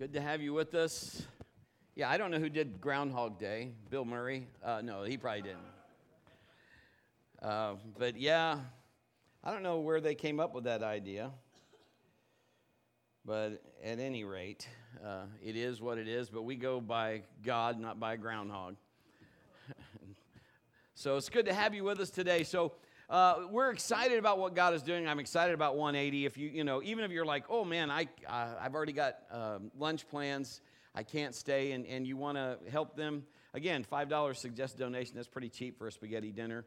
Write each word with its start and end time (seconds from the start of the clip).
Good 0.00 0.14
to 0.14 0.20
have 0.22 0.40
you 0.40 0.54
with 0.54 0.74
us. 0.74 1.26
Yeah, 1.94 2.08
I 2.08 2.16
don't 2.16 2.30
know 2.30 2.38
who 2.38 2.48
did 2.48 2.80
Groundhog 2.80 3.38
Day. 3.38 3.72
Bill 3.90 4.06
Murray? 4.06 4.46
Uh, 4.64 4.80
no, 4.82 5.02
he 5.02 5.18
probably 5.18 5.42
didn't. 5.42 5.58
Uh, 7.42 7.74
but 7.98 8.18
yeah, 8.18 8.60
I 9.44 9.52
don't 9.52 9.62
know 9.62 9.80
where 9.80 10.00
they 10.00 10.14
came 10.14 10.40
up 10.40 10.54
with 10.54 10.64
that 10.64 10.82
idea. 10.82 11.32
But 13.26 13.62
at 13.84 13.98
any 13.98 14.24
rate, 14.24 14.66
uh, 15.04 15.24
it 15.44 15.54
is 15.54 15.82
what 15.82 15.98
it 15.98 16.08
is. 16.08 16.30
But 16.30 16.44
we 16.44 16.56
go 16.56 16.80
by 16.80 17.20
God, 17.44 17.78
not 17.78 18.00
by 18.00 18.16
groundhog. 18.16 18.76
so 20.94 21.18
it's 21.18 21.28
good 21.28 21.44
to 21.44 21.52
have 21.52 21.74
you 21.74 21.84
with 21.84 22.00
us 22.00 22.08
today. 22.08 22.42
So 22.42 22.72
uh, 23.10 23.40
we're 23.50 23.70
excited 23.70 24.20
about 24.20 24.38
what 24.38 24.54
God 24.54 24.72
is 24.72 24.82
doing. 24.82 25.08
I'm 25.08 25.18
excited 25.18 25.52
about 25.52 25.76
180. 25.76 26.26
If 26.26 26.38
you, 26.38 26.48
you 26.48 26.62
know, 26.62 26.80
even 26.80 27.02
if 27.02 27.10
you're 27.10 27.26
like, 27.26 27.44
oh 27.48 27.64
man, 27.64 27.90
I, 27.90 28.06
uh, 28.28 28.54
I've 28.60 28.72
already 28.72 28.92
got 28.92 29.16
um, 29.32 29.72
lunch 29.76 30.08
plans, 30.08 30.60
I 30.94 31.02
can't 31.02 31.34
stay, 31.34 31.72
and, 31.72 31.84
and 31.86 32.06
you 32.06 32.16
want 32.16 32.36
to 32.38 32.58
help 32.70 32.94
them, 32.94 33.24
again, 33.52 33.84
$5 33.90 34.36
suggested 34.36 34.78
donation. 34.78 35.16
That's 35.16 35.26
pretty 35.26 35.48
cheap 35.48 35.76
for 35.76 35.88
a 35.88 35.92
spaghetti 35.92 36.30
dinner. 36.30 36.64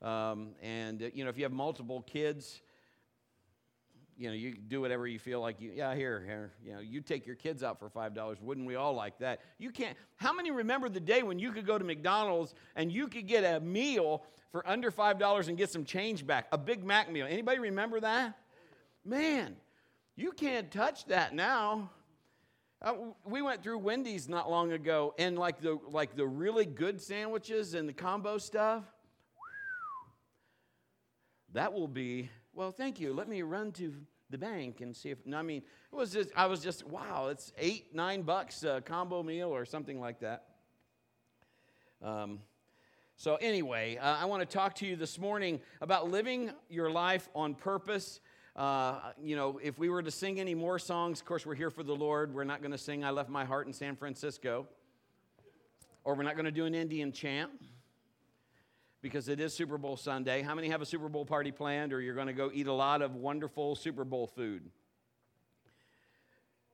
Um, 0.00 0.50
and, 0.62 1.02
uh, 1.02 1.06
you 1.12 1.24
know, 1.24 1.30
if 1.30 1.36
you 1.36 1.42
have 1.42 1.52
multiple 1.52 2.02
kids, 2.02 2.62
you 4.20 4.28
know, 4.28 4.34
you 4.34 4.54
do 4.54 4.82
whatever 4.82 5.06
you 5.06 5.18
feel 5.18 5.40
like 5.40 5.62
you, 5.62 5.72
yeah, 5.74 5.94
here, 5.94 6.22
here, 6.26 6.52
you 6.62 6.74
know, 6.74 6.80
you 6.80 7.00
take 7.00 7.26
your 7.26 7.36
kids 7.36 7.62
out 7.62 7.78
for 7.78 7.88
$5. 7.88 8.42
Wouldn't 8.42 8.66
we 8.66 8.74
all 8.74 8.92
like 8.92 9.18
that? 9.20 9.40
You 9.58 9.70
can't, 9.70 9.96
how 10.16 10.34
many 10.34 10.50
remember 10.50 10.90
the 10.90 11.00
day 11.00 11.22
when 11.22 11.38
you 11.38 11.52
could 11.52 11.66
go 11.66 11.78
to 11.78 11.84
McDonald's 11.84 12.54
and 12.76 12.92
you 12.92 13.08
could 13.08 13.26
get 13.26 13.44
a 13.44 13.60
meal 13.60 14.22
for 14.52 14.68
under 14.68 14.90
$5 14.90 15.48
and 15.48 15.56
get 15.56 15.70
some 15.70 15.86
change 15.86 16.26
back? 16.26 16.48
A 16.52 16.58
Big 16.58 16.84
Mac 16.84 17.10
meal. 17.10 17.26
Anybody 17.26 17.60
remember 17.60 17.98
that? 18.00 18.36
Man, 19.06 19.56
you 20.16 20.32
can't 20.32 20.70
touch 20.70 21.06
that 21.06 21.34
now. 21.34 21.90
Uh, 22.82 22.94
we 23.24 23.40
went 23.40 23.62
through 23.62 23.78
Wendy's 23.78 24.28
not 24.28 24.50
long 24.50 24.72
ago, 24.72 25.14
and 25.18 25.38
like 25.38 25.60
the 25.60 25.78
like 25.88 26.16
the 26.16 26.26
really 26.26 26.64
good 26.64 27.00
sandwiches 27.00 27.74
and 27.74 27.86
the 27.86 27.92
combo 27.92 28.38
stuff, 28.38 28.84
that 31.52 31.74
will 31.74 31.88
be 31.88 32.30
well, 32.60 32.72
thank 32.72 33.00
you. 33.00 33.14
Let 33.14 33.26
me 33.26 33.40
run 33.40 33.72
to 33.72 33.94
the 34.28 34.36
bank 34.36 34.82
and 34.82 34.94
see 34.94 35.08
if, 35.08 35.16
I 35.34 35.40
mean, 35.40 35.62
it 35.90 35.96
was 35.96 36.12
just, 36.12 36.28
I 36.36 36.44
was 36.44 36.60
just, 36.60 36.86
wow, 36.86 37.28
it's 37.28 37.54
eight, 37.56 37.94
nine 37.94 38.20
bucks 38.20 38.64
a 38.64 38.82
combo 38.84 39.22
meal 39.22 39.48
or 39.48 39.64
something 39.64 39.98
like 39.98 40.20
that. 40.20 40.44
Um, 42.02 42.40
so, 43.16 43.36
anyway, 43.36 43.96
uh, 43.96 44.18
I 44.20 44.26
want 44.26 44.42
to 44.42 44.46
talk 44.46 44.74
to 44.74 44.86
you 44.86 44.94
this 44.94 45.18
morning 45.18 45.58
about 45.80 46.10
living 46.10 46.50
your 46.68 46.90
life 46.90 47.30
on 47.34 47.54
purpose. 47.54 48.20
Uh, 48.54 49.12
you 49.18 49.36
know, 49.36 49.58
if 49.62 49.78
we 49.78 49.88
were 49.88 50.02
to 50.02 50.10
sing 50.10 50.38
any 50.38 50.54
more 50.54 50.78
songs, 50.78 51.20
of 51.20 51.24
course, 51.24 51.46
we're 51.46 51.54
here 51.54 51.70
for 51.70 51.82
the 51.82 51.96
Lord. 51.96 52.34
We're 52.34 52.44
not 52.44 52.60
going 52.60 52.72
to 52.72 52.78
sing 52.78 53.02
I 53.06 53.10
Left 53.10 53.30
My 53.30 53.46
Heart 53.46 53.68
in 53.68 53.72
San 53.72 53.96
Francisco, 53.96 54.68
or 56.04 56.14
we're 56.14 56.24
not 56.24 56.34
going 56.34 56.44
to 56.44 56.52
do 56.52 56.66
an 56.66 56.74
Indian 56.74 57.10
chant 57.10 57.52
because 59.02 59.28
it 59.28 59.40
is 59.40 59.54
Super 59.54 59.78
Bowl 59.78 59.96
Sunday. 59.96 60.42
How 60.42 60.54
many 60.54 60.68
have 60.68 60.82
a 60.82 60.86
Super 60.86 61.08
Bowl 61.08 61.24
party 61.24 61.50
planned 61.50 61.92
or 61.92 62.00
you're 62.00 62.14
going 62.14 62.26
to 62.26 62.32
go 62.32 62.50
eat 62.52 62.66
a 62.66 62.72
lot 62.72 63.02
of 63.02 63.14
wonderful 63.14 63.74
Super 63.74 64.04
Bowl 64.04 64.26
food? 64.26 64.62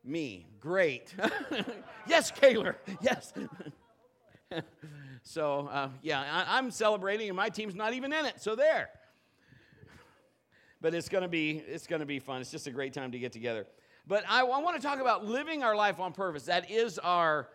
Me. 0.05 0.47
Great. 0.61 1.15
yes, 2.07 2.31
Kaler. 2.31 2.77
Yes. 3.01 3.33
so, 5.23 5.69
uh, 5.71 5.89
yeah, 6.03 6.45
I, 6.49 6.59
am 6.59 6.71
celebrating 6.71 7.29
and 7.29 7.37
my 7.37 7.49
team's 7.49 7.75
not 7.75 7.93
even 7.93 8.13
in 8.13 8.25
it. 8.25 8.41
So, 8.41 8.55
there. 8.55 8.91
But 10.81 10.95
it's 10.95 11.09
going 11.09 11.23
to 11.23 11.29
be 11.29 11.63
it's 11.67 11.87
going 11.87 12.01
to 12.01 12.07
be 12.07 12.19
fun. 12.19 12.41
It's 12.41 12.51
just 12.51 12.67
a 12.67 12.71
great 12.71 12.93
time 12.93 13.13
to 13.13 13.19
get 13.19 13.33
together. 13.33 13.67
But 14.07 14.25
I, 14.29 14.43
I 14.43 14.61
want 14.61 14.81
to 14.81 14.87
talk 14.87 15.01
about 15.01 15.25
living 15.25 15.65
our 15.65 15.75
life 15.75 15.99
on 15.99 16.13
purpose. 16.13 16.45
That 16.45 16.71
is 16.71 16.99
our 16.99 17.49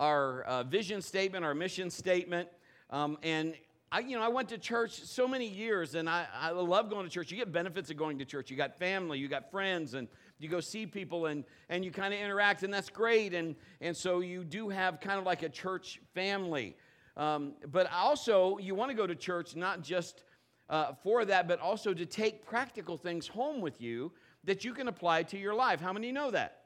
our 0.00 0.42
uh, 0.42 0.62
vision 0.64 1.02
statement, 1.02 1.44
our 1.44 1.54
mission 1.54 1.90
statement. 1.90 2.48
Um, 2.90 3.18
and 3.22 3.54
I, 3.94 3.98
you 3.98 4.16
know, 4.16 4.22
I 4.22 4.28
went 4.28 4.48
to 4.48 4.56
church 4.56 5.02
so 5.04 5.28
many 5.28 5.46
years, 5.46 5.94
and 5.96 6.08
I, 6.08 6.26
I 6.40 6.50
love 6.52 6.88
going 6.88 7.04
to 7.04 7.12
church. 7.12 7.30
You 7.30 7.36
get 7.36 7.52
benefits 7.52 7.90
of 7.90 7.98
going 7.98 8.18
to 8.20 8.24
church. 8.24 8.50
You 8.50 8.56
got 8.56 8.78
family, 8.78 9.18
you 9.18 9.28
got 9.28 9.50
friends, 9.50 9.92
and 9.92 10.08
you 10.38 10.48
go 10.48 10.60
see 10.60 10.86
people, 10.86 11.26
and, 11.26 11.44
and 11.68 11.84
you 11.84 11.90
kind 11.90 12.14
of 12.14 12.18
interact, 12.18 12.62
and 12.62 12.72
that's 12.72 12.88
great. 12.88 13.34
And, 13.34 13.54
and 13.82 13.94
so 13.94 14.20
you 14.20 14.44
do 14.44 14.70
have 14.70 14.98
kind 14.98 15.18
of 15.18 15.26
like 15.26 15.42
a 15.42 15.48
church 15.50 16.00
family. 16.14 16.74
Um, 17.18 17.52
but 17.70 17.86
also, 17.92 18.56
you 18.56 18.74
want 18.74 18.90
to 18.90 18.96
go 18.96 19.06
to 19.06 19.14
church 19.14 19.56
not 19.56 19.82
just 19.82 20.24
uh, 20.70 20.94
for 21.02 21.26
that, 21.26 21.46
but 21.46 21.60
also 21.60 21.92
to 21.92 22.06
take 22.06 22.46
practical 22.46 22.96
things 22.96 23.28
home 23.28 23.60
with 23.60 23.78
you 23.78 24.10
that 24.44 24.64
you 24.64 24.72
can 24.72 24.88
apply 24.88 25.24
to 25.24 25.38
your 25.38 25.52
life. 25.52 25.82
How 25.82 25.92
many 25.92 26.12
know 26.12 26.30
that? 26.30 26.62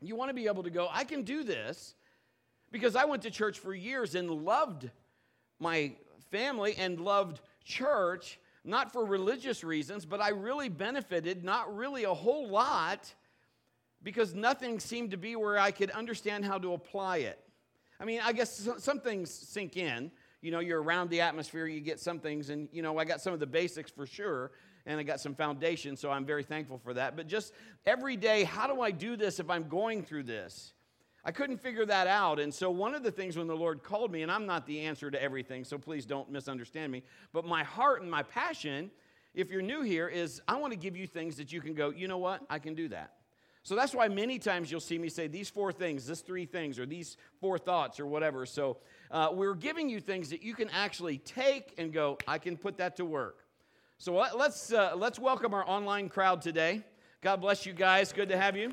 You 0.00 0.14
want 0.14 0.28
to 0.28 0.34
be 0.34 0.46
able 0.46 0.62
to 0.62 0.70
go, 0.70 0.86
I 0.88 1.02
can 1.02 1.24
do 1.24 1.42
this 1.42 1.96
because 2.70 2.94
I 2.94 3.06
went 3.06 3.22
to 3.22 3.30
church 3.32 3.58
for 3.58 3.74
years 3.74 4.14
and 4.14 4.30
loved 4.30 4.88
my 5.58 5.96
family 6.30 6.74
and 6.76 7.00
loved 7.00 7.40
church, 7.64 8.38
not 8.64 8.92
for 8.92 9.04
religious 9.04 9.64
reasons, 9.64 10.04
but 10.04 10.20
I 10.20 10.30
really 10.30 10.68
benefited, 10.68 11.44
not 11.44 11.74
really 11.74 12.04
a 12.04 12.14
whole 12.14 12.48
lot, 12.48 13.12
because 14.02 14.34
nothing 14.34 14.80
seemed 14.80 15.10
to 15.10 15.16
be 15.16 15.36
where 15.36 15.58
I 15.58 15.70
could 15.70 15.90
understand 15.90 16.44
how 16.44 16.58
to 16.58 16.72
apply 16.72 17.18
it. 17.18 17.38
I 17.98 18.04
mean, 18.04 18.20
I 18.24 18.32
guess 18.32 18.68
some 18.78 19.00
things 19.00 19.30
sink 19.30 19.76
in. 19.76 20.10
You 20.42 20.50
know, 20.50 20.60
you're 20.60 20.82
around 20.82 21.10
the 21.10 21.20
atmosphere, 21.20 21.66
you 21.66 21.80
get 21.80 22.00
some 22.00 22.18
things, 22.18 22.48
and, 22.48 22.66
you 22.72 22.80
know, 22.80 22.96
I 22.96 23.04
got 23.04 23.20
some 23.20 23.34
of 23.34 23.40
the 23.40 23.46
basics 23.46 23.90
for 23.90 24.06
sure, 24.06 24.52
and 24.86 24.98
I 24.98 25.02
got 25.02 25.20
some 25.20 25.34
foundation, 25.34 25.96
so 25.96 26.10
I'm 26.10 26.24
very 26.24 26.42
thankful 26.42 26.78
for 26.78 26.94
that. 26.94 27.14
But 27.14 27.26
just 27.26 27.52
every 27.84 28.16
day, 28.16 28.44
how 28.44 28.66
do 28.66 28.80
I 28.80 28.90
do 28.90 29.16
this 29.16 29.38
if 29.38 29.50
I'm 29.50 29.68
going 29.68 30.02
through 30.02 30.22
this? 30.22 30.72
I 31.24 31.32
couldn't 31.32 31.58
figure 31.58 31.84
that 31.86 32.06
out. 32.06 32.40
And 32.40 32.52
so, 32.52 32.70
one 32.70 32.94
of 32.94 33.02
the 33.02 33.10
things 33.10 33.36
when 33.36 33.46
the 33.46 33.56
Lord 33.56 33.82
called 33.82 34.10
me, 34.10 34.22
and 34.22 34.32
I'm 34.32 34.46
not 34.46 34.66
the 34.66 34.80
answer 34.80 35.10
to 35.10 35.22
everything, 35.22 35.64
so 35.64 35.76
please 35.76 36.06
don't 36.06 36.30
misunderstand 36.30 36.90
me, 36.90 37.02
but 37.32 37.44
my 37.44 37.62
heart 37.62 38.02
and 38.02 38.10
my 38.10 38.22
passion, 38.22 38.90
if 39.34 39.50
you're 39.50 39.62
new 39.62 39.82
here, 39.82 40.08
is 40.08 40.40
I 40.48 40.56
want 40.56 40.72
to 40.72 40.78
give 40.78 40.96
you 40.96 41.06
things 41.06 41.36
that 41.36 41.52
you 41.52 41.60
can 41.60 41.74
go, 41.74 41.90
you 41.90 42.08
know 42.08 42.18
what? 42.18 42.42
I 42.48 42.58
can 42.58 42.74
do 42.74 42.88
that. 42.88 43.12
So 43.62 43.76
that's 43.76 43.94
why 43.94 44.08
many 44.08 44.38
times 44.38 44.70
you'll 44.70 44.80
see 44.80 44.96
me 44.96 45.10
say 45.10 45.26
these 45.26 45.50
four 45.50 45.70
things, 45.70 46.06
this 46.06 46.22
three 46.22 46.46
things, 46.46 46.78
or 46.78 46.86
these 46.86 47.18
four 47.40 47.58
thoughts, 47.58 48.00
or 48.00 48.06
whatever. 48.06 48.46
So 48.46 48.78
uh, 49.10 49.28
we're 49.32 49.54
giving 49.54 49.90
you 49.90 50.00
things 50.00 50.30
that 50.30 50.42
you 50.42 50.54
can 50.54 50.70
actually 50.70 51.18
take 51.18 51.74
and 51.76 51.92
go, 51.92 52.16
I 52.26 52.38
can 52.38 52.56
put 52.56 52.78
that 52.78 52.96
to 52.96 53.04
work. 53.04 53.44
So 53.98 54.14
let's, 54.14 54.72
uh, 54.72 54.94
let's 54.96 55.18
welcome 55.18 55.52
our 55.52 55.68
online 55.68 56.08
crowd 56.08 56.40
today. 56.40 56.82
God 57.20 57.42
bless 57.42 57.66
you 57.66 57.74
guys. 57.74 58.14
Good 58.14 58.30
to 58.30 58.38
have 58.38 58.56
you 58.56 58.72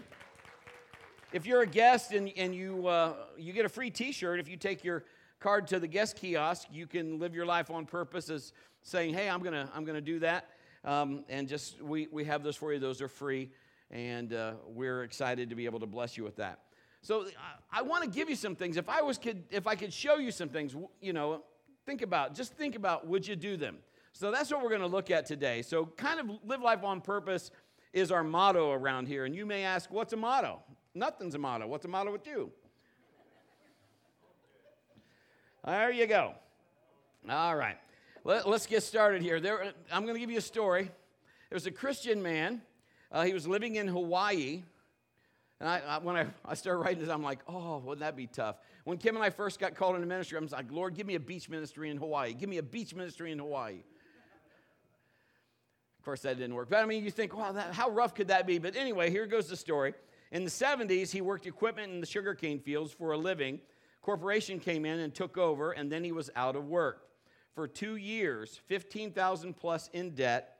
if 1.31 1.45
you're 1.45 1.61
a 1.61 1.67
guest 1.67 2.11
and, 2.11 2.31
and 2.37 2.55
you, 2.55 2.87
uh, 2.87 3.13
you 3.37 3.53
get 3.53 3.65
a 3.65 3.69
free 3.69 3.89
t 3.89 4.11
shirt, 4.11 4.39
if 4.39 4.47
you 4.47 4.57
take 4.57 4.83
your 4.83 5.03
card 5.39 5.67
to 5.67 5.79
the 5.79 5.87
guest 5.87 6.15
kiosk, 6.15 6.67
you 6.71 6.87
can 6.87 7.19
live 7.19 7.35
your 7.35 7.45
life 7.45 7.69
on 7.69 7.85
purpose 7.85 8.29
as 8.29 8.53
saying, 8.81 9.13
hey, 9.13 9.29
I'm 9.29 9.41
going 9.41 9.53
to 9.53 9.69
I'm 9.75 9.85
gonna 9.85 10.01
do 10.01 10.19
that. 10.19 10.49
Um, 10.85 11.25
and 11.27 11.47
just, 11.47 11.81
we, 11.81 12.07
we 12.11 12.23
have 12.25 12.43
those 12.43 12.55
for 12.55 12.71
you. 12.71 12.79
Those 12.79 13.01
are 13.01 13.09
free. 13.09 13.49
And 13.91 14.33
uh, 14.33 14.53
we're 14.67 15.03
excited 15.03 15.49
to 15.49 15.55
be 15.55 15.65
able 15.65 15.79
to 15.79 15.85
bless 15.85 16.17
you 16.17 16.23
with 16.23 16.37
that. 16.37 16.59
So 17.01 17.25
I, 17.71 17.79
I 17.79 17.81
want 17.81 18.03
to 18.03 18.09
give 18.09 18.29
you 18.29 18.35
some 18.35 18.55
things. 18.55 18.77
If 18.77 18.89
I 18.89 19.01
was 19.01 19.17
could, 19.17 19.43
if 19.49 19.67
I 19.67 19.75
could 19.75 19.93
show 19.93 20.17
you 20.17 20.31
some 20.31 20.49
things, 20.49 20.75
you 21.01 21.13
know, 21.13 21.43
think 21.85 22.01
about, 22.01 22.35
just 22.35 22.53
think 22.53 22.75
about, 22.75 23.07
would 23.07 23.27
you 23.27 23.35
do 23.35 23.57
them? 23.57 23.77
So 24.13 24.31
that's 24.31 24.49
what 24.51 24.61
we're 24.61 24.69
going 24.69 24.81
to 24.81 24.87
look 24.87 25.11
at 25.11 25.25
today. 25.25 25.61
So 25.61 25.85
kind 25.85 26.19
of 26.19 26.29
live 26.45 26.61
life 26.61 26.83
on 26.83 27.01
purpose 27.01 27.51
is 27.93 28.11
our 28.11 28.23
motto 28.23 28.71
around 28.71 29.07
here. 29.07 29.25
And 29.25 29.35
you 29.35 29.45
may 29.45 29.63
ask, 29.63 29.91
what's 29.91 30.13
a 30.13 30.17
motto? 30.17 30.59
Nothing's 30.93 31.35
a 31.35 31.37
motto. 31.37 31.67
What's 31.67 31.83
the 31.83 31.89
motto 31.89 32.11
with 32.11 32.25
you? 32.25 32.51
There 35.65 35.91
you 35.91 36.07
go. 36.07 36.33
All 37.29 37.55
right. 37.55 37.77
Let, 38.23 38.45
us 38.45 38.65
get 38.65 38.83
started 38.83 39.21
here. 39.21 39.39
There, 39.39 39.73
I'm 39.91 40.03
going 40.03 40.15
to 40.15 40.19
give 40.19 40.31
you 40.31 40.37
a 40.37 40.41
story. 40.41 40.83
There 40.83 41.55
was 41.55 41.65
a 41.65 41.71
Christian 41.71 42.21
man. 42.21 42.61
Uh, 43.11 43.23
he 43.23 43.33
was 43.33 43.47
living 43.47 43.75
in 43.75 43.87
Hawaii. 43.87 44.63
And 45.59 45.69
I, 45.69 45.81
I, 45.87 45.97
when 45.97 46.15
I, 46.15 46.27
I 46.45 46.53
started 46.53 46.79
writing 46.79 46.99
this, 46.99 47.09
I'm 47.09 47.23
like, 47.23 47.39
oh, 47.47 47.79
wouldn't 47.79 48.01
that 48.01 48.15
be 48.15 48.27
tough? 48.27 48.57
When 48.83 48.97
Kim 48.97 49.15
and 49.15 49.23
I 49.23 49.29
first 49.29 49.59
got 49.59 49.75
called 49.75 49.95
into 49.95 50.07
ministry, 50.07 50.37
I 50.37 50.41
was 50.41 50.51
like, 50.51 50.71
Lord, 50.71 50.93
give 50.93 51.07
me 51.07 51.15
a 51.15 51.19
beach 51.19 51.49
ministry 51.49 51.89
in 51.89 51.97
Hawaii. 51.97 52.33
Give 52.33 52.47
me 52.49 52.57
a 52.57 52.63
beach 52.63 52.93
ministry 52.93 53.31
in 53.31 53.39
Hawaii. 53.39 53.79
Of 55.99 56.05
course, 56.05 56.21
that 56.21 56.37
didn't 56.37 56.55
work. 56.55 56.69
But 56.69 56.83
I 56.83 56.85
mean, 56.85 57.03
you 57.03 57.11
think, 57.11 57.35
wow, 57.35 57.51
that, 57.51 57.73
how 57.73 57.89
rough 57.89 58.13
could 58.13 58.29
that 58.29 58.47
be? 58.47 58.59
But 58.59 58.75
anyway, 58.75 59.09
here 59.09 59.25
goes 59.25 59.47
the 59.47 59.57
story. 59.57 59.93
In 60.31 60.43
the 60.43 60.49
70s, 60.49 61.11
he 61.11 61.21
worked 61.21 61.45
equipment 61.45 61.91
in 61.91 62.01
the 62.01 62.07
sugarcane 62.07 62.59
fields 62.59 62.91
for 62.91 63.11
a 63.11 63.17
living. 63.17 63.59
Corporation 64.01 64.59
came 64.59 64.85
in 64.85 64.99
and 64.99 65.13
took 65.13 65.37
over, 65.37 65.71
and 65.71 65.91
then 65.91 66.03
he 66.03 66.11
was 66.11 66.29
out 66.35 66.55
of 66.55 66.67
work. 66.67 67.07
For 67.53 67.67
two 67.67 67.95
years, 67.95 68.59
15,000 68.67 69.55
plus 69.55 69.89
in 69.93 70.11
debt, 70.11 70.57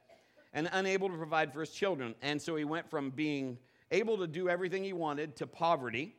and 0.54 0.70
unable 0.72 1.10
to 1.10 1.18
provide 1.18 1.54
for 1.54 1.60
his 1.60 1.70
children. 1.70 2.16
And 2.22 2.42
so 2.42 2.56
he 2.56 2.64
went 2.64 2.90
from 2.90 3.12
being 3.12 3.58
able 3.92 4.18
to 4.18 4.28
do 4.28 4.50
everything 4.50 4.84
he 4.84 4.94
wanted 4.94 5.36
to 5.38 5.48
poverty. 5.48 6.16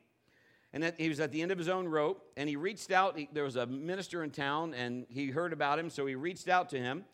And 0.72 0.82
that 0.82 1.00
he 1.00 1.08
was 1.08 1.18
at 1.18 1.32
the 1.32 1.40
end 1.40 1.50
of 1.50 1.56
his 1.56 1.68
own 1.68 1.88
rope, 1.88 2.30
and 2.36 2.48
he 2.48 2.56
reached 2.56 2.92
out. 2.92 3.18
He, 3.18 3.28
there 3.32 3.44
was 3.44 3.56
a 3.56 3.66
minister 3.66 4.22
in 4.22 4.30
town, 4.30 4.74
and 4.74 5.06
he 5.08 5.28
heard 5.28 5.54
about 5.54 5.78
him, 5.78 5.88
so 5.88 6.04
he 6.04 6.14
reached 6.14 6.48
out 6.48 6.68
to 6.70 6.78
him. 6.78 7.04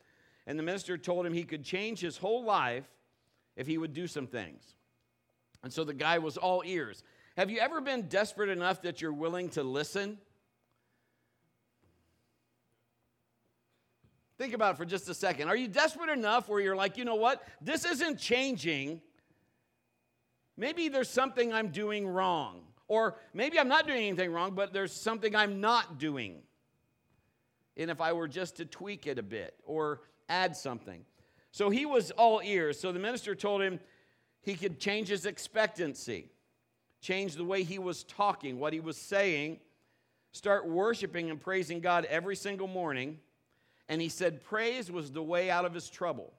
And 0.47 0.59
the 0.59 0.65
minister 0.65 0.99
told 0.99 1.25
him 1.25 1.33
he 1.33 1.45
could 1.45 1.65
change 1.65 2.01
his 2.01 2.19
whole 2.19 2.45
life 2.45 2.85
if 3.57 3.69
he 3.69 3.79
would 3.79 3.95
do 3.95 4.09
some 4.09 4.27
things. 4.27 4.75
And 5.65 5.73
so 5.73 5.83
the 5.83 5.95
guy 5.95 6.19
was 6.19 6.37
all 6.37 6.63
ears. 6.65 7.03
Have 7.39 7.51
you 7.51 7.59
ever 7.59 7.81
been 7.81 8.03
desperate 8.03 8.51
enough 8.51 8.83
that 8.83 9.01
you're 9.01 9.15
willing 9.15 9.49
to 9.51 9.63
listen? 9.63 10.19
Think 14.37 14.53
about 14.53 14.75
it 14.75 14.77
for 14.77 14.85
just 14.85 15.09
a 15.09 15.15
second. 15.15 15.49
Are 15.49 15.57
you 15.57 15.67
desperate 15.67 16.11
enough 16.11 16.51
where 16.51 16.61
you're 16.61 16.77
like, 16.77 16.99
you 16.99 17.07
know 17.07 17.15
what? 17.15 17.43
This 17.63 17.87
isn't 17.87 18.19
changing. 18.19 19.01
Maybe 20.59 20.89
there's 20.91 21.09
something 21.09 21.53
I'm 21.53 21.69
doing 21.69 22.07
wrong. 22.07 22.61
Or 22.87 23.17
maybe 23.33 23.59
I'm 23.59 23.69
not 23.69 23.87
doing 23.87 24.07
anything 24.07 24.33
wrong, 24.33 24.55
but 24.55 24.75
there's 24.75 24.93
something 24.93 25.35
I'm 25.35 25.63
not 25.63 25.99
doing. 25.99 26.43
And 27.79 27.91
if 27.91 28.03
I 28.03 28.13
were 28.13 28.29
just 28.29 28.57
to 28.57 28.67
tweak 28.67 29.07
it 29.07 29.19
a 29.19 29.23
bit 29.23 29.55
or 29.65 30.03
add 30.29 30.57
something. 30.57 31.07
So 31.53 31.71
he 31.71 31.87
was 31.87 32.11
all 32.11 32.43
ears. 32.45 32.79
So 32.79 32.93
the 32.93 32.99
minister 32.99 33.35
told 33.35 33.63
him 33.63 33.81
he 34.45 34.55
could 34.55 34.79
change 34.79 35.09
his 35.09 35.27
expectancy, 35.27 36.31
change 37.01 37.35
the 37.35 37.45
way 37.45 37.63
he 37.63 37.79
was 37.79 38.05
talking, 38.05 38.59
what 38.59 38.73
he 38.73 38.81
was 38.81 38.97
saying, 38.97 39.59
start 40.33 40.69
worshiping 40.69 41.31
and 41.31 41.41
praising 41.41 41.81
God 41.81 42.05
every 42.07 42.37
single 42.37 42.69
morning. 42.69 43.19
And 43.89 44.01
he 44.01 44.09
said 44.09 44.45
praise 44.45 44.91
was 44.91 45.11
the 45.11 45.23
way 45.23 45.51
out 45.51 45.65
of 45.65 45.75
his 45.75 45.89
trouble. 45.89 46.33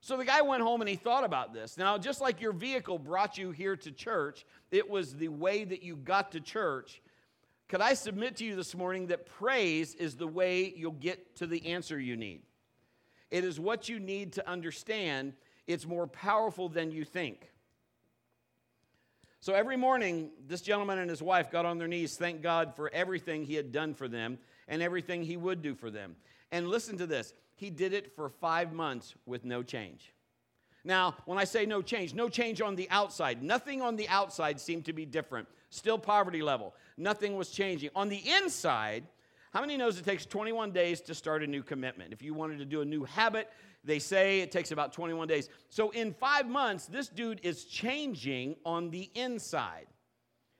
So 0.00 0.16
the 0.16 0.24
guy 0.24 0.42
went 0.42 0.62
home 0.62 0.82
and 0.82 0.88
he 0.88 0.96
thought 0.96 1.24
about 1.24 1.52
this. 1.52 1.76
Now, 1.76 1.98
just 1.98 2.20
like 2.20 2.40
your 2.40 2.52
vehicle 2.52 2.98
brought 2.98 3.38
you 3.38 3.50
here 3.50 3.76
to 3.76 3.90
church, 3.90 4.46
it 4.70 4.88
was 4.88 5.14
the 5.14 5.28
way 5.28 5.64
that 5.64 5.82
you 5.82 5.96
got 5.96 6.32
to 6.32 6.40
church. 6.40 7.02
Could 7.68 7.80
I 7.80 7.94
submit 7.94 8.36
to 8.36 8.44
you 8.44 8.54
this 8.54 8.76
morning 8.76 9.08
that 9.08 9.26
praise 9.26 9.94
is 9.94 10.14
the 10.14 10.28
way 10.28 10.72
you'll 10.76 10.92
get 10.92 11.34
to 11.36 11.46
the 11.46 11.66
answer 11.66 11.98
you 11.98 12.16
need? 12.16 12.42
It 13.32 13.42
is 13.42 13.58
what 13.58 13.88
you 13.88 13.98
need 13.98 14.34
to 14.34 14.48
understand. 14.48 15.32
It's 15.66 15.86
more 15.86 16.06
powerful 16.06 16.68
than 16.68 16.90
you 16.90 17.04
think. 17.04 17.50
So 19.40 19.54
every 19.54 19.76
morning, 19.76 20.30
this 20.46 20.60
gentleman 20.60 20.98
and 20.98 21.08
his 21.08 21.22
wife 21.22 21.50
got 21.50 21.66
on 21.66 21.78
their 21.78 21.88
knees, 21.88 22.16
thank 22.16 22.42
God 22.42 22.74
for 22.74 22.92
everything 22.92 23.44
he 23.44 23.54
had 23.54 23.70
done 23.70 23.94
for 23.94 24.08
them 24.08 24.38
and 24.66 24.82
everything 24.82 25.22
he 25.22 25.36
would 25.36 25.62
do 25.62 25.74
for 25.74 25.90
them. 25.90 26.16
And 26.50 26.68
listen 26.68 26.98
to 26.98 27.06
this 27.06 27.32
he 27.54 27.70
did 27.70 27.92
it 27.94 28.14
for 28.14 28.28
five 28.28 28.72
months 28.72 29.14
with 29.24 29.44
no 29.44 29.62
change. 29.62 30.12
Now, 30.84 31.16
when 31.24 31.38
I 31.38 31.44
say 31.44 31.66
no 31.66 31.82
change, 31.82 32.14
no 32.14 32.28
change 32.28 32.60
on 32.60 32.76
the 32.76 32.88
outside. 32.90 33.42
Nothing 33.42 33.82
on 33.82 33.96
the 33.96 34.08
outside 34.08 34.60
seemed 34.60 34.84
to 34.84 34.92
be 34.92 35.04
different. 35.04 35.48
Still 35.70 35.98
poverty 35.98 36.42
level. 36.42 36.74
Nothing 36.96 37.36
was 37.36 37.50
changing. 37.50 37.90
On 37.96 38.08
the 38.08 38.22
inside, 38.38 39.04
how 39.52 39.62
many 39.62 39.76
knows 39.76 39.98
it 39.98 40.04
takes 40.04 40.26
21 40.26 40.70
days 40.70 41.00
to 41.02 41.14
start 41.14 41.42
a 41.42 41.46
new 41.46 41.62
commitment? 41.62 42.12
If 42.12 42.22
you 42.22 42.34
wanted 42.34 42.58
to 42.58 42.64
do 42.64 42.82
a 42.82 42.84
new 42.84 43.04
habit, 43.04 43.50
they 43.86 43.98
say 43.98 44.40
it 44.40 44.52
takes 44.52 44.72
about 44.72 44.92
21 44.92 45.28
days. 45.28 45.48
So 45.70 45.90
in 45.90 46.12
5 46.12 46.48
months, 46.48 46.86
this 46.86 47.08
dude 47.08 47.40
is 47.42 47.64
changing 47.64 48.56
on 48.64 48.90
the 48.90 49.10
inside. 49.14 49.86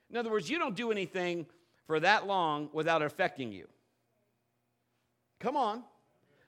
In 0.08 0.16
other 0.16 0.30
words, 0.30 0.48
you 0.48 0.58
don't 0.58 0.76
do 0.76 0.90
anything 0.90 1.46
for 1.86 2.00
that 2.00 2.26
long 2.26 2.70
without 2.72 3.02
affecting 3.02 3.52
you. 3.52 3.66
Come 5.40 5.56
on. 5.56 5.84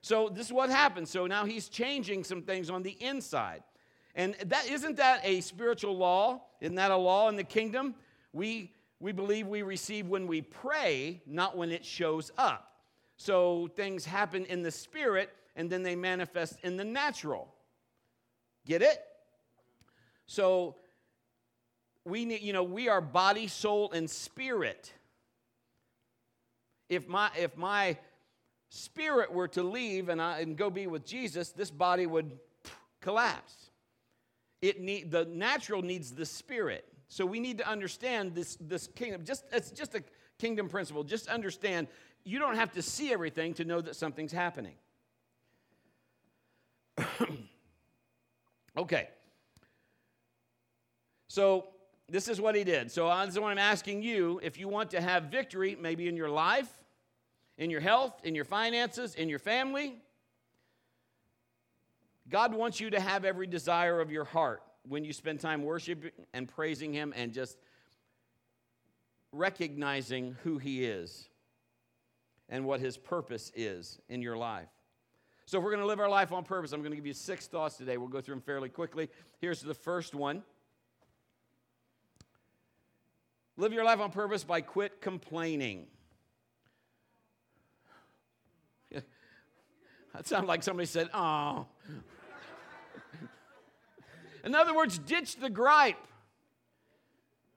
So 0.01 0.29
this 0.29 0.47
is 0.47 0.53
what 0.53 0.69
happens. 0.69 1.09
So 1.09 1.27
now 1.27 1.45
he's 1.45 1.69
changing 1.69 2.23
some 2.23 2.41
things 2.41 2.69
on 2.69 2.81
the 2.81 2.97
inside. 3.01 3.63
And 4.15 4.35
that 4.45 4.67
isn't 4.67 4.97
that 4.97 5.21
a 5.23 5.41
spiritual 5.41 5.97
law? 5.97 6.41
Isn't 6.61 6.75
that 6.75 6.91
a 6.91 6.97
law 6.97 7.29
in 7.29 7.35
the 7.35 7.43
kingdom? 7.43 7.95
We 8.33 8.73
we 8.99 9.11
believe 9.11 9.47
we 9.47 9.61
receive 9.61 10.07
when 10.07 10.27
we 10.27 10.41
pray, 10.41 11.21
not 11.25 11.55
when 11.55 11.71
it 11.71 11.85
shows 11.85 12.31
up. 12.37 12.73
So 13.15 13.69
things 13.75 14.05
happen 14.05 14.45
in 14.45 14.61
the 14.61 14.71
spirit 14.71 15.29
and 15.55 15.69
then 15.69 15.83
they 15.83 15.95
manifest 15.95 16.57
in 16.63 16.77
the 16.77 16.83
natural. 16.83 17.53
Get 18.65 18.81
it? 18.81 19.01
So 20.25 20.75
we 22.05 22.25
need, 22.25 22.41
you 22.41 22.53
know, 22.53 22.63
we 22.63 22.87
are 22.87 23.01
body, 23.01 23.47
soul, 23.47 23.91
and 23.91 24.09
spirit. 24.09 24.93
If 26.87 27.07
my 27.07 27.29
if 27.37 27.55
my 27.57 27.97
spirit 28.69 29.31
were 29.31 29.47
to 29.47 29.63
leave 29.63 30.09
and, 30.09 30.21
I, 30.21 30.39
and 30.39 30.55
go 30.55 30.69
be 30.69 30.87
with 30.87 31.05
Jesus, 31.05 31.49
this 31.49 31.71
body 31.71 32.05
would 32.05 32.39
collapse. 33.01 33.71
It 34.61 34.79
need, 34.79 35.11
the 35.11 35.25
natural 35.25 35.81
needs 35.81 36.11
the 36.11 36.25
spirit. 36.25 36.85
So 37.07 37.25
we 37.25 37.39
need 37.39 37.57
to 37.57 37.67
understand 37.67 38.35
this, 38.35 38.57
this 38.61 38.87
kingdom. 38.87 39.23
Just, 39.25 39.45
it's 39.51 39.71
just 39.71 39.95
a 39.95 40.03
kingdom 40.37 40.69
principle. 40.69 41.03
Just 41.03 41.27
understand 41.27 41.87
you 42.23 42.37
don't 42.37 42.55
have 42.55 42.71
to 42.73 42.81
see 42.81 43.11
everything 43.11 43.53
to 43.55 43.65
know 43.65 43.81
that 43.81 43.95
something's 43.95 44.31
happening. 44.31 44.75
okay. 48.77 49.09
So 51.27 51.67
this 52.07 52.27
is 52.27 52.41
what 52.41 52.55
he 52.55 52.63
did. 52.63 52.91
So 52.91 53.07
this 53.25 53.35
is 53.35 53.39
what 53.39 53.51
I'm 53.51 53.57
asking 53.57 54.01
you. 54.03 54.39
If 54.43 54.57
you 54.57 54.67
want 54.67 54.91
to 54.91 55.01
have 55.01 55.25
victory, 55.25 55.77
maybe 55.79 56.07
in 56.07 56.17
your 56.17 56.29
life, 56.29 56.69
in 57.57 57.69
your 57.69 57.81
health, 57.81 58.13
in 58.23 58.33
your 58.35 58.45
finances, 58.45 59.15
in 59.15 59.29
your 59.29 59.39
family. 59.39 59.97
God 62.29 62.53
wants 62.53 62.79
you 62.79 62.89
to 62.91 62.99
have 62.99 63.25
every 63.25 63.47
desire 63.47 63.99
of 63.99 64.11
your 64.11 64.23
heart 64.23 64.63
when 64.87 65.03
you 65.03 65.13
spend 65.13 65.39
time 65.39 65.63
worshiping 65.63 66.11
and 66.33 66.47
praising 66.47 66.93
Him 66.93 67.13
and 67.15 67.33
just 67.33 67.57
recognizing 69.31 70.35
who 70.43 70.57
He 70.57 70.85
is 70.85 71.27
and 72.47 72.65
what 72.65 72.79
His 72.79 72.97
purpose 72.97 73.51
is 73.55 73.99
in 74.09 74.21
your 74.21 74.37
life. 74.37 74.69
So, 75.49 75.57
if 75.57 75.63
we're 75.63 75.71
going 75.71 75.81
to 75.81 75.87
live 75.87 75.99
our 75.99 76.07
life 76.07 76.31
on 76.31 76.43
purpose, 76.43 76.73
I'm 76.73 76.81
going 76.81 76.91
to 76.91 76.95
give 76.95 77.07
you 77.07 77.13
six 77.13 77.47
thoughts 77.47 77.75
today. 77.75 77.97
We'll 77.97 78.07
go 78.07 78.21
through 78.21 78.35
them 78.35 78.43
fairly 78.43 78.69
quickly. 78.69 79.09
Here's 79.41 79.61
the 79.61 79.73
first 79.73 80.13
one 80.13 80.43
Live 83.57 83.73
your 83.73 83.83
life 83.83 83.99
on 83.99 84.11
purpose 84.11 84.43
by 84.43 84.61
quit 84.61 85.01
complaining. 85.01 85.87
That 90.13 90.27
sounds 90.27 90.47
like 90.47 90.61
somebody 90.61 90.85
said, 90.85 91.09
oh. 91.15 91.65
In 94.43 94.53
other 94.53 94.75
words, 94.75 94.99
ditch 94.99 95.37
the 95.37 95.49
gripe. 95.49 95.97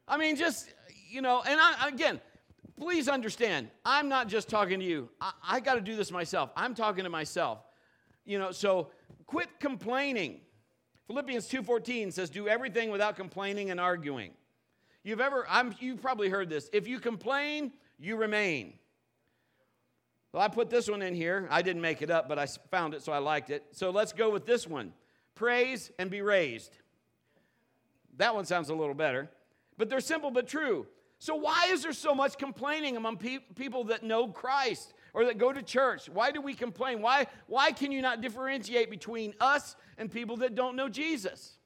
I 0.08 0.16
mean, 0.16 0.36
just, 0.36 0.72
you 1.10 1.20
know, 1.20 1.42
and 1.46 1.60
I, 1.60 1.88
again, 1.88 2.22
please 2.80 3.06
understand, 3.06 3.68
I'm 3.84 4.08
not 4.08 4.28
just 4.28 4.48
talking 4.48 4.80
to 4.80 4.86
you. 4.86 5.10
I, 5.20 5.32
I 5.46 5.60
got 5.60 5.74
to 5.74 5.82
do 5.82 5.94
this 5.94 6.10
myself. 6.10 6.48
I'm 6.56 6.74
talking 6.74 7.04
to 7.04 7.10
myself. 7.10 7.58
You 8.24 8.38
know, 8.38 8.52
so 8.52 8.90
quit 9.26 9.48
complaining. 9.60 10.40
Philippians 11.06 11.48
2:14 11.48 12.12
says, 12.12 12.30
"Do 12.30 12.48
everything 12.48 12.90
without 12.90 13.16
complaining 13.16 13.70
and 13.70 13.80
arguing." 13.80 14.34
You've 15.04 15.20
ever, 15.20 15.44
I'm, 15.48 15.74
you've 15.80 16.00
probably 16.00 16.28
heard 16.28 16.48
this. 16.48 16.70
If 16.72 16.86
you 16.86 17.00
complain, 17.00 17.72
you 17.98 18.16
remain. 18.16 18.78
Well, 20.32 20.42
I 20.42 20.48
put 20.48 20.70
this 20.70 20.88
one 20.88 21.02
in 21.02 21.14
here. 21.14 21.46
I 21.50 21.60
didn't 21.60 21.82
make 21.82 22.02
it 22.02 22.10
up, 22.10 22.28
but 22.28 22.38
I 22.38 22.46
found 22.46 22.94
it, 22.94 23.02
so 23.02 23.12
I 23.12 23.18
liked 23.18 23.50
it. 23.50 23.64
So 23.72 23.90
let's 23.90 24.12
go 24.12 24.30
with 24.30 24.46
this 24.46 24.66
one 24.66 24.92
praise 25.34 25.90
and 25.98 26.10
be 26.10 26.22
raised. 26.22 26.76
That 28.16 28.34
one 28.34 28.44
sounds 28.44 28.68
a 28.68 28.74
little 28.74 28.94
better, 28.94 29.30
but 29.76 29.88
they're 29.88 30.00
simple 30.00 30.30
but 30.30 30.46
true. 30.46 30.86
So, 31.18 31.34
why 31.36 31.68
is 31.70 31.82
there 31.82 31.92
so 31.92 32.14
much 32.14 32.36
complaining 32.36 32.96
among 32.96 33.16
pe- 33.18 33.38
people 33.54 33.84
that 33.84 34.02
know 34.02 34.28
Christ 34.28 34.92
or 35.14 35.26
that 35.26 35.38
go 35.38 35.52
to 35.52 35.62
church? 35.62 36.08
Why 36.08 36.30
do 36.30 36.40
we 36.40 36.54
complain? 36.54 37.02
Why, 37.02 37.26
why 37.46 37.72
can 37.72 37.92
you 37.92 38.02
not 38.02 38.20
differentiate 38.20 38.90
between 38.90 39.34
us 39.40 39.76
and 39.98 40.10
people 40.10 40.38
that 40.38 40.54
don't 40.54 40.76
know 40.76 40.88
Jesus? 40.88 41.58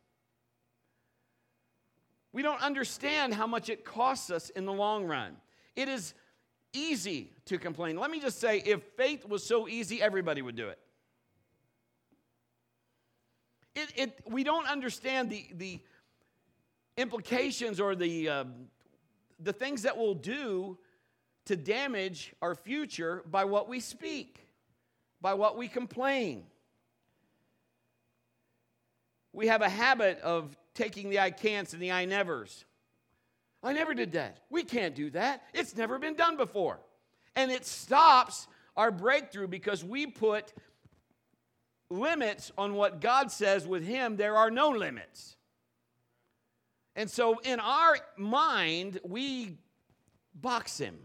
We 2.33 2.43
don't 2.43 2.61
understand 2.61 3.35
how 3.35 3.47
much 3.47 3.71
it 3.71 3.85
costs 3.85 4.31
us 4.31 4.51
in 4.51 4.67
the 4.67 4.73
long 4.73 5.07
run. 5.07 5.37
It 5.75 5.89
is 5.89 6.15
easy 6.73 7.33
to 7.47 7.59
complain. 7.59 7.97
Let 7.97 8.11
me 8.11 8.21
just 8.21 8.41
say 8.41 8.63
if 8.65 8.83
faith 8.97 9.27
was 9.27 9.45
so 9.45 9.69
easy, 9.69 10.03
everybody 10.03 10.43
would 10.43 10.57
do 10.57 10.69
it. 10.69 10.79
It, 13.75 13.93
it 13.95 14.21
we 14.27 14.45
don't 14.45 14.67
understand 14.67 15.31
the, 15.31 15.47
the 15.55 15.81
implications 16.97 17.79
or 17.81 17.95
the, 17.95 18.29
uh, 18.29 18.45
the 19.41 19.53
things 19.53 19.83
that 19.83 19.97
we'll 19.97 20.15
do 20.15 20.79
to 21.47 21.57
damage 21.57 22.35
our 22.41 22.55
future 22.55 23.23
by 23.31 23.45
what 23.45 23.69
we 23.69 23.81
speak, 23.81 24.47
by 25.21 25.35
what 25.35 25.57
we 25.57 25.69
complain. 25.69 26.45
We 29.33 29.49
have 29.49 29.63
a 29.63 29.69
habit 29.69 30.21
of 30.21 30.57
taking 30.75 31.11
the 31.11 31.21
I 31.21 31.31
can'ts 31.31 31.73
and 31.73 31.83
the 31.83 31.93
I 31.93 32.05
nevers 32.05 32.65
I 33.67 33.73
never 33.73 33.95
did 33.95 34.13
that. 34.13 34.39
We 34.49 34.63
can't 34.63 34.95
do 34.95 35.11
that. 35.11 35.43
It's 35.53 35.77
never 35.77 35.99
been 35.99 36.15
done 36.15 36.37
before. 36.37 36.79
And 37.35 37.51
it 37.51 37.67
stops 37.67 38.47
our 38.77 38.93
breakthrough 38.93 39.49
because 39.49 39.83
we 39.83 40.07
put 40.07 40.53
limits 41.91 42.53
on 42.57 42.75
what 42.75 43.01
God 43.01 43.33
says 43.33 43.67
with 43.67 43.85
Him, 43.85 44.17
there 44.17 44.37
are 44.37 44.53
no 44.53 44.71
limits. 44.71 45.37
And 46.95 47.11
so 47.11 47.39
in 47.41 47.59
our 47.59 47.99
mind, 48.17 49.01
we 49.05 49.59
box 50.33 50.79
Him. 50.79 50.97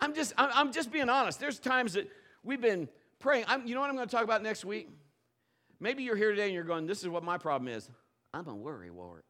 I'm 0.00 0.14
just, 0.14 0.32
I'm 0.36 0.72
just 0.72 0.92
being 0.92 1.08
honest. 1.08 1.40
There's 1.40 1.58
times 1.58 1.94
that 1.94 2.08
we've 2.44 2.60
been 2.60 2.88
praying. 3.18 3.44
I'm, 3.48 3.66
you 3.66 3.74
know 3.74 3.80
what 3.80 3.90
I'm 3.90 3.96
going 3.96 4.08
to 4.08 4.14
talk 4.14 4.24
about 4.24 4.42
next 4.42 4.64
week? 4.64 4.88
Maybe 5.80 6.02
you're 6.02 6.16
here 6.16 6.30
today 6.30 6.44
and 6.44 6.54
you're 6.54 6.64
going, 6.64 6.86
This 6.86 7.02
is 7.02 7.08
what 7.08 7.24
my 7.24 7.38
problem 7.38 7.68
is. 7.68 7.88
I'm 8.32 8.46
a 8.46 8.54
worry 8.54 8.90
wart. 8.90 9.24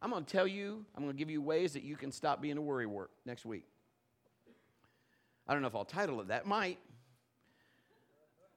I'm 0.00 0.10
going 0.10 0.24
to 0.24 0.32
tell 0.32 0.46
you, 0.46 0.84
I'm 0.94 1.02
going 1.02 1.14
to 1.14 1.18
give 1.18 1.30
you 1.30 1.42
ways 1.42 1.72
that 1.72 1.82
you 1.82 1.96
can 1.96 2.12
stop 2.12 2.40
being 2.40 2.56
a 2.56 2.60
worry 2.60 2.86
work 2.86 3.10
next 3.26 3.44
week. 3.44 3.64
I 5.46 5.52
don't 5.52 5.62
know 5.62 5.68
if 5.68 5.74
I'll 5.74 5.84
title 5.84 6.20
it 6.20 6.28
that, 6.28 6.46
might. 6.46 6.78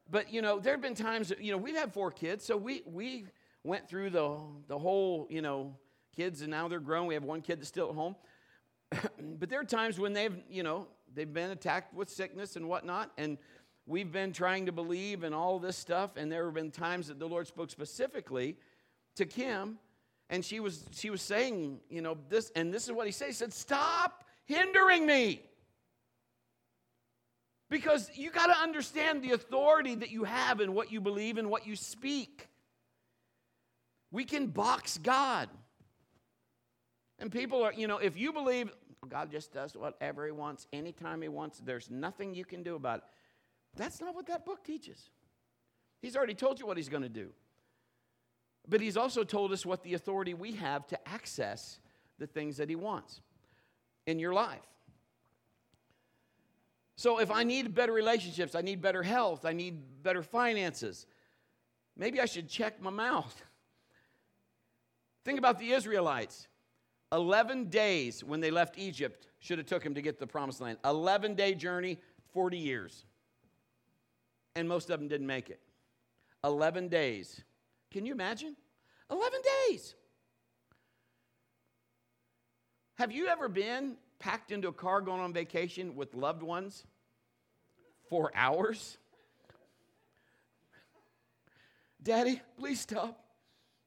But, 0.09 0.31
you 0.31 0.41
know, 0.41 0.59
there 0.59 0.73
have 0.73 0.81
been 0.81 0.93
times, 0.93 1.29
that, 1.29 1.41
you 1.41 1.51
know, 1.51 1.57
we've 1.57 1.75
had 1.75 1.93
four 1.93 2.11
kids, 2.11 2.45
so 2.45 2.57
we, 2.57 2.83
we 2.85 3.25
went 3.63 3.87
through 3.87 4.09
the, 4.09 4.37
the 4.67 4.77
whole, 4.77 5.25
you 5.29 5.41
know, 5.41 5.73
kids, 6.15 6.41
and 6.41 6.51
now 6.51 6.67
they're 6.67 6.79
grown. 6.79 7.07
We 7.07 7.13
have 7.13 7.23
one 7.23 7.41
kid 7.41 7.59
that's 7.59 7.69
still 7.69 7.89
at 7.89 7.95
home. 7.95 8.15
but 9.39 9.49
there 9.49 9.59
are 9.59 9.65
times 9.65 9.97
when 9.97 10.13
they've, 10.13 10.35
you 10.49 10.63
know, 10.63 10.87
they've 11.13 11.31
been 11.31 11.51
attacked 11.51 11.93
with 11.93 12.09
sickness 12.09 12.55
and 12.55 12.67
whatnot, 12.67 13.11
and 13.17 13.37
we've 13.85 14.11
been 14.11 14.31
trying 14.31 14.65
to 14.65 14.71
believe 14.71 15.23
and 15.23 15.33
all 15.33 15.59
this 15.59 15.77
stuff, 15.77 16.11
and 16.17 16.31
there 16.31 16.45
have 16.45 16.53
been 16.53 16.71
times 16.71 17.07
that 17.07 17.19
the 17.19 17.27
Lord 17.27 17.47
spoke 17.47 17.69
specifically 17.69 18.57
to 19.15 19.25
Kim, 19.25 19.77
and 20.29 20.43
she 20.43 20.59
was 20.59 20.85
she 20.91 21.09
was 21.09 21.21
saying, 21.21 21.79
you 21.89 22.01
know, 22.01 22.17
this, 22.29 22.51
and 22.55 22.73
this 22.73 22.85
is 22.85 22.91
what 22.91 23.05
he 23.05 23.11
said. 23.11 23.27
He 23.27 23.33
said, 23.33 23.53
Stop 23.53 24.23
hindering 24.45 25.05
me. 25.05 25.41
Because 27.69 28.11
you 28.15 28.31
got 28.31 28.47
to 28.47 28.57
understand 28.57 29.23
the 29.23 29.31
authority 29.31 29.95
that 29.95 30.11
you 30.11 30.25
have 30.25 30.59
in 30.59 30.73
what 30.73 30.91
you 30.91 30.99
believe 30.99 31.37
and 31.37 31.49
what 31.49 31.65
you 31.65 31.77
speak. 31.77 32.49
We 34.11 34.25
can 34.25 34.47
box 34.47 34.97
God. 34.97 35.47
And 37.17 37.31
people 37.31 37.63
are, 37.63 37.71
you 37.71 37.87
know, 37.87 37.97
if 37.97 38.17
you 38.17 38.33
believe 38.33 38.71
God 39.09 39.31
just 39.31 39.51
does 39.51 39.75
whatever 39.75 40.25
He 40.25 40.31
wants, 40.31 40.67
anytime 40.71 41.21
He 41.21 41.27
wants, 41.27 41.59
there's 41.59 41.89
nothing 41.89 42.35
you 42.35 42.45
can 42.45 42.63
do 42.63 42.75
about 42.75 42.99
it. 42.99 43.03
That's 43.75 43.99
not 43.99 44.13
what 44.13 44.27
that 44.27 44.45
book 44.45 44.63
teaches. 44.63 45.09
He's 46.01 46.15
already 46.15 46.35
told 46.35 46.59
you 46.59 46.67
what 46.67 46.77
He's 46.77 46.89
going 46.89 47.03
to 47.03 47.09
do. 47.09 47.29
But 48.67 48.81
He's 48.81 48.97
also 48.97 49.23
told 49.23 49.51
us 49.51 49.65
what 49.65 49.83
the 49.83 49.95
authority 49.95 50.33
we 50.33 50.53
have 50.53 50.85
to 50.87 51.09
access 51.09 51.79
the 52.19 52.27
things 52.27 52.57
that 52.57 52.69
He 52.69 52.75
wants 52.75 53.21
in 54.05 54.19
your 54.19 54.33
life. 54.33 54.59
So 56.95 57.19
if 57.19 57.31
I 57.31 57.43
need 57.43 57.73
better 57.73 57.93
relationships, 57.93 58.53
I 58.53 58.61
need 58.61 58.81
better 58.81 59.01
health, 59.01 59.45
I 59.45 59.53
need 59.53 60.03
better 60.03 60.21
finances, 60.21 61.07
maybe 61.97 62.21
I 62.21 62.25
should 62.25 62.47
check 62.47 62.79
my 62.79 62.91
mouth. 62.91 63.41
Think 65.25 65.39
about 65.39 65.57
the 65.57 65.71
Israelites. 65.71 66.47
11 67.11 67.65
days 67.65 68.23
when 68.23 68.39
they 68.39 68.51
left 68.51 68.77
Egypt 68.77 69.27
should 69.39 69.57
have 69.57 69.67
took 69.67 69.83
them 69.83 69.93
to 69.95 70.01
get 70.01 70.19
the 70.19 70.27
promised 70.27 70.61
land. 70.61 70.77
11 70.85 71.35
day 71.35 71.53
journey, 71.53 71.97
40 72.33 72.57
years. 72.57 73.05
And 74.55 74.67
most 74.67 74.89
of 74.89 74.99
them 74.99 75.07
didn't 75.07 75.27
make 75.27 75.49
it. 75.49 75.59
11 76.43 76.87
days. 76.87 77.41
Can 77.91 78.05
you 78.05 78.13
imagine? 78.13 78.55
11 79.09 79.39
days. 79.69 79.95
Have 82.95 83.11
you 83.11 83.27
ever 83.27 83.49
been 83.49 83.97
packed 84.19 84.51
into 84.51 84.67
a 84.67 84.73
car 84.73 85.01
going 85.01 85.19
on 85.19 85.33
vacation 85.33 85.95
with 85.95 86.13
loved 86.13 86.43
ones 86.43 86.85
for 88.09 88.31
hours? 88.35 88.97
Daddy, 92.03 92.41
please 92.57 92.79
stop. 92.81 93.30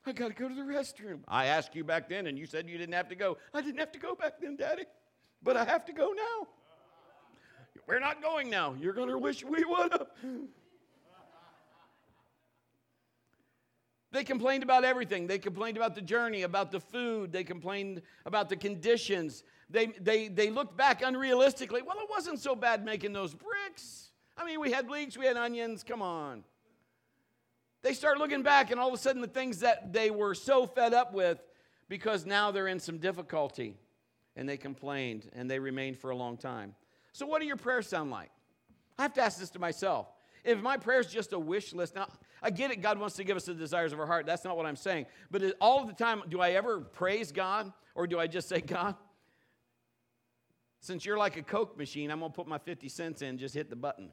I 0.07 0.13
got 0.13 0.29
to 0.29 0.35
go 0.35 0.49
to 0.49 0.55
the 0.55 0.63
restroom. 0.63 1.21
I 1.27 1.47
asked 1.47 1.75
you 1.75 1.85
back 1.85 2.09
then, 2.09 2.27
and 2.27 2.39
you 2.39 2.47
said 2.47 2.69
you 2.69 2.77
didn't 2.77 2.95
have 2.95 3.09
to 3.09 3.15
go. 3.15 3.39
I 3.55 3.63
didn't 3.63 3.79
have 3.79 3.93
to 3.93 3.99
go 3.99 4.15
back 4.15 4.35
then, 4.41 4.57
Daddy, 4.57 4.85
but 5.43 5.57
I 5.57 5.65
have 5.65 5.85
to 5.87 5.93
go 5.93 6.13
now. 6.13 6.49
We're 7.87 8.01
not 8.01 8.23
going 8.23 8.51
now. 8.51 8.75
You're 8.79 8.93
going 8.93 9.09
to 9.09 9.19
wish 9.19 9.45
we 9.45 9.65
would 9.65 9.93
have. 9.93 10.07
They 14.13 14.25
complained 14.25 14.63
about 14.63 14.85
everything. 14.85 15.27
They 15.27 15.39
complained 15.39 15.77
about 15.77 15.97
the 15.97 16.01
journey, 16.01 16.43
about 16.43 16.71
the 16.71 16.79
food. 16.79 17.33
They 17.33 17.43
complained 17.43 18.01
about 18.25 18.49
the 18.49 18.57
conditions. 18.57 19.43
They, 19.69 19.87
they, 19.87 20.29
they 20.29 20.51
looked 20.51 20.77
back 20.77 21.01
unrealistically. 21.03 21.85
Well, 21.85 21.99
it 21.99 22.09
wasn't 22.09 22.39
so 22.39 22.55
bad 22.55 22.85
making 22.85 23.13
those 23.13 23.35
bricks. 23.35 24.13
I 24.37 24.45
mean, 24.45 24.61
we 24.61 24.71
had 24.71 24.89
leeks, 24.89 25.17
we 25.17 25.27
had 25.27 25.37
onions, 25.37 25.83
come 25.83 26.03
on. 26.03 26.45
They 27.85 27.93
start 27.93 28.17
looking 28.17 28.43
back, 28.43 28.71
and 28.71 28.81
all 28.81 28.89
of 28.89 28.95
a 28.95 28.97
sudden, 28.97 29.21
the 29.21 29.29
things 29.29 29.61
that 29.61 29.93
they 29.93 30.11
were 30.11 30.35
so 30.35 30.67
fed 30.67 30.95
up 30.95 31.13
with 31.13 31.39
because 31.89 32.25
now 32.25 32.51
they're 32.51 32.67
in 32.67 32.81
some 32.81 32.97
difficulty, 32.97 33.77
and 34.35 34.49
they 34.49 34.57
complained 34.57 35.31
and 35.35 35.51
they 35.51 35.59
remained 35.59 35.99
for 35.99 36.09
a 36.09 36.17
long 36.17 36.39
time. 36.39 36.75
So, 37.13 37.27
what 37.27 37.43
do 37.43 37.47
your 37.47 37.59
prayers 37.59 37.87
sound 37.87 38.11
like? 38.11 38.31
I 38.99 39.03
have 39.03 39.13
to 39.15 39.21
ask 39.21 39.39
this 39.39 39.51
to 39.51 39.59
myself. 39.59 40.09
If 40.45 40.63
my 40.63 40.79
prayer 40.79 40.99
is 40.99 41.09
just 41.09 41.35
a 41.35 41.39
wish 41.39 41.75
list, 41.75 41.95
now 41.95 42.09
I 42.43 42.51
get 42.51 42.71
it, 42.71 42.81
God 42.81 42.99
wants 42.99 43.17
to 43.17 43.25
give 43.25 43.37
us 43.37 43.45
the 43.45 43.55
desires 43.55 43.93
of 43.93 44.01
our 44.01 44.07
heart. 44.07 44.25
That's 44.25 44.45
not 44.45 44.57
what 44.57 44.65
I'm 44.65 44.77
saying. 44.77 45.05
But 45.31 45.43
all 45.61 45.83
of 45.83 45.87
the 45.87 45.95
time, 45.95 46.23
do 46.29 46.41
I 46.41 46.53
ever 46.53 46.81
praise 46.81 47.33
God 47.33 47.71
or 47.95 48.07
do 48.07 48.19
I 48.19 48.27
just 48.27 48.49
say, 48.49 48.61
God, 48.61 48.97
since 50.81 51.05
you're 51.05 51.19
like 51.19 51.37
a 51.37 51.43
Coke 51.43 51.77
machine, 51.77 52.11
I'm 52.11 52.21
going 52.21 52.31
to 52.31 52.37
put 52.37 52.47
my 52.47 52.59
50 52.59 52.89
cents 52.89 53.23
in, 53.23 53.39
just 53.39 53.55
hit 53.55 53.71
the 53.71 53.77
button 53.77 54.11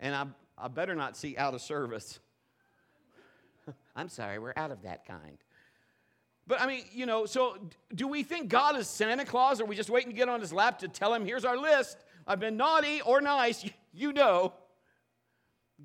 and 0.00 0.14
I, 0.14 0.26
I 0.60 0.68
better 0.68 0.94
not 0.94 1.16
see 1.16 1.36
out 1.36 1.54
of 1.54 1.60
service. 1.60 2.18
I'm 3.96 4.08
sorry, 4.08 4.38
we're 4.38 4.54
out 4.56 4.70
of 4.70 4.82
that 4.82 5.06
kind. 5.06 5.38
But 6.46 6.62
I 6.62 6.66
mean, 6.66 6.84
you 6.92 7.04
know, 7.04 7.26
so 7.26 7.58
do 7.94 8.08
we 8.08 8.22
think 8.22 8.48
God 8.48 8.76
is 8.76 8.88
Santa 8.88 9.24
Claus? 9.24 9.60
Or 9.60 9.64
are 9.64 9.66
we 9.66 9.76
just 9.76 9.90
waiting 9.90 10.10
to 10.10 10.16
get 10.16 10.30
on 10.30 10.40
his 10.40 10.52
lap 10.52 10.78
to 10.78 10.88
tell 10.88 11.12
him, 11.12 11.26
here's 11.26 11.44
our 11.44 11.58
list? 11.58 11.98
I've 12.26 12.40
been 12.40 12.56
naughty 12.56 13.02
or 13.02 13.20
nice, 13.20 13.68
you 13.92 14.12
know. 14.12 14.54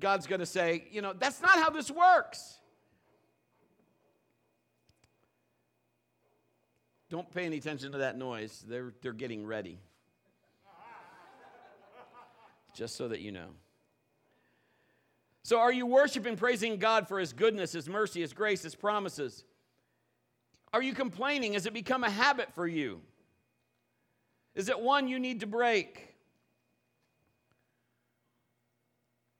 God's 0.00 0.26
going 0.26 0.40
to 0.40 0.46
say, 0.46 0.84
you 0.90 1.02
know, 1.02 1.12
that's 1.12 1.40
not 1.40 1.58
how 1.58 1.70
this 1.70 1.90
works. 1.90 2.58
Don't 7.10 7.30
pay 7.30 7.44
any 7.44 7.58
attention 7.58 7.92
to 7.92 7.98
that 7.98 8.18
noise. 8.18 8.64
They're, 8.66 8.92
they're 9.02 9.12
getting 9.12 9.46
ready. 9.46 9.78
Just 12.74 12.96
so 12.96 13.08
that 13.08 13.20
you 13.20 13.30
know. 13.30 13.50
So, 15.44 15.58
are 15.58 15.72
you 15.72 15.84
worshiping, 15.84 16.36
praising 16.36 16.78
God 16.78 17.06
for 17.06 17.20
His 17.20 17.34
goodness, 17.34 17.72
His 17.72 17.86
mercy, 17.86 18.22
His 18.22 18.32
grace, 18.32 18.62
His 18.62 18.74
promises? 18.74 19.44
Are 20.72 20.82
you 20.82 20.94
complaining? 20.94 21.52
Has 21.52 21.66
it 21.66 21.74
become 21.74 22.02
a 22.02 22.10
habit 22.10 22.52
for 22.54 22.66
you? 22.66 23.02
Is 24.54 24.70
it 24.70 24.80
one 24.80 25.06
you 25.06 25.18
need 25.18 25.40
to 25.40 25.46
break? 25.46 26.14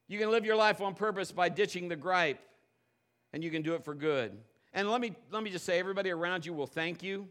You 0.07 0.19
can 0.19 0.31
live 0.31 0.45
your 0.45 0.57
life 0.57 0.83
on 0.83 0.95
purpose 0.95 1.33
by 1.33 1.49
ditching 1.49 1.89
the 1.89 1.97
gripe, 1.97 2.39
and 3.33 3.43
you 3.43 3.51
can 3.51 3.63
do 3.63 3.75
it 3.75 3.83
for 3.83 3.95
good. 3.95 4.37
And 4.75 4.91
let 4.91 5.01
me, 5.01 5.17
let 5.33 5.43
me 5.43 5.51
just 5.51 5.65
say 5.65 5.79
everybody 5.79 6.11
around 6.11 6.45
you 6.45 6.53
will 6.53 6.67
thank 6.67 7.03
you. 7.03 7.27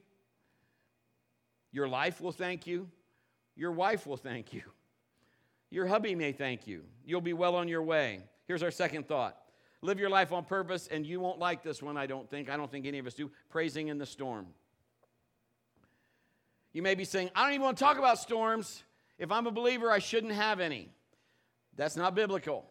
Your 1.71 1.87
life 1.87 2.21
will 2.21 2.31
thank 2.31 2.65
you. 2.65 2.89
Your 3.55 3.71
wife 3.71 4.07
will 4.07 4.17
thank 4.17 4.51
you. 4.51 4.63
Your 5.69 5.85
hubby 5.85 6.15
may 6.15 6.31
thank 6.31 6.65
you. 6.65 6.81
You'll 7.05 7.21
be 7.21 7.33
well 7.33 7.55
on 7.55 7.67
your 7.67 7.83
way. 7.83 8.23
Here's 8.47 8.63
our 8.63 8.71
second 8.71 9.07
thought 9.07 9.38
live 9.81 10.00
your 10.00 10.09
life 10.09 10.31
on 10.31 10.45
purpose, 10.45 10.88
and 10.88 11.05
you 11.05 11.19
won't 11.19 11.39
like 11.39 11.62
this 11.62 11.83
one, 11.83 11.97
I 11.97 12.05
don't 12.05 12.29
think. 12.29 12.50
I 12.50 12.57
don't 12.57 12.71
think 12.71 12.85
any 12.85 13.00
of 13.00 13.07
us 13.07 13.13
do. 13.13 13.29
Praising 13.50 13.89
in 13.89 13.97
the 13.97 14.05
storm. 14.05 14.47
You 16.71 16.81
may 16.81 16.95
be 16.95 17.05
saying, 17.05 17.29
I 17.35 17.43
don't 17.43 17.53
even 17.53 17.63
want 17.63 17.77
to 17.77 17.83
talk 17.83 17.97
about 17.97 18.17
storms. 18.17 18.83
If 19.19 19.31
I'm 19.31 19.45
a 19.45 19.51
believer, 19.51 19.91
I 19.91 20.00
shouldn't 20.00 20.33
have 20.33 20.59
any. 20.59 20.89
That's 21.75 21.95
not 21.95 22.15
biblical. 22.15 22.65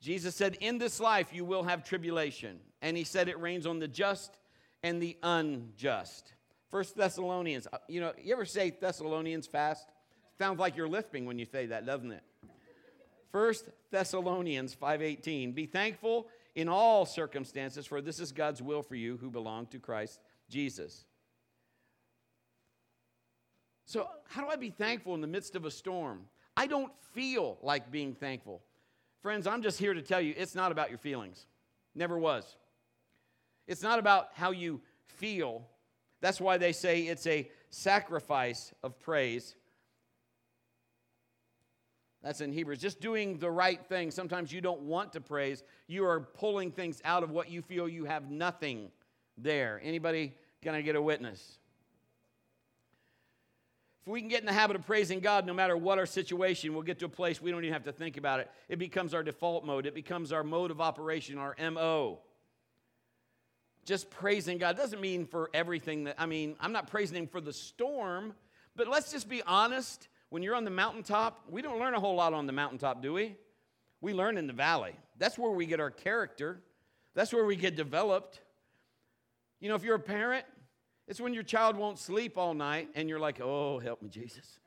Jesus 0.00 0.34
said, 0.34 0.56
In 0.60 0.78
this 0.78 1.00
life 1.00 1.32
you 1.32 1.44
will 1.44 1.64
have 1.64 1.84
tribulation. 1.84 2.60
And 2.82 2.96
he 2.96 3.04
said 3.04 3.28
it 3.28 3.38
rains 3.40 3.66
on 3.66 3.78
the 3.78 3.88
just 3.88 4.36
and 4.82 5.02
the 5.02 5.16
unjust. 5.22 6.32
First 6.70 6.96
Thessalonians, 6.96 7.66
uh, 7.72 7.78
you 7.88 8.00
know, 8.00 8.12
you 8.22 8.32
ever 8.32 8.44
say 8.44 8.70
Thessalonians 8.70 9.46
fast? 9.46 9.90
Sounds 10.38 10.58
like 10.58 10.76
you're 10.76 10.88
lisping 10.88 11.26
when 11.26 11.38
you 11.38 11.44
say 11.44 11.66
that, 11.66 11.84
doesn't 11.84 12.12
it? 12.12 12.22
First 13.30 13.68
Thessalonians 13.90 14.74
5:18 14.74 15.52
Be 15.52 15.66
thankful 15.66 16.28
in 16.54 16.68
all 16.68 17.06
circumstances 17.06 17.86
for 17.86 18.00
this 18.00 18.20
is 18.20 18.32
God's 18.32 18.60
will 18.60 18.82
for 18.82 18.96
you 18.96 19.16
who 19.18 19.30
belong 19.30 19.66
to 19.68 19.78
Christ 19.78 20.20
Jesus. 20.48 21.04
So, 23.86 24.08
how 24.28 24.42
do 24.42 24.48
I 24.48 24.56
be 24.56 24.70
thankful 24.70 25.14
in 25.14 25.20
the 25.20 25.26
midst 25.26 25.56
of 25.56 25.64
a 25.64 25.70
storm? 25.70 26.28
I 26.56 26.66
don't 26.66 26.92
feel 27.12 27.58
like 27.62 27.90
being 27.90 28.14
thankful. 28.14 28.62
Friends, 29.22 29.46
I'm 29.46 29.62
just 29.62 29.78
here 29.78 29.94
to 29.94 30.02
tell 30.02 30.20
you 30.20 30.34
it's 30.36 30.54
not 30.54 30.72
about 30.72 30.90
your 30.90 30.98
feelings. 30.98 31.46
Never 31.94 32.18
was. 32.18 32.56
It's 33.66 33.82
not 33.82 33.98
about 33.98 34.28
how 34.34 34.50
you 34.52 34.80
feel. 35.06 35.66
That's 36.20 36.40
why 36.40 36.58
they 36.58 36.72
say 36.72 37.02
it's 37.02 37.26
a 37.26 37.50
sacrifice 37.70 38.72
of 38.82 38.98
praise 39.00 39.54
that's 42.22 42.40
in 42.40 42.52
Hebrews. 42.52 42.78
Just 42.80 43.00
doing 43.00 43.38
the 43.38 43.50
right 43.50 43.84
thing. 43.86 44.10
Sometimes 44.10 44.52
you 44.52 44.60
don't 44.60 44.82
want 44.82 45.12
to 45.14 45.20
praise. 45.20 45.62
You 45.86 46.04
are 46.04 46.20
pulling 46.20 46.70
things 46.70 47.00
out 47.04 47.22
of 47.22 47.30
what 47.30 47.50
you 47.50 47.62
feel 47.62 47.88
you 47.88 48.04
have 48.04 48.30
nothing 48.30 48.90
there. 49.38 49.80
Anybody 49.82 50.34
gonna 50.62 50.82
get 50.82 50.96
a 50.96 51.02
witness? 51.02 51.58
If 54.02 54.08
we 54.08 54.20
can 54.20 54.28
get 54.28 54.40
in 54.40 54.46
the 54.46 54.52
habit 54.52 54.76
of 54.76 54.86
praising 54.86 55.20
God 55.20 55.46
no 55.46 55.52
matter 55.52 55.76
what 55.76 55.98
our 55.98 56.06
situation, 56.06 56.72
we'll 56.72 56.82
get 56.82 56.98
to 57.00 57.04
a 57.04 57.08
place 57.08 57.40
we 57.40 57.50
don't 57.50 57.64
even 57.64 57.72
have 57.72 57.84
to 57.84 57.92
think 57.92 58.16
about 58.16 58.40
it. 58.40 58.50
It 58.68 58.78
becomes 58.78 59.12
our 59.12 59.22
default 59.22 59.64
mode, 59.64 59.86
it 59.86 59.94
becomes 59.94 60.32
our 60.32 60.44
mode 60.44 60.70
of 60.70 60.80
operation, 60.80 61.38
our 61.38 61.54
MO. 61.70 62.20
just 63.84 64.10
praising 64.10 64.58
God. 64.58 64.76
Doesn't 64.76 65.00
mean 65.00 65.26
for 65.26 65.50
everything 65.52 66.04
that, 66.04 66.16
I 66.18 66.26
mean, 66.26 66.56
I'm 66.60 66.72
not 66.72 66.86
praising 66.86 67.16
Him 67.16 67.26
for 67.26 67.40
the 67.40 67.52
storm, 67.52 68.34
but 68.76 68.88
let's 68.88 69.10
just 69.10 69.28
be 69.28 69.42
honest. 69.42 70.08
When 70.30 70.42
you're 70.42 70.54
on 70.54 70.64
the 70.64 70.70
mountaintop, 70.70 71.44
we 71.48 71.60
don't 71.60 71.78
learn 71.78 71.94
a 71.94 72.00
whole 72.00 72.14
lot 72.14 72.32
on 72.32 72.46
the 72.46 72.52
mountaintop, 72.52 73.02
do 73.02 73.12
we? 73.12 73.36
We 74.00 74.14
learn 74.14 74.38
in 74.38 74.46
the 74.46 74.52
valley. 74.52 74.94
That's 75.18 75.36
where 75.36 75.50
we 75.50 75.66
get 75.66 75.80
our 75.80 75.90
character, 75.90 76.60
that's 77.14 77.32
where 77.32 77.44
we 77.44 77.56
get 77.56 77.76
developed. 77.76 78.40
You 79.58 79.68
know, 79.68 79.74
if 79.74 79.84
you're 79.84 79.96
a 79.96 80.00
parent, 80.00 80.46
it's 81.06 81.20
when 81.20 81.34
your 81.34 81.42
child 81.42 81.76
won't 81.76 81.98
sleep 81.98 82.38
all 82.38 82.54
night 82.54 82.88
and 82.94 83.08
you're 83.10 83.18
like, 83.18 83.40
oh, 83.42 83.78
help 83.78 84.00
me, 84.00 84.08
Jesus. 84.08 84.58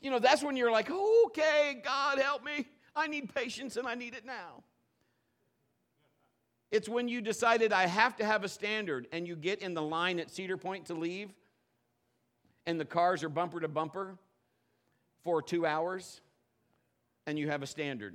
You 0.00 0.10
know, 0.10 0.18
that's 0.18 0.42
when 0.42 0.56
you're 0.56 0.70
like, 0.70 0.90
okay, 0.90 1.80
God, 1.82 2.18
help 2.18 2.44
me. 2.44 2.66
I 2.94 3.06
need 3.06 3.34
patience 3.34 3.76
and 3.76 3.88
I 3.88 3.94
need 3.94 4.14
it 4.14 4.24
now. 4.24 4.62
It's 6.70 6.88
when 6.88 7.08
you 7.08 7.20
decided 7.20 7.72
I 7.72 7.86
have 7.86 8.16
to 8.16 8.24
have 8.24 8.44
a 8.44 8.48
standard 8.48 9.08
and 9.12 9.26
you 9.26 9.36
get 9.36 9.60
in 9.60 9.74
the 9.74 9.82
line 9.82 10.20
at 10.20 10.30
Cedar 10.30 10.56
Point 10.56 10.86
to 10.86 10.94
leave 10.94 11.32
and 12.66 12.78
the 12.78 12.84
cars 12.84 13.24
are 13.24 13.28
bumper 13.28 13.60
to 13.60 13.68
bumper 13.68 14.18
for 15.24 15.42
two 15.42 15.66
hours 15.66 16.20
and 17.26 17.38
you 17.38 17.48
have 17.48 17.62
a 17.62 17.66
standard. 17.66 18.14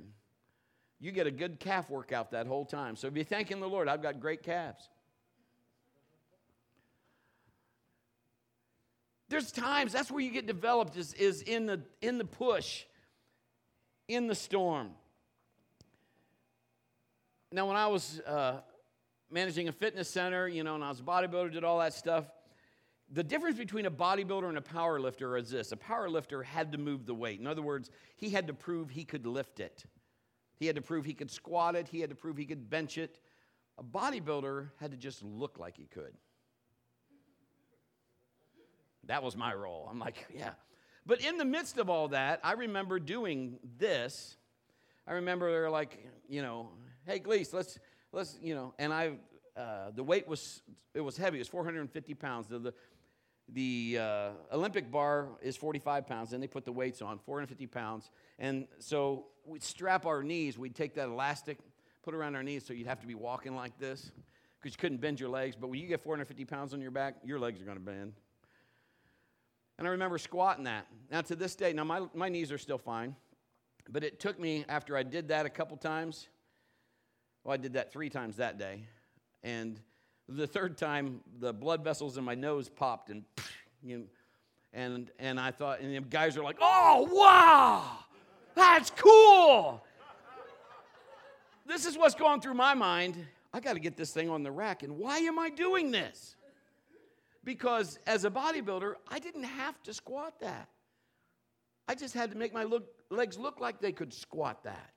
You 1.00 1.12
get 1.12 1.26
a 1.26 1.30
good 1.30 1.60
calf 1.60 1.90
workout 1.90 2.32
that 2.32 2.46
whole 2.46 2.64
time. 2.64 2.96
So 2.96 3.10
be 3.10 3.22
thanking 3.22 3.60
the 3.60 3.68
Lord. 3.68 3.88
I've 3.88 4.02
got 4.02 4.20
great 4.20 4.42
calves. 4.42 4.88
There's 9.28 9.52
times 9.52 9.92
that's 9.92 10.10
where 10.10 10.20
you 10.20 10.30
get 10.30 10.46
developed 10.46 10.96
is, 10.96 11.12
is 11.14 11.42
in 11.42 11.66
the 11.66 11.82
in 12.00 12.16
the 12.16 12.24
push, 12.24 12.84
in 14.08 14.26
the 14.26 14.34
storm. 14.34 14.90
Now, 17.52 17.66
when 17.66 17.76
I 17.76 17.86
was 17.86 18.20
uh, 18.26 18.60
managing 19.30 19.68
a 19.68 19.72
fitness 19.72 20.08
center, 20.08 20.48
you 20.48 20.64
know, 20.64 20.74
and 20.74 20.84
I 20.84 20.88
was 20.88 21.00
a 21.00 21.02
bodybuilder, 21.02 21.52
did 21.52 21.64
all 21.64 21.78
that 21.78 21.94
stuff. 21.94 22.24
The 23.10 23.24
difference 23.24 23.56
between 23.56 23.86
a 23.86 23.90
bodybuilder 23.90 24.48
and 24.48 24.58
a 24.58 24.62
power 24.62 25.00
lifter 25.00 25.36
is 25.36 25.50
this: 25.50 25.72
a 25.72 25.76
power 25.76 26.08
lifter 26.10 26.42
had 26.42 26.72
to 26.72 26.78
move 26.78 27.06
the 27.06 27.14
weight. 27.14 27.40
In 27.40 27.46
other 27.46 27.62
words, 27.62 27.90
he 28.16 28.30
had 28.30 28.46
to 28.48 28.54
prove 28.54 28.90
he 28.90 29.04
could 29.04 29.26
lift 29.26 29.60
it. 29.60 29.84
He 30.56 30.66
had 30.66 30.76
to 30.76 30.82
prove 30.82 31.04
he 31.04 31.14
could 31.14 31.30
squat 31.30 31.76
it. 31.76 31.88
He 31.88 32.00
had 32.00 32.10
to 32.10 32.16
prove 32.16 32.36
he 32.36 32.44
could 32.44 32.68
bench 32.68 32.98
it. 32.98 33.20
A 33.78 33.84
bodybuilder 33.84 34.70
had 34.80 34.90
to 34.90 34.96
just 34.96 35.22
look 35.22 35.58
like 35.58 35.76
he 35.76 35.86
could. 35.86 36.12
That 39.06 39.22
was 39.22 39.36
my 39.36 39.54
role. 39.54 39.88
I'm 39.90 39.98
like, 39.98 40.26
yeah. 40.36 40.50
But 41.06 41.24
in 41.24 41.38
the 41.38 41.44
midst 41.44 41.78
of 41.78 41.88
all 41.88 42.08
that, 42.08 42.40
I 42.44 42.52
remember 42.52 42.98
doing 42.98 43.58
this. 43.78 44.36
I 45.06 45.12
remember 45.12 45.50
they're 45.50 45.70
like, 45.70 46.06
you 46.28 46.42
know, 46.42 46.68
hey, 47.06 47.18
Gleese, 47.18 47.54
let's, 47.54 47.78
let's, 48.12 48.36
you 48.42 48.54
know, 48.54 48.74
and 48.78 48.92
I, 48.92 49.12
uh, 49.56 49.90
the 49.94 50.02
weight 50.02 50.28
was, 50.28 50.60
it 50.92 51.00
was 51.00 51.16
heavy. 51.16 51.38
It 51.38 51.40
was 51.40 51.48
450 51.48 52.14
pounds. 52.14 52.46
The, 52.48 52.58
the, 52.58 52.74
the 53.52 53.98
uh, 54.00 54.30
Olympic 54.52 54.90
bar 54.90 55.28
is 55.40 55.56
45 55.56 56.06
pounds. 56.06 56.30
Then 56.30 56.40
they 56.40 56.46
put 56.46 56.64
the 56.64 56.72
weights 56.72 57.00
on, 57.00 57.18
450 57.18 57.66
pounds. 57.66 58.10
And 58.38 58.66
so 58.78 59.26
we'd 59.46 59.62
strap 59.62 60.06
our 60.06 60.22
knees. 60.22 60.58
We'd 60.58 60.74
take 60.74 60.94
that 60.94 61.08
elastic, 61.08 61.58
put 62.02 62.14
it 62.14 62.16
around 62.16 62.36
our 62.36 62.42
knees 62.42 62.64
so 62.66 62.72
you'd 62.72 62.86
have 62.86 63.00
to 63.00 63.06
be 63.06 63.14
walking 63.14 63.54
like 63.54 63.78
this 63.78 64.10
because 64.58 64.74
you 64.74 64.78
couldn't 64.78 65.00
bend 65.00 65.20
your 65.20 65.30
legs. 65.30 65.56
But 65.58 65.70
when 65.70 65.80
you 65.80 65.86
get 65.86 66.02
450 66.02 66.44
pounds 66.44 66.74
on 66.74 66.80
your 66.80 66.90
back, 66.90 67.16
your 67.24 67.38
legs 67.38 67.60
are 67.60 67.64
going 67.64 67.78
to 67.78 67.82
bend. 67.82 68.12
And 69.78 69.86
I 69.86 69.90
remember 69.92 70.18
squatting 70.18 70.64
that. 70.64 70.86
Now, 71.10 71.20
to 71.22 71.36
this 71.36 71.54
day, 71.54 71.72
now 71.72 71.84
my, 71.84 72.02
my 72.12 72.28
knees 72.28 72.50
are 72.50 72.58
still 72.58 72.78
fine, 72.78 73.14
but 73.88 74.02
it 74.02 74.18
took 74.18 74.38
me, 74.38 74.64
after 74.68 74.96
I 74.96 75.04
did 75.04 75.28
that 75.28 75.46
a 75.46 75.50
couple 75.50 75.76
times, 75.76 76.28
well, 77.44 77.54
I 77.54 77.56
did 77.56 77.74
that 77.74 77.92
three 77.92 78.10
times 78.10 78.36
that 78.36 78.58
day. 78.58 78.82
And 79.44 79.80
the 80.28 80.46
third 80.46 80.76
time, 80.76 81.20
the 81.40 81.52
blood 81.52 81.82
vessels 81.82 82.18
in 82.18 82.24
my 82.24 82.34
nose 82.34 82.68
popped, 82.68 83.10
and, 83.10 83.24
you 83.82 83.98
know, 83.98 84.04
and, 84.72 85.10
and 85.18 85.40
I 85.40 85.50
thought, 85.50 85.80
and 85.80 85.94
the 85.94 86.00
guys 86.00 86.36
are 86.36 86.42
like, 86.42 86.58
oh, 86.60 87.08
wow, 87.10 87.98
that's 88.54 88.90
cool. 88.90 89.82
this 91.66 91.86
is 91.86 91.96
what's 91.96 92.14
going 92.14 92.40
through 92.40 92.54
my 92.54 92.74
mind. 92.74 93.16
I 93.52 93.60
got 93.60 93.72
to 93.74 93.80
get 93.80 93.96
this 93.96 94.12
thing 94.12 94.28
on 94.28 94.42
the 94.42 94.50
rack, 94.50 94.82
and 94.82 94.98
why 94.98 95.18
am 95.18 95.38
I 95.38 95.48
doing 95.50 95.90
this? 95.90 96.36
because 97.48 97.98
as 98.06 98.26
a 98.26 98.30
bodybuilder, 98.30 98.92
I 99.08 99.18
didn't 99.18 99.44
have 99.44 99.82
to 99.84 99.94
squat 99.94 100.38
that. 100.40 100.68
I 101.88 101.94
just 101.94 102.12
had 102.12 102.30
to 102.30 102.36
make 102.36 102.52
my 102.52 102.64
look, 102.64 102.84
legs 103.10 103.38
look 103.38 103.58
like 103.58 103.80
they 103.80 103.90
could 103.90 104.12
squat 104.12 104.64
that. 104.64 104.90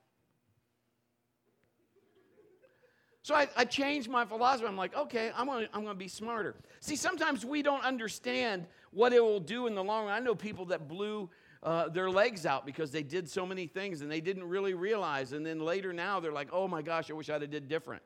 So 3.23 3.35
I, 3.35 3.47
I, 3.55 3.65
changed 3.65 4.09
my 4.09 4.25
philosophy. 4.25 4.67
I'm 4.67 4.75
like, 4.75 4.95
okay, 4.95 5.31
I'm 5.35 5.45
gonna, 5.45 5.67
I'm 5.73 5.83
gonna 5.83 5.93
be 5.93 6.07
smarter. 6.07 6.55
See, 6.79 6.95
sometimes 6.95 7.45
we 7.45 7.61
don't 7.61 7.83
understand 7.83 8.65
what 8.91 9.13
it 9.13 9.23
will 9.23 9.39
do 9.39 9.67
in 9.67 9.75
the 9.75 9.83
long 9.83 10.07
run. 10.07 10.13
I 10.13 10.19
know 10.19 10.33
people 10.33 10.65
that 10.65 10.87
blew 10.87 11.29
uh, 11.61 11.89
their 11.89 12.09
legs 12.09 12.47
out 12.47 12.65
because 12.65 12.89
they 12.91 13.03
did 13.03 13.29
so 13.29 13.45
many 13.45 13.67
things 13.67 14.01
and 14.01 14.11
they 14.11 14.21
didn't 14.21 14.45
really 14.45 14.73
realize. 14.73 15.33
And 15.33 15.45
then 15.45 15.59
later 15.59 15.93
now 15.93 16.19
they're 16.19 16.31
like, 16.31 16.49
oh 16.51 16.67
my 16.67 16.81
gosh, 16.81 17.11
I 17.11 17.13
wish 17.13 17.29
I'd 17.29 17.41
have 17.41 17.51
did 17.51 17.67
different. 17.67 18.01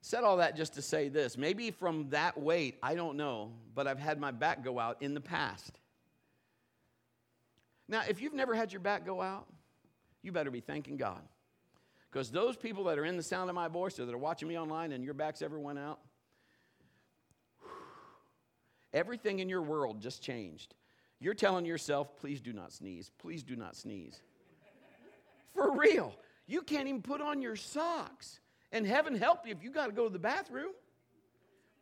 Said 0.00 0.24
all 0.24 0.38
that 0.38 0.56
just 0.56 0.74
to 0.74 0.82
say 0.82 1.08
this. 1.08 1.36
Maybe 1.38 1.70
from 1.70 2.10
that 2.10 2.38
weight, 2.38 2.78
I 2.82 2.94
don't 2.96 3.16
know, 3.16 3.52
but 3.74 3.86
I've 3.86 3.98
had 3.98 4.18
my 4.18 4.32
back 4.32 4.64
go 4.64 4.78
out 4.78 5.00
in 5.00 5.14
the 5.14 5.20
past. 5.20 5.78
Now, 7.88 8.02
if 8.08 8.20
you've 8.20 8.34
never 8.34 8.54
had 8.54 8.72
your 8.72 8.80
back 8.80 9.06
go 9.06 9.22
out, 9.22 9.46
you 10.22 10.32
better 10.32 10.50
be 10.50 10.60
thanking 10.60 10.96
God. 10.96 11.20
Because 12.16 12.30
those 12.30 12.56
people 12.56 12.84
that 12.84 12.98
are 12.98 13.04
in 13.04 13.18
the 13.18 13.22
sound 13.22 13.50
of 13.50 13.54
my 13.54 13.68
voice 13.68 14.00
or 14.00 14.06
that 14.06 14.14
are 14.14 14.16
watching 14.16 14.48
me 14.48 14.58
online 14.58 14.92
and 14.92 15.04
your 15.04 15.12
backs 15.12 15.42
ever 15.42 15.60
went 15.60 15.78
out, 15.78 16.00
everything 18.94 19.40
in 19.40 19.50
your 19.50 19.60
world 19.60 20.00
just 20.00 20.22
changed. 20.22 20.74
You're 21.20 21.34
telling 21.34 21.66
yourself, 21.66 22.16
please 22.16 22.40
do 22.40 22.54
not 22.54 22.72
sneeze. 22.72 23.10
Please 23.18 23.42
do 23.42 23.54
not 23.54 23.76
sneeze. 23.76 24.22
For 25.52 25.76
real. 25.76 26.14
You 26.46 26.62
can't 26.62 26.88
even 26.88 27.02
put 27.02 27.20
on 27.20 27.42
your 27.42 27.54
socks. 27.54 28.40
And 28.72 28.86
heaven 28.86 29.14
help 29.14 29.46
you 29.46 29.52
if 29.52 29.62
you 29.62 29.70
got 29.70 29.88
to 29.88 29.92
go 29.92 30.04
to 30.04 30.10
the 30.10 30.18
bathroom. 30.18 30.72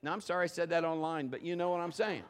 Now, 0.03 0.13
I'm 0.13 0.21
sorry 0.21 0.43
I 0.43 0.49
said 0.49 0.71
that 0.71 0.85
online, 0.85 1.29
but 1.29 1.43
you 1.43 1.55
know 1.55 1.71
what 1.71 1.81
I'm 1.81 1.93
saying. 1.93 2.25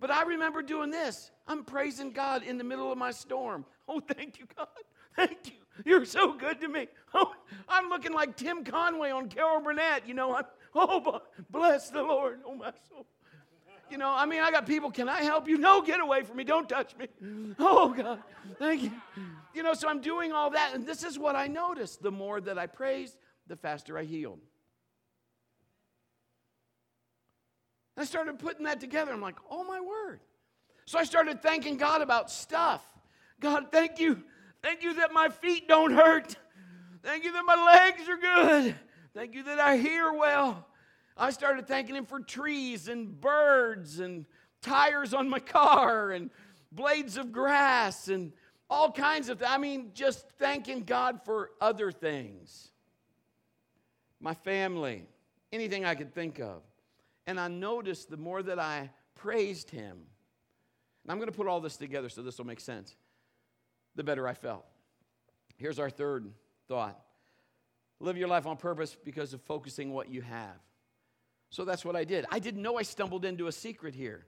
But 0.00 0.10
I 0.10 0.24
remember 0.24 0.62
doing 0.62 0.90
this. 0.90 1.30
I'm 1.46 1.62
praising 1.62 2.10
God 2.10 2.42
in 2.42 2.58
the 2.58 2.64
middle 2.64 2.90
of 2.90 2.98
my 2.98 3.12
storm. 3.12 3.64
Oh, 3.86 4.00
thank 4.00 4.40
you, 4.40 4.46
God. 4.56 4.66
Thank 5.20 5.46
you. 5.46 5.52
You're 5.84 6.04
so 6.04 6.32
good 6.32 6.60
to 6.60 6.68
me. 6.68 6.88
Oh, 7.12 7.34
I'm 7.68 7.88
looking 7.88 8.12
like 8.12 8.36
Tim 8.36 8.62
Conway 8.62 9.10
on 9.10 9.28
Carol 9.28 9.60
Burnett. 9.60 10.06
You 10.06 10.14
know, 10.14 10.36
I'm, 10.36 10.44
oh, 10.76 11.22
bless 11.50 11.90
the 11.90 12.00
Lord, 12.04 12.38
oh, 12.46 12.54
my 12.54 12.72
soul. 12.88 13.04
You 13.90 13.98
know, 13.98 14.14
I 14.14 14.26
mean, 14.26 14.42
I 14.42 14.52
got 14.52 14.64
people, 14.64 14.92
can 14.92 15.08
I 15.08 15.22
help 15.24 15.48
you? 15.48 15.58
No, 15.58 15.82
get 15.82 15.98
away 15.98 16.22
from 16.22 16.36
me. 16.36 16.44
Don't 16.44 16.68
touch 16.68 16.94
me. 16.96 17.08
Oh, 17.58 17.88
God, 17.88 18.22
thank 18.60 18.84
you. 18.84 18.92
You 19.52 19.64
know, 19.64 19.74
so 19.74 19.88
I'm 19.88 20.00
doing 20.00 20.30
all 20.30 20.50
that. 20.50 20.72
And 20.72 20.86
this 20.86 21.02
is 21.02 21.18
what 21.18 21.34
I 21.34 21.48
noticed. 21.48 22.00
The 22.00 22.12
more 22.12 22.40
that 22.42 22.56
I 22.56 22.68
praised, 22.68 23.16
the 23.48 23.56
faster 23.56 23.98
I 23.98 24.04
healed. 24.04 24.38
I 27.96 28.04
started 28.04 28.38
putting 28.38 28.66
that 28.66 28.78
together. 28.78 29.12
I'm 29.12 29.20
like, 29.20 29.38
oh, 29.50 29.64
my 29.64 29.80
word. 29.80 30.20
So 30.84 30.96
I 30.96 31.02
started 31.02 31.42
thanking 31.42 31.76
God 31.76 32.02
about 32.02 32.30
stuff. 32.30 32.84
God, 33.40 33.72
thank 33.72 33.98
you. 33.98 34.22
Thank 34.62 34.82
you 34.82 34.94
that 34.94 35.12
my 35.12 35.28
feet 35.28 35.68
don't 35.68 35.92
hurt. 35.92 36.36
Thank 37.02 37.24
you 37.24 37.32
that 37.32 37.44
my 37.44 37.54
legs 37.54 38.08
are 38.08 38.16
good. 38.16 38.76
Thank 39.14 39.34
you 39.34 39.42
that 39.44 39.58
I 39.58 39.76
hear 39.76 40.12
well. 40.12 40.66
I 41.16 41.30
started 41.30 41.66
thanking 41.66 41.96
him 41.96 42.06
for 42.06 42.20
trees 42.20 42.88
and 42.88 43.20
birds 43.20 44.00
and 44.00 44.26
tires 44.62 45.14
on 45.14 45.28
my 45.28 45.38
car 45.38 46.10
and 46.12 46.30
blades 46.72 47.16
of 47.16 47.32
grass 47.32 48.08
and 48.08 48.32
all 48.68 48.92
kinds 48.92 49.28
of 49.28 49.42
I 49.42 49.58
mean, 49.58 49.90
just 49.94 50.28
thanking 50.38 50.84
God 50.84 51.20
for 51.24 51.50
other 51.60 51.90
things. 51.90 52.70
My 54.20 54.34
family, 54.34 55.04
anything 55.52 55.84
I 55.84 55.94
could 55.94 56.14
think 56.14 56.38
of. 56.38 56.62
And 57.26 57.40
I 57.40 57.48
noticed 57.48 58.10
the 58.10 58.16
more 58.16 58.42
that 58.42 58.58
I 58.58 58.90
praised 59.14 59.70
him, 59.70 59.98
and 61.04 61.10
I'm 61.10 61.18
going 61.18 61.30
to 61.30 61.36
put 61.36 61.46
all 61.46 61.60
this 61.60 61.76
together 61.76 62.08
so 62.08 62.22
this 62.22 62.38
will 62.38 62.46
make 62.46 62.60
sense, 62.60 62.96
the 63.96 64.04
better 64.04 64.26
I 64.26 64.34
felt. 64.34 64.64
Here's 65.56 65.78
our 65.78 65.90
third 65.90 66.32
thought 66.68 67.00
live 68.00 68.16
your 68.16 68.28
life 68.28 68.46
on 68.46 68.56
purpose 68.56 68.96
because 69.04 69.34
of 69.34 69.42
focusing 69.42 69.92
what 69.92 70.10
you 70.10 70.22
have. 70.22 70.56
So 71.50 71.64
that's 71.64 71.84
what 71.84 71.96
I 71.96 72.04
did. 72.04 72.24
I 72.30 72.38
didn't 72.38 72.62
know 72.62 72.78
I 72.78 72.82
stumbled 72.82 73.24
into 73.24 73.46
a 73.46 73.52
secret 73.52 73.94
here 73.94 74.24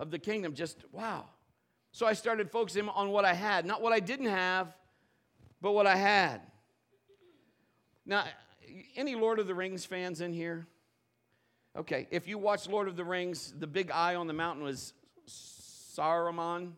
of 0.00 0.10
the 0.10 0.18
kingdom. 0.18 0.54
Just, 0.54 0.78
wow. 0.90 1.26
So 1.92 2.06
I 2.06 2.14
started 2.14 2.50
focusing 2.50 2.88
on 2.88 3.10
what 3.10 3.24
I 3.24 3.34
had, 3.34 3.66
not 3.66 3.80
what 3.80 3.92
I 3.92 4.00
didn't 4.00 4.26
have, 4.26 4.74
but 5.60 5.72
what 5.72 5.86
I 5.86 5.94
had. 5.94 6.40
Now, 8.04 8.24
any 8.96 9.14
Lord 9.14 9.38
of 9.38 9.46
the 9.46 9.54
Rings 9.54 9.84
fans 9.84 10.20
in 10.20 10.32
here? 10.32 10.66
Okay, 11.76 12.08
if 12.10 12.26
you 12.26 12.38
watch 12.38 12.68
Lord 12.68 12.88
of 12.88 12.96
the 12.96 13.04
Rings, 13.04 13.54
the 13.58 13.66
big 13.66 13.90
eye 13.90 14.14
on 14.14 14.26
the 14.26 14.32
mountain 14.32 14.64
was 14.64 14.92
Saruman. 15.28 16.72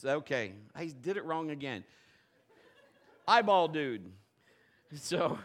So, 0.00 0.10
okay, 0.18 0.52
I 0.76 0.86
did 0.86 1.16
it 1.16 1.24
wrong 1.24 1.50
again. 1.50 1.82
eyeball 3.26 3.66
dude. 3.66 4.12
So, 4.94 5.38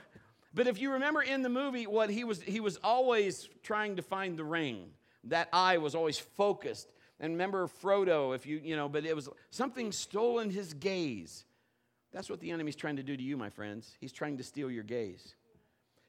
but 0.53 0.67
if 0.67 0.79
you 0.79 0.91
remember 0.91 1.23
in 1.23 1.41
the 1.41 1.49
movie, 1.49 1.87
what 1.87 2.11
he 2.11 2.23
was, 2.23 2.39
he 2.39 2.59
was 2.59 2.77
always 2.83 3.49
trying 3.63 3.95
to 3.95 4.03
find 4.03 4.37
the 4.37 4.43
ring. 4.43 4.91
That 5.23 5.49
eye 5.51 5.79
was 5.79 5.95
always 5.95 6.19
focused. 6.19 6.93
And 7.19 7.33
remember 7.33 7.67
Frodo, 7.67 8.35
if 8.35 8.45
you, 8.45 8.61
you 8.63 8.75
know, 8.75 8.87
but 8.87 9.05
it 9.05 9.15
was 9.15 9.27
something 9.49 9.91
stolen 9.91 10.51
his 10.51 10.73
gaze. 10.75 11.45
That's 12.11 12.29
what 12.29 12.39
the 12.39 12.51
enemy's 12.51 12.75
trying 12.75 12.97
to 12.97 13.03
do 13.03 13.17
to 13.17 13.23
you, 13.23 13.35
my 13.35 13.49
friends. 13.49 13.97
He's 13.99 14.13
trying 14.13 14.37
to 14.37 14.43
steal 14.43 14.69
your 14.69 14.83
gaze. 14.83 15.33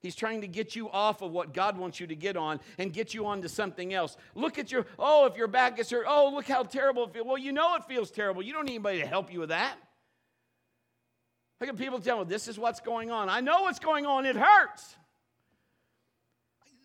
He's 0.04 0.14
trying 0.14 0.42
to 0.42 0.46
get 0.46 0.76
you 0.76 0.90
off 0.90 1.22
of 1.22 1.30
what 1.30 1.54
God 1.54 1.78
wants 1.78 1.98
you 1.98 2.06
to 2.08 2.14
get 2.14 2.36
on 2.36 2.60
and 2.76 2.92
get 2.92 3.14
you 3.14 3.24
onto 3.24 3.48
something 3.48 3.94
else. 3.94 4.18
Look 4.34 4.58
at 4.58 4.70
your, 4.70 4.84
oh, 4.98 5.24
if 5.24 5.34
your 5.34 5.46
back 5.46 5.78
is 5.78 5.88
hurt, 5.88 6.04
oh, 6.06 6.30
look 6.34 6.46
how 6.46 6.62
terrible 6.62 7.04
it 7.04 7.14
feels. 7.14 7.26
Well, 7.26 7.38
you 7.38 7.52
know 7.52 7.74
it 7.76 7.84
feels 7.84 8.10
terrible. 8.10 8.42
You 8.42 8.52
don't 8.52 8.66
need 8.66 8.72
anybody 8.72 9.00
to 9.00 9.06
help 9.06 9.32
you 9.32 9.40
with 9.40 9.48
that. 9.48 9.76
Look 11.58 11.70
at 11.70 11.78
people 11.78 12.00
tell 12.00 12.18
me, 12.18 12.24
this 12.24 12.48
is 12.48 12.58
what's 12.58 12.80
going 12.80 13.10
on. 13.10 13.30
I 13.30 13.40
know 13.40 13.62
what's 13.62 13.78
going 13.78 14.04
on, 14.04 14.26
it 14.26 14.36
hurts. 14.36 14.94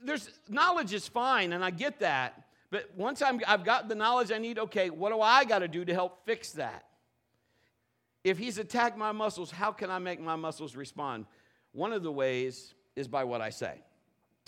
There's 0.01 0.29
knowledge 0.47 0.93
is 0.93 1.05
fine, 1.05 1.51
and 1.51 1.62
I 1.62 1.71
get 1.71 1.99
that. 1.99 2.45
But 2.71 2.89
once 2.95 3.21
I'm, 3.21 3.41
I've 3.45 3.65
got 3.65 3.89
the 3.89 3.95
knowledge 3.95 4.32
I 4.32 4.38
need, 4.38 4.58
okay, 4.60 4.89
what 4.89 5.12
do 5.12 5.19
I 5.19 5.43
got 5.43 5.60
to 5.60 5.67
do 5.67 5.84
to 5.84 5.93
help 5.93 6.25
fix 6.25 6.53
that? 6.53 6.86
If 8.23 8.38
he's 8.38 8.60
attacked 8.60 8.97
my 8.97 9.12
muscles, 9.12 9.51
how 9.51 9.73
can 9.73 9.91
I 9.91 9.99
make 9.99 10.21
my 10.21 10.38
muscles 10.38 10.77
respond? 10.77 11.25
One 11.73 11.91
of 11.91 12.01
the 12.01 12.13
ways 12.13 12.75
is 13.00 13.08
by 13.08 13.24
what 13.24 13.42
I 13.42 13.50
say. 13.50 13.82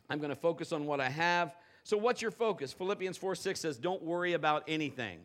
I'm 0.09 0.19
going 0.19 0.29
to 0.29 0.35
focus 0.35 0.71
on 0.71 0.85
what 0.85 0.99
I 0.99 1.09
have. 1.09 1.55
So, 1.83 1.97
what's 1.97 2.21
your 2.21 2.31
focus? 2.31 2.73
Philippians 2.73 3.17
4 3.17 3.33
6 3.33 3.59
says, 3.59 3.77
Don't 3.77 4.03
worry 4.03 4.33
about 4.33 4.63
anything. 4.67 5.19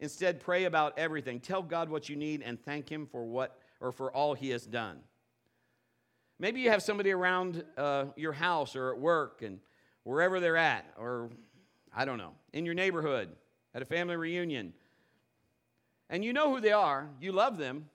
Instead, 0.00 0.40
pray 0.40 0.64
about 0.64 0.98
everything. 0.98 1.40
Tell 1.40 1.62
God 1.62 1.88
what 1.88 2.08
you 2.08 2.16
need 2.16 2.42
and 2.42 2.62
thank 2.62 2.90
Him 2.90 3.06
for 3.06 3.24
what 3.24 3.58
or 3.80 3.92
for 3.92 4.12
all 4.12 4.34
He 4.34 4.50
has 4.50 4.66
done. 4.66 4.98
Maybe 6.38 6.60
you 6.60 6.70
have 6.70 6.82
somebody 6.82 7.12
around 7.12 7.64
uh, 7.78 8.06
your 8.16 8.32
house 8.32 8.74
or 8.74 8.90
at 8.92 8.98
work 8.98 9.42
and 9.42 9.60
wherever 10.02 10.40
they're 10.40 10.56
at, 10.56 10.84
or 10.98 11.30
I 11.94 12.04
don't 12.04 12.18
know, 12.18 12.32
in 12.52 12.66
your 12.66 12.74
neighborhood, 12.74 13.30
at 13.72 13.82
a 13.82 13.84
family 13.84 14.16
reunion. 14.16 14.74
And 16.10 16.24
you 16.24 16.32
know 16.32 16.52
who 16.52 16.60
they 16.60 16.72
are, 16.72 17.08
you 17.20 17.30
love 17.30 17.56
them, 17.56 17.88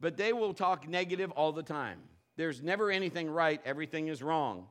but 0.00 0.16
they 0.16 0.32
will 0.32 0.54
talk 0.54 0.88
negative 0.88 1.30
all 1.32 1.52
the 1.52 1.62
time. 1.62 1.98
There's 2.36 2.62
never 2.62 2.90
anything 2.90 3.30
right, 3.30 3.60
everything 3.64 4.08
is 4.08 4.22
wrong. 4.22 4.66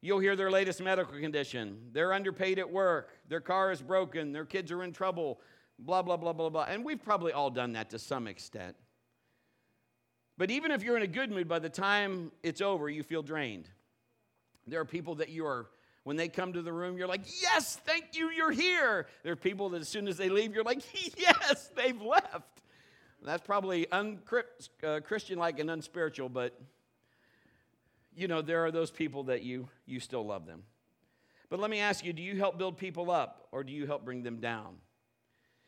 You'll 0.00 0.18
hear 0.18 0.36
their 0.36 0.50
latest 0.50 0.82
medical 0.82 1.18
condition. 1.18 1.78
They're 1.92 2.12
underpaid 2.12 2.58
at 2.58 2.70
work. 2.70 3.10
Their 3.28 3.40
car 3.40 3.72
is 3.72 3.80
broken. 3.80 4.32
Their 4.32 4.44
kids 4.44 4.70
are 4.70 4.82
in 4.82 4.92
trouble. 4.92 5.40
Blah, 5.78 6.02
blah, 6.02 6.16
blah, 6.16 6.32
blah, 6.32 6.48
blah. 6.48 6.66
And 6.68 6.84
we've 6.84 7.02
probably 7.02 7.32
all 7.32 7.50
done 7.50 7.72
that 7.72 7.90
to 7.90 7.98
some 7.98 8.26
extent. 8.26 8.76
But 10.38 10.50
even 10.50 10.70
if 10.70 10.82
you're 10.82 10.96
in 10.96 11.02
a 11.02 11.08
good 11.08 11.30
mood, 11.30 11.48
by 11.48 11.58
the 11.58 11.70
time 11.70 12.30
it's 12.42 12.60
over, 12.60 12.90
you 12.90 13.02
feel 13.02 13.22
drained. 13.22 13.68
There 14.66 14.80
are 14.80 14.84
people 14.84 15.16
that 15.16 15.30
you 15.30 15.46
are, 15.46 15.66
when 16.04 16.16
they 16.16 16.28
come 16.28 16.52
to 16.52 16.62
the 16.62 16.72
room, 16.72 16.98
you're 16.98 17.08
like, 17.08 17.22
yes, 17.40 17.76
thank 17.86 18.16
you, 18.16 18.30
you're 18.30 18.50
here. 18.50 19.06
There 19.22 19.32
are 19.32 19.36
people 19.36 19.70
that 19.70 19.80
as 19.80 19.88
soon 19.88 20.08
as 20.08 20.16
they 20.16 20.28
leave, 20.28 20.54
you're 20.54 20.64
like, 20.64 20.82
yes, 21.18 21.70
they've 21.74 22.00
left. 22.00 22.62
That's 23.24 23.42
probably 23.42 23.90
unchristian 23.90 25.38
uh, 25.38 25.40
like 25.40 25.58
and 25.58 25.70
unspiritual, 25.70 26.28
but 26.28 26.60
you 28.14 28.28
know, 28.28 28.40
there 28.40 28.64
are 28.64 28.70
those 28.70 28.90
people 28.90 29.24
that 29.24 29.42
you, 29.42 29.68
you 29.84 30.00
still 30.00 30.24
love 30.24 30.46
them. 30.46 30.62
But 31.48 31.60
let 31.60 31.70
me 31.70 31.80
ask 31.80 32.04
you 32.04 32.12
do 32.12 32.22
you 32.22 32.36
help 32.36 32.58
build 32.58 32.78
people 32.78 33.10
up 33.10 33.48
or 33.52 33.62
do 33.62 33.72
you 33.72 33.86
help 33.86 34.04
bring 34.04 34.22
them 34.22 34.40
down? 34.40 34.76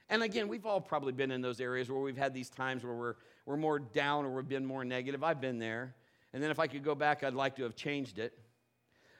And 0.08 0.22
again, 0.22 0.48
we've 0.48 0.64
all 0.64 0.80
probably 0.80 1.12
been 1.12 1.30
in 1.30 1.42
those 1.42 1.60
areas 1.60 1.90
where 1.90 2.00
we've 2.00 2.16
had 2.16 2.32
these 2.32 2.48
times 2.48 2.82
where 2.82 2.94
we're, 2.94 3.14
we're 3.44 3.58
more 3.58 3.78
down 3.78 4.24
or 4.24 4.30
we've 4.30 4.48
been 4.48 4.64
more 4.64 4.84
negative. 4.84 5.22
I've 5.22 5.40
been 5.40 5.58
there. 5.58 5.94
And 6.32 6.42
then 6.42 6.50
if 6.50 6.58
I 6.58 6.66
could 6.66 6.82
go 6.82 6.94
back, 6.94 7.22
I'd 7.22 7.34
like 7.34 7.56
to 7.56 7.64
have 7.64 7.76
changed 7.76 8.18
it. 8.18 8.38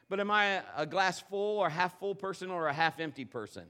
But 0.08 0.20
am 0.20 0.30
I 0.30 0.62
a 0.76 0.86
glass 0.86 1.20
full 1.20 1.58
or 1.58 1.68
half 1.68 1.98
full 1.98 2.14
person 2.14 2.50
or 2.50 2.68
a 2.68 2.72
half 2.72 2.98
empty 3.00 3.26
person? 3.26 3.64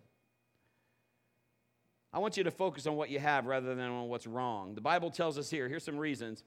I 2.12 2.18
want 2.18 2.37
you 2.37 2.44
to 2.44 2.51
focus 2.51 2.87
on 2.87 2.97
what 2.97 3.11
you 3.11 3.18
have 3.18 3.47
rather 3.47 3.75
than 3.75 3.90
on 3.90 4.09
what's 4.09 4.27
wrong. 4.27 4.75
The 4.75 4.81
Bible 4.81 5.11
tells 5.11 5.37
us 5.38 5.51
here, 5.51 5.68
here's 5.68 5.85
some 5.85 5.99
reasons 5.99 6.44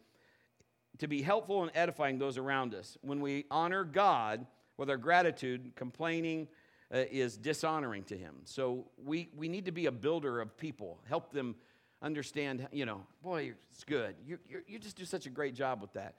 to 0.97 1.07
be 1.07 1.21
helpful 1.21 1.61
and 1.61 1.71
edifying 1.73 2.19
those 2.19 2.37
around 2.37 2.73
us. 2.73 2.97
When 3.01 3.21
we 3.21 3.45
honor 3.49 3.83
God 3.83 4.45
with 4.77 4.89
our 4.89 4.97
gratitude, 4.97 5.71
complaining 5.75 6.47
uh, 6.93 7.03
is 7.11 7.37
dishonoring 7.37 8.03
to 8.05 8.17
Him. 8.17 8.35
So 8.43 8.85
we, 9.03 9.29
we 9.35 9.47
need 9.47 9.65
to 9.65 9.71
be 9.71 9.85
a 9.85 9.91
builder 9.91 10.41
of 10.41 10.57
people, 10.57 10.99
help 11.07 11.31
them 11.31 11.55
understand, 12.01 12.67
you 12.71 12.85
know, 12.85 13.01
boy, 13.23 13.53
it's 13.71 13.83
good. 13.83 14.15
You, 14.25 14.39
you, 14.49 14.61
you 14.67 14.79
just 14.79 14.97
do 14.97 15.05
such 15.05 15.25
a 15.27 15.29
great 15.29 15.55
job 15.55 15.81
with 15.81 15.93
that. 15.93 16.15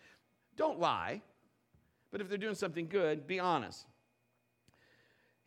Don't 0.56 0.78
lie, 0.78 1.20
but 2.10 2.20
if 2.20 2.28
they're 2.28 2.38
doing 2.38 2.54
something 2.54 2.88
good, 2.88 3.26
be 3.26 3.40
honest. 3.40 3.86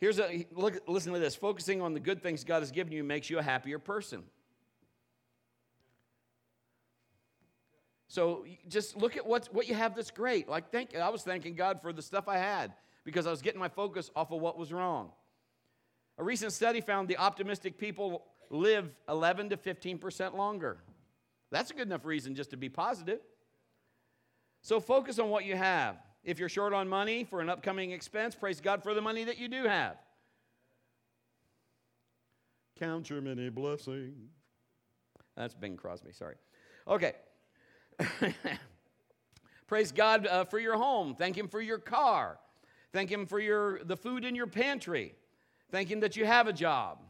Here's 0.05 0.19
a 0.19 0.45
look, 0.51 0.83
listen 0.87 1.13
to 1.13 1.19
this. 1.19 1.35
Focusing 1.35 1.81
on 1.81 1.95
the 1.95 1.99
good 1.99 2.21
things 2.21 2.43
God 2.43 2.59
has 2.59 2.69
given 2.69 2.93
you 2.93 3.03
makes 3.03 3.27
you 3.27 3.39
a 3.39 3.41
happier 3.41 3.79
person. 3.79 4.21
So 8.07 8.45
just 8.67 8.95
look 8.95 9.17
at 9.17 9.25
what, 9.25 9.49
what 9.51 9.67
you 9.67 9.73
have 9.73 9.95
that's 9.95 10.11
great. 10.11 10.47
Like 10.47 10.71
thank 10.71 10.95
I 10.95 11.09
was 11.09 11.23
thanking 11.23 11.55
God 11.55 11.81
for 11.81 11.91
the 11.91 12.03
stuff 12.03 12.27
I 12.27 12.37
had 12.37 12.75
because 13.03 13.25
I 13.25 13.31
was 13.31 13.41
getting 13.41 13.59
my 13.59 13.67
focus 13.67 14.11
off 14.15 14.31
of 14.31 14.39
what 14.41 14.59
was 14.59 14.71
wrong. 14.71 15.09
A 16.19 16.23
recent 16.23 16.53
study 16.53 16.81
found 16.81 17.07
the 17.07 17.17
optimistic 17.17 17.79
people 17.79 18.25
live 18.51 18.93
11 19.09 19.49
to 19.49 19.57
15% 19.57 20.35
longer. 20.35 20.77
That's 21.49 21.71
a 21.71 21.73
good 21.73 21.87
enough 21.87 22.05
reason 22.05 22.35
just 22.35 22.51
to 22.51 22.57
be 22.57 22.69
positive. 22.69 23.21
So 24.61 24.79
focus 24.79 25.17
on 25.17 25.31
what 25.31 25.45
you 25.45 25.55
have. 25.55 25.97
If 26.25 26.39
you're 26.39 26.49
short 26.49 26.73
on 26.73 26.89
money 26.89 27.23
for 27.23 27.39
an 27.39 27.49
upcoming 27.49 27.91
expense, 27.91 28.33
praise 28.33 28.59
God 28.59 28.81
for 28.81 28.95
the 28.95 29.01
money 29.01 29.23
that 29.25 29.37
you 29.37 29.47
do 29.47 29.65
have. 29.65 29.95
Count 32.79 33.11
your 33.11 33.21
many 33.21 33.49
blessings. 33.49 34.31
That's 35.37 35.53
Bing 35.53 35.77
Crosby, 35.77 36.11
sorry. 36.13 36.35
Okay. 36.87 37.13
praise 39.67 39.91
God 39.91 40.25
uh, 40.25 40.45
for 40.45 40.57
your 40.57 40.75
home. 40.77 41.13
Thank 41.15 41.37
Him 41.37 41.47
for 41.47 41.61
your 41.61 41.77
car. 41.77 42.39
Thank 42.91 43.11
Him 43.11 43.27
for 43.27 43.39
your, 43.39 43.83
the 43.83 43.95
food 43.95 44.25
in 44.25 44.33
your 44.33 44.47
pantry. 44.47 45.13
Thank 45.71 45.91
Him 45.91 45.99
that 45.99 46.15
you 46.15 46.25
have 46.25 46.47
a 46.47 46.53
job. 46.53 47.03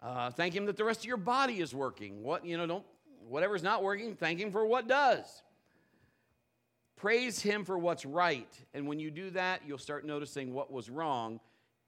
Uh, 0.00 0.30
thank 0.30 0.54
Him 0.54 0.64
that 0.66 0.78
the 0.78 0.84
rest 0.84 1.00
of 1.00 1.06
your 1.06 1.18
body 1.18 1.60
is 1.60 1.74
working. 1.74 2.22
What, 2.22 2.46
you 2.46 2.56
know, 2.56 2.66
don't, 2.66 2.84
whatever's 3.28 3.62
not 3.62 3.82
working, 3.82 4.16
thank 4.16 4.40
Him 4.40 4.50
for 4.50 4.64
what 4.64 4.88
does. 4.88 5.42
Praise 6.96 7.40
Him 7.40 7.64
for 7.64 7.78
what's 7.78 8.06
right. 8.06 8.48
And 8.72 8.88
when 8.88 8.98
you 8.98 9.10
do 9.10 9.30
that, 9.30 9.62
you'll 9.66 9.78
start 9.78 10.04
noticing 10.06 10.54
what 10.54 10.72
was 10.72 10.88
wrong 10.88 11.40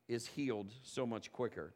is 0.07 0.27
healed 0.27 0.73
so 0.83 1.07
much 1.07 1.33
quicker. 1.33 1.73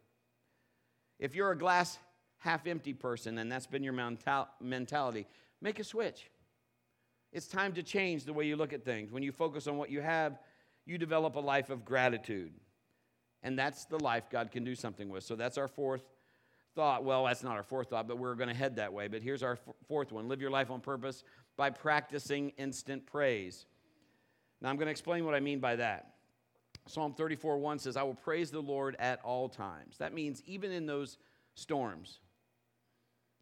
If 1.18 1.34
you're 1.34 1.50
a 1.50 1.58
glass 1.58 1.98
half 2.38 2.66
empty 2.66 2.92
person 2.92 3.38
and 3.38 3.50
that's 3.50 3.66
been 3.66 3.82
your 3.82 3.94
mentality, 4.60 5.26
make 5.60 5.78
a 5.78 5.84
switch. 5.84 6.30
It's 7.32 7.46
time 7.46 7.72
to 7.74 7.82
change 7.82 8.24
the 8.24 8.32
way 8.32 8.46
you 8.46 8.56
look 8.56 8.72
at 8.72 8.84
things. 8.84 9.10
When 9.10 9.22
you 9.22 9.32
focus 9.32 9.66
on 9.66 9.78
what 9.78 9.90
you 9.90 10.02
have, 10.02 10.38
you 10.84 10.98
develop 10.98 11.36
a 11.36 11.40
life 11.40 11.70
of 11.70 11.84
gratitude. 11.84 12.52
And 13.42 13.58
that's 13.58 13.86
the 13.86 13.98
life 13.98 14.28
God 14.30 14.50
can 14.50 14.64
do 14.64 14.74
something 14.74 15.08
with. 15.08 15.24
So 15.24 15.36
that's 15.36 15.56
our 15.56 15.68
fourth 15.68 16.02
thought. 16.74 17.04
Well, 17.04 17.24
that's 17.24 17.42
not 17.42 17.56
our 17.56 17.62
fourth 17.62 17.90
thought, 17.90 18.08
but 18.08 18.18
we're 18.18 18.34
going 18.34 18.48
to 18.48 18.54
head 18.54 18.76
that 18.76 18.92
way. 18.92 19.08
But 19.08 19.22
here's 19.22 19.42
our 19.42 19.58
fourth 19.86 20.12
one 20.12 20.28
live 20.28 20.40
your 20.40 20.50
life 20.50 20.70
on 20.70 20.80
purpose 20.80 21.24
by 21.56 21.70
practicing 21.70 22.50
instant 22.50 23.06
praise. 23.06 23.66
Now, 24.60 24.70
I'm 24.70 24.76
going 24.76 24.86
to 24.86 24.92
explain 24.92 25.24
what 25.24 25.34
I 25.34 25.40
mean 25.40 25.58
by 25.58 25.76
that. 25.76 26.14
Psalm 26.86 27.14
34 27.14 27.58
1 27.58 27.78
says, 27.78 27.96
I 27.96 28.02
will 28.02 28.14
praise 28.14 28.50
the 28.50 28.60
Lord 28.60 28.96
at 28.98 29.20
all 29.22 29.48
times. 29.48 29.98
That 29.98 30.14
means 30.14 30.42
even 30.46 30.72
in 30.72 30.86
those 30.86 31.18
storms, 31.54 32.20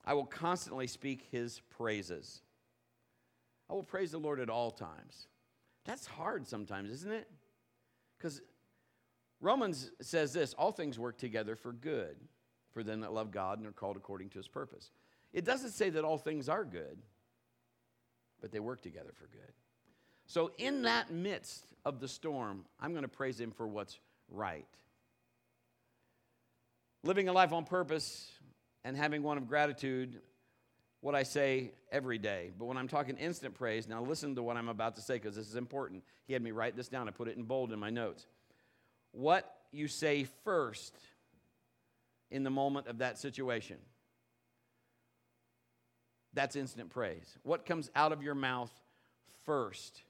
I 0.05 0.15
will 0.15 0.27
constantly 0.27 0.87
speak 0.87 1.29
his 1.31 1.61
praises. 1.71 2.43
I 3.69 3.75
will 3.75 3.83
praise 3.83 4.11
the 4.11 4.19
Lord 4.19 4.41
at 4.41 4.51
all 4.51 4.71
times. 4.71 5.29
That's 5.85 6.07
hard 6.07 6.47
sometimes, 6.47 6.91
isn't 6.91 7.13
it? 7.13 7.29
Because 8.19 8.43
Romans 9.41 9.91
says 10.03 10.33
this 10.33 10.55
all 10.55 10.73
things 10.73 10.99
work 10.99 11.17
together 11.17 11.57
for 11.57 11.73
good 11.73 12.17
for 12.73 12.83
them 12.83 13.01
that 13.01 13.13
love 13.13 13.31
God 13.31 13.59
and 13.59 13.67
are 13.67 13.73
called 13.73 13.97
according 13.97 14.31
to 14.31 14.39
his 14.39 14.49
purpose. 14.49 14.91
It 15.33 15.45
doesn't 15.45 15.71
say 15.71 15.91
that 15.91 16.05
all 16.05 16.19
things 16.19 16.49
are 16.49 16.65
good, 16.65 16.99
but 18.41 18.53
they 18.53 18.61
work 18.61 18.83
together 18.83 19.13
for 19.15 19.27
good. 19.27 19.53
So, 20.27 20.53
in 20.59 20.83
that 20.83 21.11
midst 21.11 21.65
of 21.85 21.99
the 21.99 22.09
storm, 22.09 22.65
I'm 22.81 22.93
going 22.93 23.03
to 23.03 23.09
praise 23.09 23.41
him 23.41 23.51
for 23.51 23.67
what's 23.67 23.99
right. 24.29 24.67
Living 27.03 27.29
a 27.29 27.33
life 27.33 27.53
on 27.53 27.65
purpose 27.65 28.31
and 28.85 28.97
having 28.97 29.23
one 29.23 29.39
of 29.39 29.49
gratitude, 29.49 30.21
what 31.01 31.15
I 31.15 31.23
say 31.23 31.73
every 31.91 32.19
day. 32.19 32.53
But 32.57 32.67
when 32.67 32.77
I'm 32.77 32.89
talking 32.89 33.17
instant 33.17 33.55
praise, 33.55 33.89
now 33.89 34.03
listen 34.03 34.35
to 34.37 34.43
what 34.43 34.57
I'm 34.57 34.69
about 34.69 34.97
to 34.97 35.01
say 35.01 35.15
because 35.15 35.35
this 35.35 35.49
is 35.49 35.57
important. 35.57 36.05
He 36.27 36.33
had 36.33 36.43
me 36.43 36.53
write 36.53 36.77
this 36.77 36.89
down. 36.89 37.09
I 37.09 37.11
put 37.11 37.29
it 37.29 37.37
in 37.37 37.45
bold 37.45 37.73
in 37.73 37.79
my 37.79 37.91
notes. 37.91 38.27
What 39.13 39.53
you 39.73 39.89
say 39.89 40.27
first 40.45 40.97
in 42.31 42.45
the 42.45 42.51
moment 42.51 42.87
of 42.87 42.99
that 42.99 43.19
situation. 43.19 43.77
That's 46.33 46.55
instant 46.57 46.91
praise. 46.91 47.37
What 47.43 47.67
comes 47.67 47.91
out 47.95 48.13
of 48.13 48.23
your 48.23 48.35
mouth 48.35 48.71
first 49.45 50.03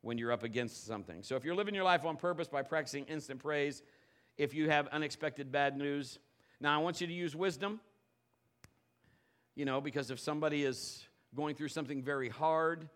when 0.00 0.16
you're 0.18 0.32
up 0.32 0.44
against 0.44 0.86
something? 0.86 1.22
So 1.22 1.36
if 1.36 1.44
you're 1.44 1.54
living 1.54 1.74
your 1.74 1.84
life 1.84 2.04
on 2.04 2.16
purpose 2.16 2.48
by 2.48 2.62
practicing 2.62 3.04
instant 3.04 3.40
praise, 3.40 3.82
if 4.38 4.54
you 4.54 4.70
have 4.70 4.88
unexpected 4.88 5.52
bad 5.52 5.76
news, 5.76 6.18
now 6.60 6.74
I 6.74 6.82
want 6.82 7.00
you 7.00 7.06
to 7.06 7.12
use 7.12 7.36
wisdom. 7.36 7.80
You 9.54 9.66
know, 9.66 9.82
because 9.82 10.10
if 10.10 10.18
somebody 10.18 10.64
is 10.64 11.04
going 11.34 11.54
through 11.54 11.68
something 11.68 12.02
very 12.02 12.30
hard, 12.30 12.88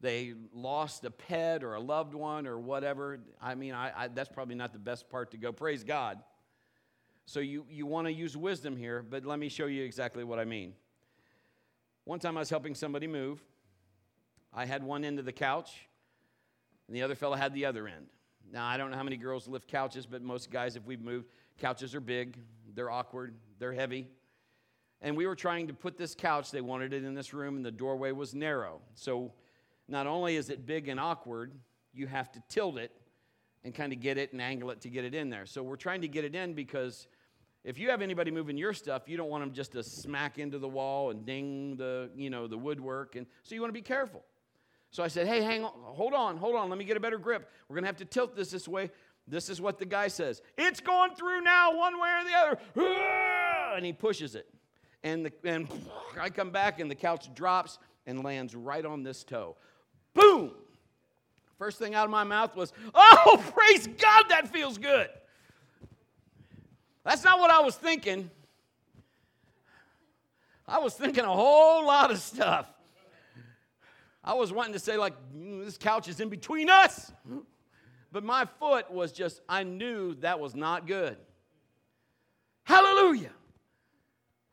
they 0.00 0.34
lost 0.52 1.04
a 1.04 1.12
pet 1.12 1.62
or 1.62 1.74
a 1.74 1.80
loved 1.80 2.14
one 2.14 2.48
or 2.48 2.58
whatever. 2.58 3.20
I 3.40 3.54
mean, 3.54 3.72
I, 3.72 3.92
I, 3.96 4.08
that's 4.08 4.28
probably 4.28 4.56
not 4.56 4.72
the 4.72 4.80
best 4.80 5.08
part 5.08 5.30
to 5.30 5.36
go. 5.36 5.52
Praise 5.52 5.84
God. 5.84 6.18
So 7.26 7.40
you, 7.40 7.64
you 7.68 7.86
want 7.86 8.06
to 8.06 8.12
use 8.12 8.36
wisdom 8.36 8.76
here, 8.76 9.04
but 9.08 9.24
let 9.24 9.38
me 9.38 9.48
show 9.48 9.66
you 9.66 9.84
exactly 9.84 10.24
what 10.24 10.38
I 10.38 10.44
mean. 10.44 10.74
One 12.04 12.18
time 12.18 12.36
I 12.36 12.40
was 12.40 12.50
helping 12.50 12.74
somebody 12.74 13.06
move. 13.06 13.42
I 14.52 14.64
had 14.64 14.82
one 14.82 15.04
end 15.04 15.18
of 15.18 15.24
the 15.24 15.32
couch, 15.32 15.86
and 16.86 16.96
the 16.96 17.02
other 17.02 17.14
fellow 17.14 17.36
had 17.36 17.54
the 17.54 17.64
other 17.64 17.86
end. 17.86 18.06
Now, 18.50 18.66
I 18.66 18.76
don't 18.76 18.90
know 18.90 18.96
how 18.96 19.02
many 19.02 19.16
girls 19.16 19.48
lift 19.48 19.68
couches, 19.68 20.04
but 20.04 20.20
most 20.22 20.50
guys, 20.50 20.76
if 20.76 20.84
we've 20.84 21.00
moved, 21.00 21.28
couches 21.58 21.94
are 21.94 22.00
big, 22.00 22.38
they're 22.74 22.90
awkward, 22.90 23.34
they're 23.58 23.72
heavy. 23.72 24.08
And 25.00 25.16
we 25.16 25.26
were 25.26 25.36
trying 25.36 25.68
to 25.68 25.74
put 25.74 25.96
this 25.96 26.14
couch, 26.14 26.50
they 26.50 26.60
wanted 26.60 26.92
it 26.92 27.04
in 27.04 27.14
this 27.14 27.32
room, 27.32 27.56
and 27.56 27.64
the 27.64 27.70
doorway 27.70 28.12
was 28.12 28.34
narrow. 28.34 28.80
So 28.94 29.32
not 29.88 30.06
only 30.06 30.36
is 30.36 30.50
it 30.50 30.66
big 30.66 30.88
and 30.88 31.00
awkward, 31.00 31.52
you 31.94 32.06
have 32.06 32.30
to 32.32 32.42
tilt 32.48 32.78
it 32.78 32.92
and 33.64 33.74
kind 33.74 33.92
of 33.92 34.00
get 34.00 34.18
it 34.18 34.32
and 34.32 34.40
angle 34.40 34.70
it 34.70 34.80
to 34.82 34.88
get 34.88 35.04
it 35.04 35.14
in 35.14 35.30
there. 35.30 35.46
So 35.46 35.62
we're 35.62 35.76
trying 35.76 36.00
to 36.02 36.08
get 36.08 36.24
it 36.24 36.34
in 36.34 36.54
because 36.54 37.06
if 37.64 37.78
you 37.78 37.90
have 37.90 38.02
anybody 38.02 38.30
moving 38.30 38.56
your 38.56 38.72
stuff, 38.72 39.08
you 39.08 39.16
don't 39.16 39.28
want 39.28 39.42
them 39.42 39.52
just 39.52 39.72
to 39.72 39.82
smack 39.82 40.38
into 40.38 40.58
the 40.58 40.68
wall 40.68 41.10
and 41.10 41.24
ding 41.24 41.76
the, 41.76 42.10
you 42.16 42.28
know, 42.28 42.46
the 42.46 42.58
woodwork. 42.58 43.14
And 43.14 43.26
so 43.42 43.54
you 43.54 43.60
want 43.60 43.70
to 43.70 43.78
be 43.78 43.82
careful. 43.82 44.22
So 44.90 45.02
I 45.02 45.08
said, 45.08 45.26
hey, 45.26 45.40
hang 45.40 45.64
on, 45.64 45.72
hold 45.74 46.12
on, 46.12 46.36
hold 46.36 46.54
on, 46.56 46.68
let 46.68 46.78
me 46.78 46.84
get 46.84 46.96
a 46.96 47.00
better 47.00 47.18
grip. 47.18 47.48
We're 47.68 47.76
going 47.76 47.84
to 47.84 47.88
have 47.88 47.96
to 47.96 48.04
tilt 48.04 48.36
this 48.36 48.50
this 48.50 48.68
way. 48.68 48.90
This 49.28 49.48
is 49.48 49.60
what 49.60 49.78
the 49.78 49.86
guy 49.86 50.08
says. 50.08 50.42
It's 50.58 50.80
going 50.80 51.14
through 51.14 51.40
now, 51.42 51.76
one 51.76 52.00
way 52.00 52.08
or 52.08 52.24
the 52.24 52.36
other. 52.36 52.88
And 53.74 53.86
he 53.86 53.94
pushes 53.94 54.34
it. 54.34 54.46
And, 55.02 55.24
the, 55.24 55.32
and 55.44 55.66
I 56.20 56.28
come 56.28 56.50
back, 56.50 56.78
and 56.78 56.90
the 56.90 56.94
couch 56.94 57.32
drops 57.34 57.78
and 58.06 58.22
lands 58.22 58.54
right 58.54 58.84
on 58.84 59.02
this 59.02 59.24
toe. 59.24 59.56
Boom! 60.12 60.50
First 61.62 61.78
thing 61.78 61.94
out 61.94 62.06
of 62.06 62.10
my 62.10 62.24
mouth 62.24 62.56
was, 62.56 62.72
Oh, 62.92 63.40
praise 63.54 63.86
God, 63.86 64.24
that 64.30 64.48
feels 64.48 64.78
good. 64.78 65.08
That's 67.04 67.22
not 67.22 67.38
what 67.38 67.52
I 67.52 67.60
was 67.60 67.76
thinking. 67.76 68.32
I 70.66 70.80
was 70.80 70.94
thinking 70.94 71.22
a 71.22 71.32
whole 71.32 71.86
lot 71.86 72.10
of 72.10 72.18
stuff. 72.18 72.66
I 74.24 74.34
was 74.34 74.52
wanting 74.52 74.72
to 74.72 74.80
say, 74.80 74.96
like, 74.96 75.12
this 75.32 75.78
couch 75.78 76.08
is 76.08 76.18
in 76.18 76.30
between 76.30 76.68
us. 76.68 77.12
But 78.10 78.24
my 78.24 78.44
foot 78.58 78.90
was 78.90 79.12
just, 79.12 79.40
I 79.48 79.62
knew 79.62 80.16
that 80.16 80.40
was 80.40 80.56
not 80.56 80.88
good. 80.88 81.16
Hallelujah. 82.64 83.30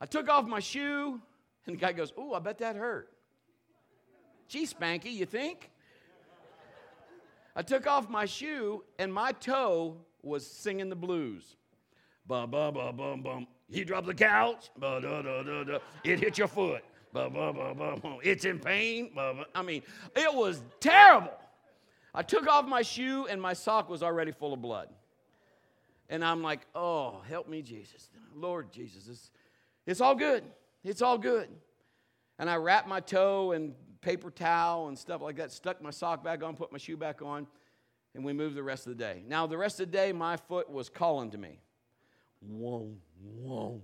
I 0.00 0.06
took 0.06 0.28
off 0.28 0.46
my 0.46 0.60
shoe, 0.60 1.20
and 1.66 1.74
the 1.74 1.80
guy 1.80 1.90
goes, 1.90 2.12
Oh, 2.16 2.34
I 2.34 2.38
bet 2.38 2.58
that 2.58 2.76
hurt. 2.76 3.10
Gee, 4.46 4.64
Spanky, 4.64 5.12
you 5.12 5.26
think? 5.26 5.72
I 7.56 7.62
took 7.62 7.86
off 7.86 8.08
my 8.08 8.26
shoe 8.26 8.84
and 8.98 9.12
my 9.12 9.32
toe 9.32 9.96
was 10.22 10.46
singing 10.46 10.88
the 10.88 10.96
blues. 10.96 11.56
Bum, 12.26 12.50
bum, 12.50 12.74
bum, 12.74 12.96
bum, 12.96 13.22
bum. 13.22 13.46
You 13.68 13.84
drop 13.84 14.06
the 14.06 14.14
couch. 14.14 14.70
Ba, 14.78 15.00
da, 15.00 15.22
da, 15.22 15.42
da, 15.42 15.64
da. 15.64 15.78
It 16.04 16.20
hit 16.20 16.38
your 16.38 16.48
foot. 16.48 16.82
Ba, 17.12 17.28
ba, 17.28 17.52
ba, 17.52 17.74
ba, 17.74 17.96
ba. 18.00 18.18
It's 18.22 18.44
in 18.44 18.58
pain. 18.58 19.10
Ba, 19.14 19.34
ba. 19.34 19.46
I 19.54 19.62
mean, 19.62 19.82
it 20.14 20.32
was 20.32 20.62
terrible. 20.78 21.32
I 22.14 22.22
took 22.22 22.46
off 22.48 22.66
my 22.66 22.82
shoe 22.82 23.26
and 23.26 23.40
my 23.40 23.52
sock 23.52 23.88
was 23.88 24.02
already 24.02 24.32
full 24.32 24.52
of 24.52 24.62
blood. 24.62 24.88
And 26.08 26.24
I'm 26.24 26.42
like, 26.42 26.60
oh, 26.74 27.20
help 27.28 27.48
me, 27.48 27.62
Jesus. 27.62 28.10
Lord 28.34 28.72
Jesus, 28.72 29.08
it's, 29.08 29.30
it's 29.86 30.00
all 30.00 30.14
good. 30.14 30.42
It's 30.84 31.02
all 31.02 31.18
good. 31.18 31.48
And 32.38 32.50
I 32.50 32.56
wrapped 32.56 32.88
my 32.88 33.00
toe 33.00 33.52
and 33.52 33.74
paper 34.00 34.30
towel 34.30 34.88
and 34.88 34.98
stuff 34.98 35.20
like 35.20 35.36
that, 35.36 35.52
stuck 35.52 35.82
my 35.82 35.90
sock 35.90 36.24
back 36.24 36.42
on, 36.42 36.56
put 36.56 36.72
my 36.72 36.78
shoe 36.78 36.96
back 36.96 37.22
on, 37.22 37.46
and 38.14 38.24
we 38.24 38.32
moved 38.32 38.56
the 38.56 38.62
rest 38.62 38.86
of 38.86 38.96
the 38.96 39.02
day. 39.02 39.22
Now, 39.28 39.46
the 39.46 39.58
rest 39.58 39.80
of 39.80 39.90
the 39.90 39.96
day, 39.96 40.12
my 40.12 40.36
foot 40.36 40.70
was 40.70 40.88
calling 40.88 41.30
to 41.30 41.38
me. 41.38 41.60
Whoa, 42.40 42.90
whoa. 43.22 43.80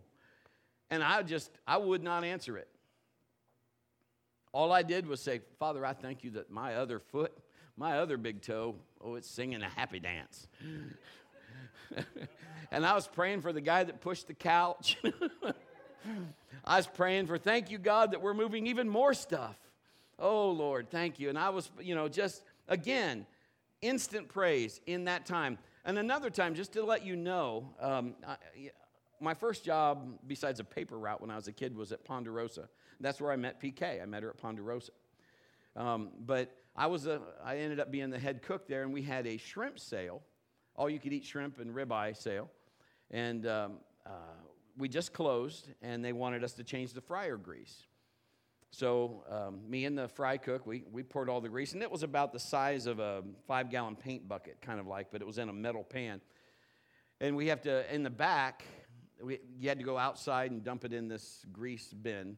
And 0.91 1.03
I 1.03 1.23
just, 1.23 1.51
I 1.67 1.77
would 1.77 2.03
not 2.03 2.25
answer 2.25 2.57
it. 2.57 2.69
All 4.53 4.73
I 4.73 4.83
did 4.83 5.07
was 5.07 5.21
say, 5.21 5.41
Father, 5.59 5.85
I 5.85 5.93
thank 5.93 6.25
you 6.25 6.31
that 6.33 6.51
my 6.51 6.77
other 6.77 6.99
foot, 6.99 7.37
my 7.77 7.99
other 7.99 8.17
big 8.17 8.41
toe, 8.41 8.77
oh, 9.03 9.15
it's 9.17 9.29
singing 9.29 9.63
a 9.63 9.69
happy 9.69 10.01
dance. 10.01 10.49
and 12.71 12.87
I 12.87 12.95
was 12.95 13.07
praying 13.07 13.43
for 13.43 13.53
the 13.53 13.61
guy 13.61 13.85
that 13.85 14.01
pushed 14.01 14.29
the 14.29 14.35
couch. 14.35 14.97
I 16.65 16.77
was 16.77 16.87
praying 16.87 17.27
for, 17.27 17.37
thank 17.37 17.71
you, 17.71 17.79
God, 17.79 18.13
that 18.13 18.23
we're 18.23 18.35
moving 18.35 18.67
even 18.67 18.89
more 18.89 19.13
stuff. 19.13 19.57
Oh, 20.19 20.51
Lord, 20.51 20.91
thank 20.91 21.19
you. 21.19 21.29
And 21.29 21.39
I 21.39 21.51
was, 21.51 21.71
you 21.81 21.95
know, 21.95 22.09
just 22.09 22.43
again, 22.69 23.27
instant 23.83 24.29
praise 24.29 24.81
in 24.87 25.05
that 25.05 25.27
time. 25.27 25.59
And 25.85 25.99
another 25.99 26.31
time, 26.31 26.55
just 26.55 26.73
to 26.73 26.85
let 26.85 27.05
you 27.05 27.17
know, 27.17 27.75
um, 27.81 28.15
I, 28.27 28.37
my 29.21 29.35
first 29.35 29.65
job, 29.65 30.19
besides 30.27 30.61
a 30.61 30.65
paper 30.65 30.99
route 30.99 31.21
when 31.21 31.31
I 31.31 31.37
was 31.37 31.49
a 31.49 31.53
kid, 31.53 31.77
was 31.77 31.93
at 31.93 32.05
Ponderosa. 32.05 32.69
That's 33.01 33.21
where 33.21 33.31
I 33.31 33.37
met 33.37 33.61
PK. 33.61 34.03
I 34.03 34.07
met 34.07 34.23
her 34.23 34.31
at 34.31 34.39
Ponderosa. 34.39 34.93
Um, 35.77 36.11
but 36.25 36.57
I 36.75 36.87
was 36.87 37.07
a, 37.07 37.21
I 37.45 37.59
ended 37.59 37.81
up 37.81 37.91
being 37.91 38.11
the 38.11 38.19
head 38.19 38.43
cook 38.43 38.67
there, 38.67 38.83
and 38.83 38.93
we 38.93 39.03
had 39.03 39.27
a 39.27 39.37
shrimp 39.37 39.79
sale, 39.79 40.23
all 40.75 40.91
you 40.91 40.99
could 40.99 41.13
eat 41.13 41.25
shrimp 41.25 41.59
and 41.59 41.75
ribeye 41.75 42.17
sale. 42.17 42.51
And 43.11 43.47
um, 43.47 43.73
uh, 44.05 44.11
we 44.77 44.89
just 44.89 45.13
closed, 45.13 45.69
and 45.83 46.05
they 46.05 46.13
wanted 46.13 46.45
us 46.45 46.53
to 46.55 46.65
change 46.65 46.93
the 46.93 47.01
fryer 47.01 47.37
grease. 47.37 47.87
So, 48.79 49.25
um, 49.31 49.61
me 49.71 49.87
and 49.87 49.97
the 49.97 50.07
fry 50.07 50.37
cook, 50.37 50.67
we, 50.67 50.85
we 50.93 51.03
poured 51.03 51.31
all 51.31 51.41
the 51.41 51.49
grease, 51.49 51.73
and 51.73 51.83
it 51.83 51.91
was 51.91 52.03
about 52.03 52.35
the 52.35 52.39
size 52.39 52.85
of 52.85 52.99
a 52.99 53.23
five 53.49 53.71
gallon 53.71 53.97
paint 53.97 54.29
bucket, 54.29 54.61
kind 54.61 54.79
of 54.79 54.87
like, 54.87 55.07
but 55.11 55.23
it 55.23 55.27
was 55.27 55.39
in 55.39 55.49
a 55.49 55.53
metal 55.53 55.83
pan. 55.83 56.21
And 57.23 57.37
we 57.37 57.47
have 57.47 57.63
to, 57.63 57.91
in 57.95 58.03
the 58.03 58.11
back, 58.11 58.65
we, 59.23 59.39
you 59.59 59.71
had 59.71 59.79
to 59.79 59.85
go 59.85 59.97
outside 59.97 60.51
and 60.51 60.63
dump 60.63 60.85
it 60.85 60.93
in 60.93 61.09
this 61.09 61.47
grease 61.51 61.91
bin. 61.95 62.37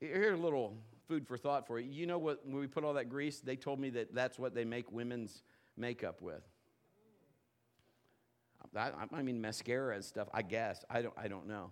Here's 0.00 0.36
a 0.36 0.42
little 0.42 0.76
food 1.06 1.24
for 1.24 1.38
thought 1.38 1.68
for 1.68 1.78
you. 1.78 1.88
You 1.88 2.06
know 2.08 2.18
what, 2.18 2.44
when 2.44 2.58
we 2.58 2.66
put 2.66 2.82
all 2.82 2.94
that 2.94 3.08
grease, 3.08 3.38
they 3.38 3.54
told 3.54 3.78
me 3.78 3.90
that 3.90 4.12
that's 4.12 4.40
what 4.40 4.56
they 4.56 4.64
make 4.64 4.90
women's 4.90 5.44
makeup 5.76 6.20
with. 6.20 6.42
I, 8.74 8.90
I 9.12 9.22
mean, 9.22 9.40
mascara 9.40 9.94
and 9.94 10.04
stuff, 10.04 10.26
I 10.34 10.42
guess. 10.42 10.84
I 10.90 11.02
don't, 11.02 11.14
I 11.16 11.28
don't 11.28 11.46
know. 11.46 11.70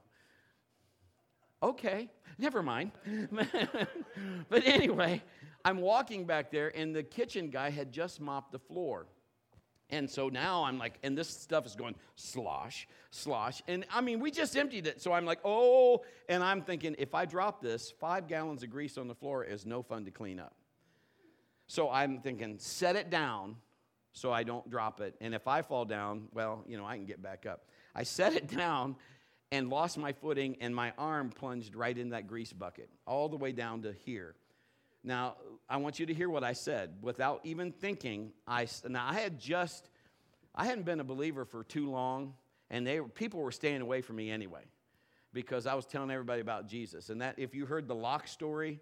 Okay, 1.62 2.09
never 2.38 2.62
mind. 2.62 2.92
but 4.48 4.66
anyway, 4.66 5.22
I'm 5.64 5.81
walking 5.81 6.27
back 6.27 6.51
there, 6.51 6.77
and 6.77 6.94
the 6.94 7.03
kitchen 7.03 7.51
guy 7.51 7.70
had 7.70 7.92
just 7.92 8.20
mopped 8.20 8.53
the 8.53 8.59
floor. 8.59 9.07
And 9.90 10.09
so 10.11 10.31
now 10.31 10.64
I'm 10.64 10.79
like, 10.79 10.94
and 11.03 11.16
this 11.16 11.29
stuff 11.29 11.66
is 11.66 11.77
going 11.77 11.94
slosh, 12.16 12.88
slosh. 13.11 13.62
And 13.68 13.85
I 13.92 14.01
mean, 14.01 14.20
we 14.20 14.31
just 14.31 14.57
emptied 14.57 14.87
it. 14.87 15.03
So 15.03 15.12
I'm 15.12 15.27
like, 15.27 15.40
oh, 15.44 16.03
and 16.31 16.42
I'm 16.42 16.62
thinking, 16.62 16.96
if 16.98 17.14
I 17.14 17.27
drop 17.27 17.61
this, 17.61 17.92
five 18.01 18.27
gallons 18.27 18.62
of 18.62 18.70
grease 18.70 18.96
on 18.96 19.07
the 19.07 19.14
floor 19.14 19.44
is 19.44 19.66
no 19.66 19.83
fun 19.83 20.07
to 20.07 20.11
clean 20.11 20.40
up. 20.40 20.55
So 21.66 21.90
I'm 21.90 22.20
thinking, 22.20 22.59
set 22.59 22.96
it 22.96 23.11
down 23.11 23.57
so 24.12 24.33
I 24.33 24.42
don't 24.44 24.68
drop 24.70 25.01
it. 25.01 25.14
And 25.20 25.35
if 25.35 25.46
I 25.46 25.61
fall 25.61 25.85
down, 25.85 26.29
well, 26.33 26.64
you 26.66 26.77
know, 26.77 26.87
I 26.87 26.96
can 26.96 27.07
get 27.07 27.22
back 27.22 27.46
up. 27.46 27.66
I 27.94 28.03
set 28.03 28.35
it 28.35 28.46
down, 28.57 28.96
and 29.53 29.69
lost 29.69 29.99
my 29.99 30.12
footing, 30.12 30.57
and 30.61 30.75
my 30.75 30.95
arm 30.97 31.29
plunged 31.29 31.77
right 31.77 31.97
in 31.97 32.09
that 32.09 32.27
grease 32.27 32.55
bucket, 32.55 32.88
all 33.07 33.29
the 33.29 33.37
way 33.37 33.53
down 33.53 33.83
to 33.83 33.93
here. 33.93 34.35
Now, 35.05 35.37
I 35.69 35.77
want 35.77 36.01
you 36.01 36.07
to 36.07 36.15
hear 36.15 36.31
what 36.31 36.43
I 36.43 36.55
said. 36.55 36.95
Without 37.03 37.41
even 37.45 37.71
thinking, 37.71 38.33
I, 38.47 38.67
now 38.88 39.07
I 39.07 39.15
had 39.15 39.38
just, 39.38 39.91
I 40.55 40.65
hadn't 40.65 40.85
been 40.85 41.01
a 41.01 41.05
believer 41.05 41.45
for 41.45 41.65
too 41.65 41.91
long, 41.91 42.33
and 42.71 42.87
they, 42.87 43.01
people 43.01 43.41
were 43.41 43.53
staying 43.53 43.83
away 43.83 44.01
from 44.01 44.17
me 44.17 44.31
anyway 44.31 44.62
because 45.35 45.67
I 45.67 45.75
was 45.75 45.85
telling 45.85 46.11
everybody 46.11 46.41
about 46.41 46.67
Jesus. 46.67 47.11
And 47.11 47.21
that, 47.21 47.38
if 47.38 47.55
you 47.55 47.67
heard 47.67 47.88
the 47.88 47.95
lock 47.95 48.29
story, 48.29 48.81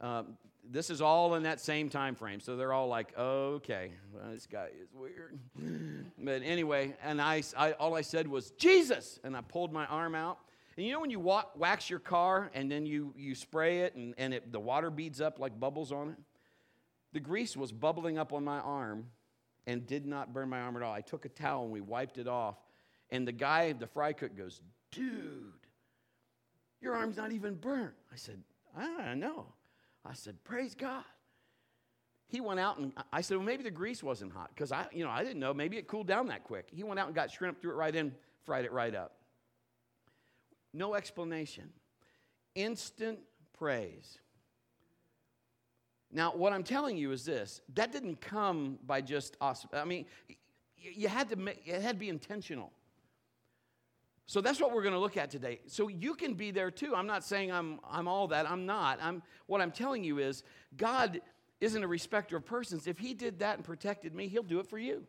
um, 0.00 0.36
this 0.68 0.90
is 0.90 1.00
all 1.00 1.34
in 1.34 1.44
that 1.44 1.60
same 1.60 1.88
time 1.88 2.14
frame. 2.14 2.40
So 2.40 2.56
they're 2.56 2.72
all 2.72 2.88
like, 2.88 3.16
okay, 3.18 3.92
well, 4.12 4.30
this 4.32 4.46
guy 4.46 4.68
is 4.80 4.88
weird. 4.92 5.38
but 6.18 6.42
anyway, 6.42 6.94
and 7.02 7.20
I, 7.20 7.42
I, 7.56 7.72
all 7.72 7.94
I 7.94 8.02
said 8.02 8.26
was, 8.28 8.50
Jesus. 8.52 9.18
And 9.24 9.36
I 9.36 9.40
pulled 9.40 9.72
my 9.72 9.86
arm 9.86 10.14
out. 10.14 10.38
And 10.76 10.86
you 10.86 10.92
know 10.92 11.00
when 11.00 11.10
you 11.10 11.20
walk, 11.20 11.52
wax 11.58 11.90
your 11.90 11.98
car 11.98 12.50
and 12.54 12.70
then 12.70 12.86
you, 12.86 13.12
you 13.16 13.34
spray 13.34 13.80
it 13.80 13.94
and, 13.96 14.14
and 14.16 14.32
it, 14.32 14.50
the 14.52 14.60
water 14.60 14.90
beads 14.90 15.20
up 15.20 15.38
like 15.38 15.58
bubbles 15.58 15.92
on 15.92 16.10
it? 16.10 16.16
The 17.12 17.20
grease 17.20 17.56
was 17.56 17.72
bubbling 17.72 18.18
up 18.18 18.32
on 18.32 18.44
my 18.44 18.58
arm 18.60 19.06
and 19.66 19.86
did 19.86 20.06
not 20.06 20.32
burn 20.32 20.48
my 20.48 20.60
arm 20.60 20.76
at 20.76 20.82
all. 20.82 20.92
I 20.92 21.00
took 21.00 21.24
a 21.24 21.28
towel 21.28 21.64
and 21.64 21.72
we 21.72 21.80
wiped 21.80 22.18
it 22.18 22.28
off. 22.28 22.56
And 23.10 23.26
the 23.26 23.32
guy, 23.32 23.72
the 23.72 23.88
fry 23.88 24.12
cook, 24.12 24.36
goes, 24.36 24.60
dude, 24.92 25.52
your 26.80 26.94
arm's 26.94 27.16
not 27.16 27.32
even 27.32 27.56
burnt. 27.56 27.94
I 28.12 28.16
said, 28.16 28.40
I 28.76 29.14
know. 29.14 29.46
I 30.04 30.14
said, 30.14 30.42
Praise 30.44 30.74
God. 30.74 31.04
He 32.28 32.40
went 32.40 32.60
out 32.60 32.78
and 32.78 32.92
I 33.12 33.22
said, 33.22 33.36
Well, 33.36 33.46
maybe 33.46 33.62
the 33.62 33.70
grease 33.70 34.02
wasn't 34.02 34.32
hot 34.32 34.50
because 34.54 34.72
I, 34.72 34.86
you 34.92 35.04
know, 35.04 35.10
I 35.10 35.24
didn't 35.24 35.40
know. 35.40 35.52
Maybe 35.52 35.76
it 35.76 35.88
cooled 35.88 36.06
down 36.06 36.28
that 36.28 36.44
quick. 36.44 36.68
He 36.72 36.82
went 36.84 37.00
out 37.00 37.06
and 37.06 37.14
got 37.14 37.30
shrimp, 37.30 37.60
threw 37.60 37.72
it 37.72 37.76
right 37.76 37.94
in, 37.94 38.14
fried 38.44 38.64
it 38.64 38.72
right 38.72 38.94
up. 38.94 39.16
No 40.72 40.94
explanation. 40.94 41.70
Instant 42.54 43.18
praise. 43.58 44.18
Now, 46.12 46.32
what 46.32 46.52
I'm 46.52 46.64
telling 46.64 46.96
you 46.96 47.12
is 47.12 47.24
this 47.24 47.60
that 47.74 47.92
didn't 47.92 48.20
come 48.20 48.78
by 48.86 49.00
just 49.00 49.36
us. 49.40 49.66
I 49.72 49.84
mean, 49.84 50.06
you 50.76 51.08
had 51.08 51.28
to 51.30 51.36
make, 51.36 51.62
it 51.66 51.82
had 51.82 51.96
to 51.96 52.00
be 52.00 52.08
intentional. 52.08 52.72
So 54.30 54.40
that's 54.40 54.60
what 54.60 54.72
we're 54.72 54.82
going 54.82 54.94
to 54.94 55.00
look 55.00 55.16
at 55.16 55.28
today. 55.28 55.58
So 55.66 55.88
you 55.88 56.14
can 56.14 56.34
be 56.34 56.52
there 56.52 56.70
too. 56.70 56.94
I'm 56.94 57.08
not 57.08 57.24
saying 57.24 57.50
I'm, 57.50 57.80
I'm 57.90 58.06
all 58.06 58.28
that. 58.28 58.48
I'm 58.48 58.64
not. 58.64 59.00
I'm, 59.02 59.24
what 59.46 59.60
I'm 59.60 59.72
telling 59.72 60.04
you 60.04 60.20
is 60.20 60.44
God 60.76 61.20
isn't 61.60 61.82
a 61.82 61.88
respecter 61.88 62.36
of 62.36 62.46
persons. 62.46 62.86
If 62.86 62.96
He 62.96 63.12
did 63.12 63.40
that 63.40 63.56
and 63.56 63.64
protected 63.64 64.14
me, 64.14 64.28
He'll 64.28 64.44
do 64.44 64.60
it 64.60 64.68
for 64.68 64.78
you. 64.78 65.02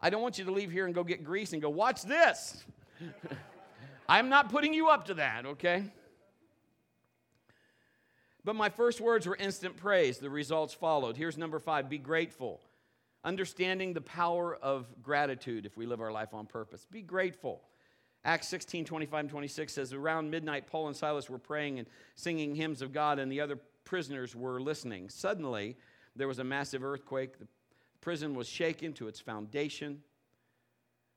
I 0.00 0.10
don't 0.10 0.22
want 0.22 0.40
you 0.40 0.44
to 0.46 0.50
leave 0.50 0.72
here 0.72 0.86
and 0.86 0.94
go 0.94 1.04
get 1.04 1.22
grease 1.22 1.52
and 1.52 1.62
go, 1.62 1.70
watch 1.70 2.02
this. 2.02 2.64
I'm 4.08 4.28
not 4.28 4.50
putting 4.50 4.74
you 4.74 4.88
up 4.88 5.04
to 5.04 5.14
that, 5.14 5.46
okay? 5.46 5.84
But 8.44 8.56
my 8.56 8.70
first 8.70 9.00
words 9.00 9.24
were 9.28 9.36
instant 9.36 9.76
praise. 9.76 10.18
The 10.18 10.30
results 10.30 10.74
followed. 10.74 11.16
Here's 11.16 11.38
number 11.38 11.60
five 11.60 11.88
be 11.88 11.98
grateful. 11.98 12.60
Understanding 13.22 13.92
the 13.92 14.00
power 14.00 14.56
of 14.56 14.88
gratitude 15.00 15.64
if 15.64 15.76
we 15.76 15.86
live 15.86 16.00
our 16.00 16.10
life 16.10 16.34
on 16.34 16.46
purpose. 16.46 16.84
Be 16.90 17.02
grateful. 17.02 17.62
Acts 18.24 18.48
16, 18.48 18.84
25 18.84 19.20
and 19.20 19.30
26 19.30 19.72
says, 19.72 19.92
Around 19.92 20.30
midnight, 20.30 20.66
Paul 20.66 20.88
and 20.88 20.96
Silas 20.96 21.30
were 21.30 21.38
praying 21.38 21.78
and 21.78 21.88
singing 22.16 22.54
hymns 22.54 22.82
of 22.82 22.92
God, 22.92 23.18
and 23.18 23.32
the 23.32 23.40
other 23.40 23.58
prisoners 23.84 24.36
were 24.36 24.60
listening. 24.60 25.08
Suddenly, 25.08 25.76
there 26.14 26.28
was 26.28 26.38
a 26.38 26.44
massive 26.44 26.84
earthquake. 26.84 27.38
The 27.38 27.46
prison 28.00 28.34
was 28.34 28.46
shaken 28.48 28.92
to 28.94 29.08
its 29.08 29.20
foundation. 29.20 30.02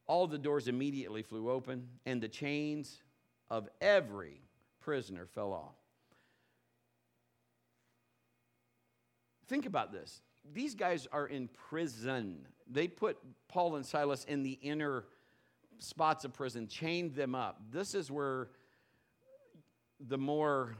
All 0.07 0.27
the 0.27 0.37
doors 0.37 0.67
immediately 0.67 1.23
flew 1.23 1.49
open, 1.49 1.87
and 2.05 2.21
the 2.21 2.29
chains 2.29 3.01
of 3.49 3.67
every 3.81 4.41
prisoner 4.79 5.25
fell 5.25 5.51
off. 5.51 5.75
Think 9.47 9.65
about 9.65 9.91
this. 9.91 10.21
These 10.53 10.75
guys 10.75 11.07
are 11.11 11.27
in 11.27 11.49
prison. 11.49 12.47
They 12.69 12.87
put 12.87 13.17
Paul 13.49 13.75
and 13.75 13.85
Silas 13.85 14.23
in 14.23 14.43
the 14.43 14.53
inner 14.61 15.05
spots 15.83 16.25
of 16.25 16.33
prison, 16.33 16.67
chained 16.67 17.13
them 17.15 17.35
up. 17.35 17.61
This 17.71 17.93
is 17.93 18.09
where 18.09 18.49
the 19.99 20.17
more 20.17 20.75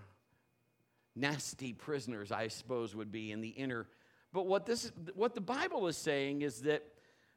nasty 1.15 1.73
prisoners, 1.73 2.31
I 2.31 2.47
suppose, 2.47 2.95
would 2.95 3.11
be 3.11 3.31
in 3.31 3.41
the 3.41 3.49
inner. 3.49 3.87
But 4.31 4.47
what 4.47 4.65
this 4.65 4.91
what 5.13 5.35
the 5.35 5.41
Bible 5.41 5.87
is 5.87 5.97
saying 5.97 6.41
is 6.41 6.61
that 6.61 6.83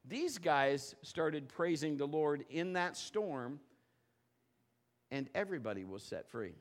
these 0.05 0.39
guys 0.39 0.95
started 1.03 1.49
praising 1.49 1.97
the 1.97 2.07
Lord 2.07 2.45
in 2.49 2.75
that 2.75 2.97
storm, 2.97 3.61
and 5.11 5.29
everybody 5.35 5.85
was 5.85 6.03
set 6.03 6.31
free. 6.31 6.55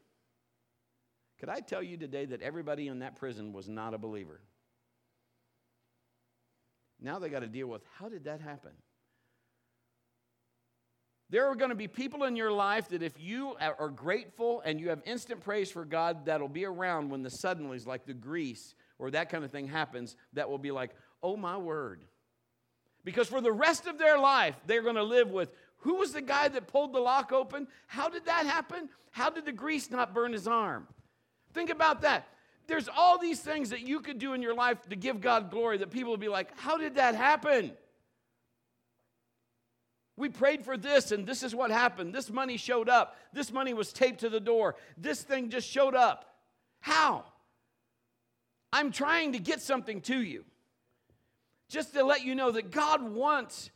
Could 1.40 1.50
I 1.50 1.60
tell 1.60 1.84
you 1.84 1.98
today 1.98 2.26
that 2.26 2.42
everybody 2.42 2.88
in 2.88 3.00
that 3.00 3.18
prison 3.18 3.54
was 3.54 3.70
not 3.70 3.94
a 3.94 3.98
believer? 3.98 4.42
Now 7.00 7.20
they 7.20 7.30
got 7.30 7.42
to 7.42 7.48
deal 7.48 7.68
with 7.68 7.84
how 8.00 8.10
did 8.10 8.24
that 8.24 8.42
happen? 8.42 8.72
There 11.30 11.48
are 11.48 11.56
going 11.56 11.70
to 11.70 11.76
be 11.76 11.88
people 11.88 12.24
in 12.24 12.36
your 12.36 12.52
life 12.52 12.90
that 12.90 13.02
if 13.02 13.20
you 13.20 13.56
are 13.60 13.90
grateful 13.90 14.62
and 14.64 14.80
you 14.80 14.90
have 14.90 15.02
instant 15.06 15.42
praise 15.42 15.72
for 15.72 15.84
God, 15.84 16.26
that'll 16.26 16.48
be 16.48 16.66
around 16.66 17.10
when 17.10 17.24
the 17.24 17.32
suddenlies, 17.44 17.88
like 17.88 18.06
the 18.06 18.14
grease 18.14 18.76
or 19.00 19.12
that 19.12 19.30
kind 19.30 19.44
of 19.44 19.52
thing 19.52 19.68
happens, 19.68 20.16
that 20.34 20.50
will 20.50 20.60
be 20.60 20.72
like, 20.72 20.92
oh 21.24 21.36
my 21.36 21.58
word. 21.58 22.04
Because 23.04 23.28
for 23.28 23.42
the 23.42 23.52
rest 23.52 23.88
of 23.88 23.98
their 23.98 24.20
life, 24.20 24.56
they're 24.68 24.84
going 24.84 24.96
to 24.96 25.04
live 25.04 25.30
with 25.30 25.52
who 25.80 25.96
was 25.96 26.14
the 26.14 26.22
guy 26.22 26.48
that 26.48 26.68
pulled 26.68 26.94
the 26.94 27.00
lock 27.00 27.32
open? 27.32 27.68
How 27.88 28.10
did 28.10 28.26
that 28.26 28.46
happen? 28.46 28.90
How 29.12 29.30
did 29.30 29.46
the 29.46 29.52
grease 29.52 29.92
not 29.92 30.14
burn 30.14 30.34
his 30.34 30.48
arm? 30.48 30.88
Think 31.54 31.70
about 31.70 32.02
that. 32.02 32.28
There's 32.68 32.90
all 32.90 33.20
these 33.20 33.40
things 33.40 33.70
that 33.70 33.82
you 33.82 34.00
could 34.00 34.18
do 34.18 34.34
in 34.34 34.42
your 34.42 34.56
life 34.56 34.82
to 34.90 34.96
give 34.96 35.22
God 35.22 35.52
glory 35.52 35.78
that 35.78 35.92
people 35.92 36.10
will 36.10 36.18
be 36.18 36.28
like, 36.28 36.58
how 36.58 36.78
did 36.78 36.96
that 36.96 37.14
happen? 37.14 37.74
We 40.18 40.30
prayed 40.30 40.64
for 40.64 40.78
this, 40.78 41.12
and 41.12 41.28
this 41.28 41.44
is 41.44 41.54
what 41.54 41.72
happened. 41.72 42.14
This 42.14 42.30
money 42.30 42.58
showed 42.58 42.88
up. 42.88 43.18
This 43.34 43.52
money 43.52 43.74
was 43.74 43.92
taped 43.92 44.22
to 44.22 44.30
the 44.30 44.40
door. 44.40 44.76
This 44.98 45.22
thing 45.22 45.50
just 45.50 45.70
showed 45.70 45.94
up. 45.96 46.26
How? 46.80 47.26
I'm 48.72 48.92
trying 48.92 49.34
to 49.34 49.40
get 49.40 49.62
something 49.62 50.02
to 50.02 50.22
you. 50.22 50.46
Just 51.70 51.94
to 51.94 52.04
let 52.04 52.24
you 52.24 52.36
know 52.36 52.52
that 52.52 52.72
God 52.72 53.02
wants 53.02 53.72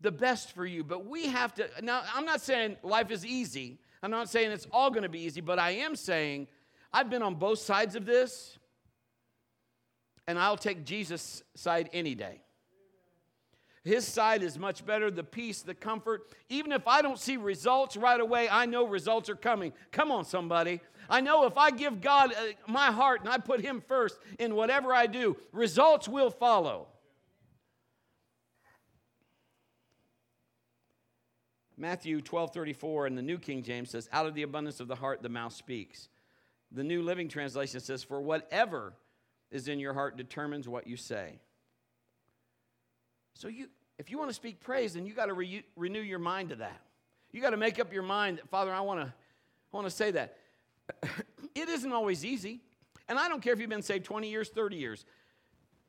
the 0.00 0.12
best 0.12 0.52
for 0.52 0.66
you, 0.66 0.82
but 0.84 1.06
we 1.06 1.28
have 1.28 1.54
to. 1.54 1.68
Now, 1.80 2.02
I'm 2.14 2.24
not 2.24 2.40
saying 2.40 2.76
life 2.82 3.10
is 3.10 3.24
easy. 3.24 3.78
I'm 4.02 4.10
not 4.10 4.28
saying 4.28 4.50
it's 4.50 4.66
all 4.72 4.90
going 4.90 5.04
to 5.04 5.08
be 5.08 5.20
easy, 5.20 5.40
but 5.40 5.58
I 5.58 5.70
am 5.70 5.94
saying 5.94 6.48
I've 6.92 7.08
been 7.08 7.22
on 7.22 7.36
both 7.36 7.60
sides 7.60 7.94
of 7.94 8.04
this, 8.04 8.58
and 10.26 10.38
I'll 10.38 10.56
take 10.56 10.84
Jesus' 10.84 11.42
side 11.54 11.88
any 11.92 12.14
day. 12.14 12.42
His 13.84 14.06
side 14.06 14.42
is 14.42 14.58
much 14.58 14.86
better 14.86 15.10
the 15.10 15.24
peace, 15.24 15.62
the 15.62 15.74
comfort. 15.74 16.28
Even 16.48 16.70
if 16.70 16.86
I 16.86 17.02
don't 17.02 17.18
see 17.18 17.36
results 17.36 17.96
right 17.96 18.20
away, 18.20 18.48
I 18.48 18.66
know 18.66 18.86
results 18.86 19.28
are 19.28 19.36
coming. 19.36 19.72
Come 19.90 20.12
on, 20.12 20.24
somebody. 20.24 20.80
I 21.10 21.20
know 21.20 21.46
if 21.46 21.58
I 21.58 21.72
give 21.72 22.00
God 22.00 22.32
uh, 22.32 22.52
my 22.68 22.92
heart 22.92 23.20
and 23.20 23.28
I 23.28 23.38
put 23.38 23.60
Him 23.60 23.82
first 23.86 24.18
in 24.38 24.54
whatever 24.54 24.94
I 24.94 25.06
do, 25.06 25.36
results 25.52 26.08
will 26.08 26.30
follow. 26.30 26.86
Matthew 31.76 32.20
12 32.20 32.52
34 32.52 33.08
in 33.08 33.16
the 33.16 33.22
New 33.22 33.38
King 33.38 33.64
James 33.64 33.90
says, 33.90 34.08
Out 34.12 34.26
of 34.26 34.34
the 34.34 34.42
abundance 34.42 34.78
of 34.78 34.86
the 34.86 34.94
heart, 34.94 35.22
the 35.22 35.28
mouth 35.28 35.52
speaks. 35.52 36.08
The 36.70 36.84
New 36.84 37.02
Living 37.02 37.28
Translation 37.28 37.80
says, 37.80 38.04
For 38.04 38.20
whatever 38.20 38.94
is 39.50 39.66
in 39.66 39.80
your 39.80 39.92
heart 39.92 40.16
determines 40.16 40.68
what 40.68 40.86
you 40.86 40.96
say. 40.96 41.40
So 43.34 43.48
you, 43.48 43.68
if 43.98 44.10
you 44.10 44.18
want 44.18 44.30
to 44.30 44.34
speak 44.34 44.60
praise, 44.60 44.94
then 44.94 45.06
you 45.06 45.14
got 45.14 45.26
to 45.26 45.34
re- 45.34 45.64
renew 45.76 46.00
your 46.00 46.18
mind 46.18 46.50
to 46.50 46.56
that. 46.56 46.80
You 47.32 47.40
got 47.40 47.50
to 47.50 47.56
make 47.56 47.80
up 47.80 47.92
your 47.92 48.02
mind 48.02 48.38
that, 48.38 48.48
Father, 48.48 48.72
I 48.72 48.80
want 48.80 49.00
to, 49.00 49.06
I 49.06 49.76
want 49.76 49.86
to 49.86 49.90
say 49.90 50.10
that. 50.10 50.36
it 51.54 51.68
isn't 51.68 51.92
always 51.92 52.24
easy. 52.24 52.60
And 53.08 53.18
I 53.18 53.28
don't 53.28 53.42
care 53.42 53.52
if 53.52 53.60
you've 53.60 53.70
been 53.70 53.82
saved 53.82 54.04
20 54.04 54.28
years, 54.28 54.48
30 54.50 54.76
years. 54.76 55.04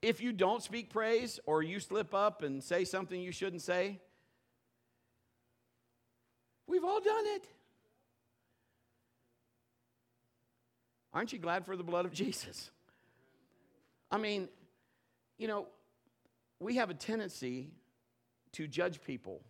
If 0.01 0.21
you 0.21 0.33
don't 0.33 0.61
speak 0.61 0.89
praise 0.89 1.39
or 1.45 1.63
you 1.63 1.79
slip 1.79 2.13
up 2.13 2.43
and 2.43 2.63
say 2.63 2.85
something 2.85 3.19
you 3.19 3.31
shouldn't 3.31 3.61
say, 3.61 3.99
we've 6.67 6.83
all 6.83 6.99
done 6.99 7.25
it. 7.27 7.45
Aren't 11.13 11.31
you 11.31 11.39
glad 11.39 11.65
for 11.65 11.75
the 11.75 11.83
blood 11.83 12.05
of 12.05 12.13
Jesus? 12.13 12.71
I 14.11 14.17
mean, 14.17 14.49
you 15.37 15.47
know, 15.47 15.67
we 16.63 16.77
have 16.77 16.89
a 16.89 16.93
tendency 16.93 17.71
to 18.53 18.67
judge 18.67 19.01
people. 19.03 19.41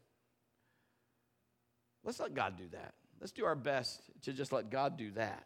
Let's 2.03 2.19
let 2.19 2.33
God 2.33 2.57
do 2.57 2.67
that. 2.71 2.93
Let's 3.19 3.31
do 3.31 3.45
our 3.45 3.55
best 3.55 4.01
to 4.23 4.33
just 4.33 4.51
let 4.51 4.69
God 4.69 4.97
do 4.97 5.11
that. 5.11 5.45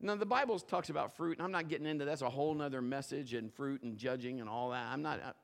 Now, 0.00 0.14
the 0.14 0.26
Bible 0.26 0.58
talks 0.58 0.90
about 0.90 1.16
fruit, 1.16 1.38
and 1.38 1.44
I'm 1.44 1.50
not 1.50 1.68
getting 1.68 1.86
into 1.86 2.04
that's 2.04 2.22
a 2.22 2.28
whole 2.28 2.60
other 2.60 2.82
message 2.82 3.32
and 3.32 3.52
fruit 3.52 3.82
and 3.82 3.96
judging 3.96 4.40
and 4.40 4.48
all 4.48 4.70
that. 4.70 4.86
I'm 4.92 5.00
not, 5.00 5.36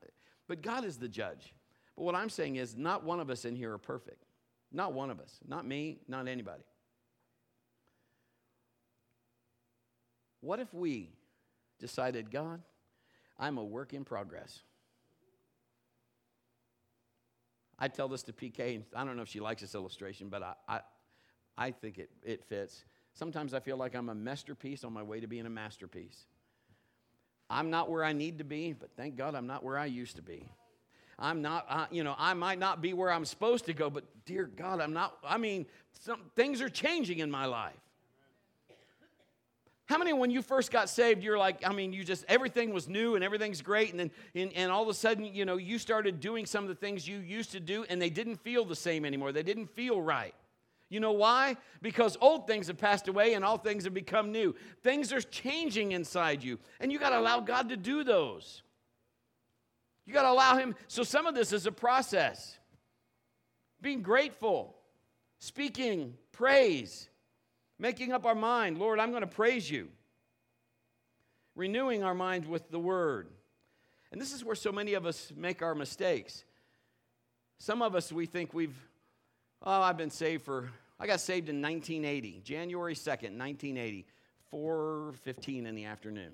but 0.46 0.60
God 0.60 0.84
is 0.84 0.98
the 0.98 1.08
judge. 1.08 1.54
But 1.96 2.04
what 2.04 2.14
I'm 2.14 2.28
saying 2.28 2.56
is, 2.56 2.76
not 2.76 3.02
one 3.02 3.18
of 3.18 3.30
us 3.30 3.44
in 3.44 3.56
here 3.56 3.72
are 3.72 3.78
perfect. 3.78 4.24
Not 4.70 4.92
one 4.92 5.10
of 5.10 5.20
us. 5.20 5.38
Not 5.46 5.66
me, 5.66 5.98
not 6.06 6.28
anybody. 6.28 6.64
What 10.40 10.60
if 10.60 10.72
we 10.74 11.10
decided, 11.78 12.30
God, 12.30 12.60
I'm 13.38 13.58
a 13.58 13.64
work 13.64 13.94
in 13.94 14.04
progress? 14.04 14.62
I 17.82 17.88
tell 17.88 18.06
this 18.06 18.22
to 18.22 18.32
PK, 18.32 18.76
and 18.76 18.84
I 18.94 19.04
don't 19.04 19.16
know 19.16 19.22
if 19.22 19.28
she 19.28 19.40
likes 19.40 19.60
this 19.60 19.74
illustration, 19.74 20.28
but 20.28 20.40
I, 20.40 20.54
I, 20.68 20.80
I 21.58 21.70
think 21.72 21.98
it, 21.98 22.10
it 22.22 22.44
fits. 22.44 22.84
Sometimes 23.12 23.54
I 23.54 23.58
feel 23.58 23.76
like 23.76 23.96
I'm 23.96 24.08
a 24.08 24.14
masterpiece 24.14 24.84
on 24.84 24.92
my 24.92 25.02
way 25.02 25.18
to 25.18 25.26
being 25.26 25.46
a 25.46 25.50
masterpiece. 25.50 26.26
I'm 27.50 27.70
not 27.70 27.90
where 27.90 28.04
I 28.04 28.12
need 28.12 28.38
to 28.38 28.44
be, 28.44 28.72
but 28.72 28.90
thank 28.96 29.16
God 29.16 29.34
I'm 29.34 29.48
not 29.48 29.64
where 29.64 29.76
I 29.76 29.86
used 29.86 30.14
to 30.14 30.22
be. 30.22 30.48
I'm 31.18 31.42
not, 31.42 31.66
uh, 31.68 31.86
you 31.90 32.04
know, 32.04 32.14
I 32.16 32.34
might 32.34 32.60
not 32.60 32.82
be 32.82 32.92
where 32.92 33.10
I'm 33.10 33.24
supposed 33.24 33.64
to 33.64 33.74
go, 33.74 33.90
but 33.90 34.04
dear 34.26 34.44
God, 34.44 34.80
I'm 34.80 34.92
not, 34.92 35.18
I 35.24 35.36
mean, 35.36 35.66
some, 35.90 36.20
things 36.36 36.60
are 36.60 36.68
changing 36.68 37.18
in 37.18 37.32
my 37.32 37.46
life. 37.46 37.74
How 39.86 39.98
many, 39.98 40.12
when 40.12 40.30
you 40.30 40.42
first 40.42 40.70
got 40.70 40.88
saved, 40.88 41.22
you're 41.22 41.38
like, 41.38 41.66
I 41.66 41.72
mean, 41.72 41.92
you 41.92 42.04
just, 42.04 42.24
everything 42.28 42.72
was 42.72 42.88
new 42.88 43.14
and 43.14 43.24
everything's 43.24 43.60
great. 43.60 43.90
And 43.90 44.00
then, 44.00 44.10
and, 44.34 44.52
and 44.54 44.70
all 44.70 44.82
of 44.82 44.88
a 44.88 44.94
sudden, 44.94 45.24
you 45.24 45.44
know, 45.44 45.56
you 45.56 45.78
started 45.78 46.20
doing 46.20 46.46
some 46.46 46.64
of 46.64 46.68
the 46.68 46.74
things 46.74 47.06
you 47.06 47.18
used 47.18 47.52
to 47.52 47.60
do 47.60 47.84
and 47.90 48.00
they 48.00 48.10
didn't 48.10 48.36
feel 48.36 48.64
the 48.64 48.76
same 48.76 49.04
anymore. 49.04 49.32
They 49.32 49.42
didn't 49.42 49.66
feel 49.66 50.00
right. 50.00 50.34
You 50.92 51.00
know 51.00 51.12
why? 51.12 51.56
Because 51.80 52.18
old 52.20 52.46
things 52.46 52.66
have 52.66 52.76
passed 52.76 53.08
away 53.08 53.32
and 53.32 53.42
all 53.42 53.56
things 53.56 53.84
have 53.84 53.94
become 53.94 54.30
new. 54.30 54.54
Things 54.82 55.10
are 55.10 55.22
changing 55.22 55.92
inside 55.92 56.44
you, 56.44 56.58
and 56.80 56.92
you 56.92 56.98
got 56.98 57.10
to 57.10 57.18
allow 57.18 57.40
God 57.40 57.70
to 57.70 57.78
do 57.78 58.04
those. 58.04 58.62
You 60.04 60.12
got 60.12 60.24
to 60.24 60.30
allow 60.30 60.58
Him. 60.58 60.74
So, 60.88 61.02
some 61.02 61.26
of 61.26 61.34
this 61.34 61.50
is 61.50 61.64
a 61.64 61.72
process 61.72 62.58
being 63.80 64.02
grateful, 64.02 64.76
speaking 65.38 66.12
praise, 66.30 67.08
making 67.82 68.12
up 68.12 68.24
our 68.24 68.34
mind 68.34 68.78
Lord, 68.78 69.00
I'm 69.00 69.10
going 69.10 69.22
to 69.22 69.26
praise 69.26 69.68
you, 69.68 69.88
renewing 71.56 72.04
our 72.04 72.14
mind 72.14 72.46
with 72.46 72.70
the 72.70 72.78
Word. 72.78 73.28
And 74.12 74.20
this 74.20 74.32
is 74.32 74.44
where 74.44 74.54
so 74.54 74.70
many 74.70 74.94
of 74.94 75.04
us 75.04 75.32
make 75.36 75.62
our 75.62 75.74
mistakes. 75.74 76.44
Some 77.58 77.82
of 77.82 77.94
us, 77.94 78.12
we 78.12 78.26
think 78.26 78.54
we've, 78.54 78.76
oh, 79.62 79.82
I've 79.82 79.96
been 79.96 80.10
saved 80.10 80.44
for 80.44 80.70
I 81.00 81.06
got 81.08 81.20
saved 81.20 81.48
in 81.48 81.60
1980, 81.60 82.42
January 82.44 82.94
2nd, 82.94 83.36
1980, 83.36 84.06
4:15 84.52 85.66
in 85.66 85.74
the 85.74 85.86
afternoon. 85.86 86.32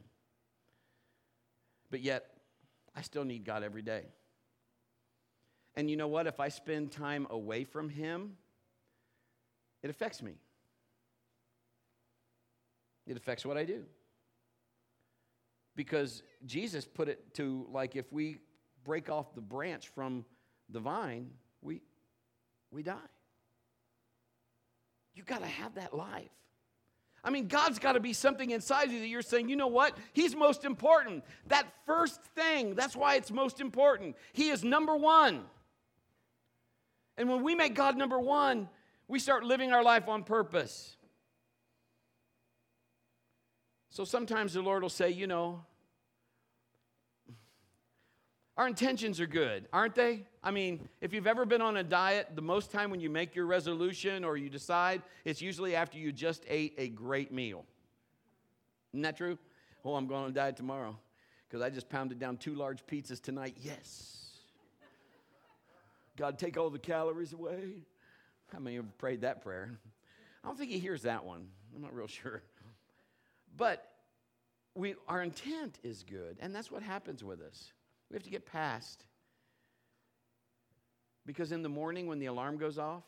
But 1.91 2.01
yet, 2.03 2.27
I 2.95 3.01
still 3.01 3.25
need 3.25 3.47
God 3.47 3.63
every 3.63 3.81
day. 3.81 4.05
And 5.75 5.89
you 5.89 5.97
know 5.97 6.09
what? 6.09 6.27
If 6.27 6.41
I 6.41 6.49
spend 6.49 6.93
time 6.93 7.27
away 7.31 7.65
from 7.65 7.89
Him, 7.89 8.37
it 9.83 9.89
affects 9.89 10.21
me. 10.21 10.35
It 13.09 13.17
affects 13.17 13.45
what 13.45 13.57
I 13.57 13.65
do. 13.65 13.85
Because 15.75 16.23
Jesus 16.45 16.87
put 16.87 17.09
it 17.09 17.35
to 17.35 17.67
like 17.73 17.97
if 17.97 18.13
we 18.13 18.39
break 18.85 19.11
off 19.11 19.35
the 19.35 19.41
branch 19.41 19.89
from 19.89 20.25
the 20.69 20.81
vine, 20.81 21.31
we, 21.63 21.81
we 22.71 22.83
die. 22.83 22.97
You 25.15 25.23
got 25.23 25.41
to 25.41 25.47
have 25.47 25.75
that 25.77 25.95
life. 25.95 26.31
I 27.25 27.31
mean, 27.31 27.49
God's 27.49 27.79
got 27.79 27.93
to 27.93 28.01
be 28.01 28.13
something 28.13 28.51
inside 28.51 28.91
you 28.91 29.01
that 29.01 29.09
you're 29.09 29.23
saying, 29.23 29.49
you 29.49 29.57
know 29.57 29.67
what? 29.67 29.97
He's 30.13 30.37
most 30.37 30.65
important. 30.65 31.25
That 31.49 31.67
first 31.87 32.23
thing, 32.37 32.75
that's 32.75 32.95
why 32.95 33.17
it's 33.17 33.31
most 33.31 33.61
important. 33.61 34.17
He 34.33 34.51
is 34.51 34.63
number 34.63 34.95
one. 34.97 35.43
And 37.17 37.29
when 37.29 37.43
we 37.43 37.55
make 37.55 37.75
God 37.75 37.97
number 37.97 38.21
one, 38.21 38.69
we 39.09 39.19
start 39.19 39.43
living 39.43 39.73
our 39.73 39.83
life 39.83 40.07
on 40.09 40.23
purpose. 40.23 40.97
So 43.91 44.05
sometimes 44.05 44.53
the 44.53 44.63
Lord 44.63 44.83
will 44.83 44.91
say, 44.91 45.11
you 45.11 45.27
know, 45.27 45.65
our 48.57 48.67
intentions 48.67 49.21
are 49.21 49.27
good, 49.27 49.69
aren't 49.73 49.95
they? 49.95 50.27
I 50.43 50.51
mean, 50.51 50.89
if 51.01 51.13
you've 51.13 51.29
ever 51.29 51.47
been 51.47 51.63
on 51.63 51.77
a 51.77 51.85
diet, 51.85 52.31
the 52.35 52.43
most 52.43 52.73
time 52.73 52.91
when 52.91 53.01
you 53.01 53.09
make 53.09 53.37
your 53.37 53.47
resolution 53.47 54.25
or 54.25 54.37
you 54.37 54.51
decide, 54.51 55.03
it's 55.25 55.41
usually 55.41 55.77
after 55.77 55.97
you 55.97 56.11
just 56.13 56.45
ate 56.49 56.75
a 56.77 56.89
great 56.89 57.33
meal. 57.33 57.65
Isn't 58.93 59.03
that 59.03 59.17
true? 59.17 59.39
Oh, 59.85 59.95
I'm 59.95 60.07
going 60.07 60.25
on 60.25 60.31
a 60.31 60.33
diet 60.33 60.57
tomorrow 60.57 60.99
because 61.49 61.63
I 61.63 61.71
just 61.71 61.89
pounded 61.89 62.19
down 62.19 62.37
two 62.37 62.55
large 62.55 62.85
pizzas 62.85 63.23
tonight. 63.23 63.57
Yes. 63.61 64.17
God, 66.17 66.37
take 66.37 66.57
all 66.57 66.69
the 66.69 66.81
calories 66.81 67.33
away. 67.33 67.75
How 68.53 68.59
many 68.59 68.77
have 68.77 68.99
prayed 68.99 69.21
that 69.21 69.41
prayer? 69.43 69.79
I 70.43 70.49
don't 70.49 70.59
think 70.59 70.71
he 70.71 70.81
hears 70.81 71.03
that 71.03 71.25
one. 71.25 71.47
I'm 71.77 71.83
not 71.83 71.95
real 71.95 72.09
sure. 72.09 72.43
But 73.59 73.85
we, 74.77 74.95
our 75.09 75.21
intent 75.21 75.79
is 75.83 76.05
good, 76.05 76.39
and 76.41 76.55
that's 76.55 76.71
what 76.71 76.83
happens 76.83 77.25
with 77.25 77.43
us. 77.43 77.73
We 78.09 78.15
have 78.15 78.23
to 78.23 78.31
get 78.31 78.47
past. 78.47 79.05
Because 81.27 81.53
in 81.53 81.63
the 81.63 81.69
morning 81.69 82.07
when 82.07 82.21
the 82.21 82.27
alarm 82.27 82.57
goes 82.57 82.79
off, 82.79 83.03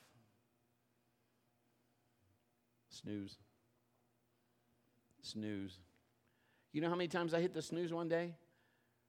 snooze. 2.90 3.38
Snooze. 5.22 5.78
You 6.72 6.80
know 6.80 6.88
how 6.88 6.96
many 6.96 7.09
times 7.09 7.32
I 7.32 7.40
hit 7.40 7.55
the 7.55 7.62
snooze 7.62 7.92
one 7.92 8.09
day? 8.09 8.34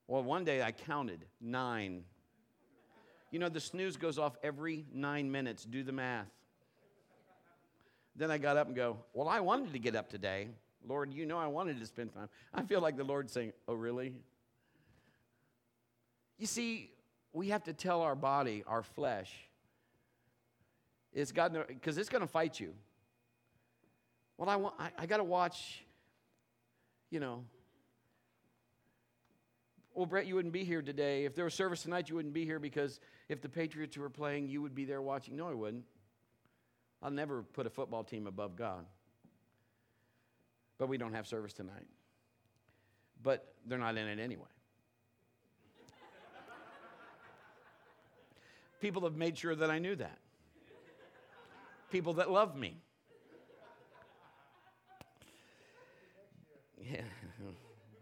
Well, 0.08 0.24
one 0.24 0.46
day 0.46 0.62
I 0.62 0.72
counted 0.72 1.26
nine. 1.42 2.04
You 3.32 3.39
know, 3.39 3.50
the 3.50 3.60
snooze 3.60 3.98
goes 3.98 4.20
off 4.20 4.38
every 4.44 4.86
nine 4.94 5.32
minutes. 5.32 5.66
Do 5.66 5.84
the 5.84 5.92
math. 5.92 6.30
Then 8.16 8.30
I 8.30 8.38
got 8.38 8.58
up 8.58 8.68
and 8.68 8.76
go, 8.76 8.98
Well, 9.14 9.28
I 9.28 9.39
wanted 9.39 9.74
to 9.74 9.80
get 9.80 9.96
up 9.96 10.10
today. 10.10 10.50
Lord, 10.88 11.14
you 11.14 11.26
know 11.26 11.38
I 11.38 11.48
wanted 11.48 11.80
to 11.80 11.86
spend 11.86 12.14
time. 12.14 12.30
I 12.54 12.64
feel 12.64 12.82
like 12.82 12.98
the 12.98 13.04
Lord 13.04 13.30
saying, 13.30 13.54
Oh, 13.68 13.74
really? 13.74 14.14
You 16.38 16.48
see, 16.48 16.92
we 17.34 17.50
have 17.50 17.64
to 17.66 17.74
tell 17.74 18.02
our 18.02 18.16
body, 18.16 18.64
our 18.66 18.82
flesh, 18.82 19.32
it's 21.14 21.32
God, 21.32 21.56
because 21.68 21.98
it's 21.98 22.10
going 22.10 22.22
to 22.22 22.28
fight 22.28 22.60
you. 22.60 22.74
Well, 24.38 24.50
I, 24.50 24.56
want, 24.56 24.76
I, 24.80 24.92
I 24.98 25.06
got 25.06 25.18
to 25.18 25.24
watch, 25.24 25.84
you 27.10 27.20
know. 27.20 27.44
Well, 29.94 30.06
Brett, 30.06 30.26
you 30.26 30.36
wouldn't 30.36 30.54
be 30.54 30.64
here 30.64 30.82
today. 30.82 31.26
If 31.26 31.36
there 31.36 31.44
was 31.44 31.54
service 31.54 31.84
tonight, 31.84 32.10
you 32.10 32.16
wouldn't 32.16 32.34
be 32.34 32.46
here 32.46 32.60
because 32.60 33.02
if 33.28 33.42
the 33.42 33.50
Patriots 33.50 33.98
were 33.98 34.10
playing, 34.10 34.48
you 34.48 34.62
would 34.62 34.74
be 34.74 34.86
there 34.86 35.02
watching. 35.02 35.36
No, 35.36 35.50
I 35.50 35.54
wouldn't. 35.54 35.84
I'll 37.04 37.12
never 37.12 37.44
put 37.44 37.68
a 37.68 37.70
football 37.70 38.04
team 38.04 38.26
above 38.26 38.56
God. 38.56 38.86
But 40.82 40.90
we 40.90 40.98
don't 40.98 41.14
have 41.14 41.28
service 41.28 41.54
tonight. 41.54 41.86
But 43.22 43.54
they're 43.68 43.78
not 43.78 43.98
in 43.98 44.08
it 44.08 44.18
anyway. 44.18 44.50
People 48.80 49.04
have 49.04 49.16
made 49.16 49.38
sure 49.38 49.54
that 49.54 49.70
I 49.70 49.78
knew 49.78 49.96
that. 49.98 50.18
People 51.92 52.14
that 52.14 52.32
love 52.32 52.56
me. 52.56 52.82
Yeah, 56.80 57.02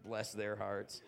bless 0.02 0.32
their 0.32 0.56
hearts. 0.56 1.02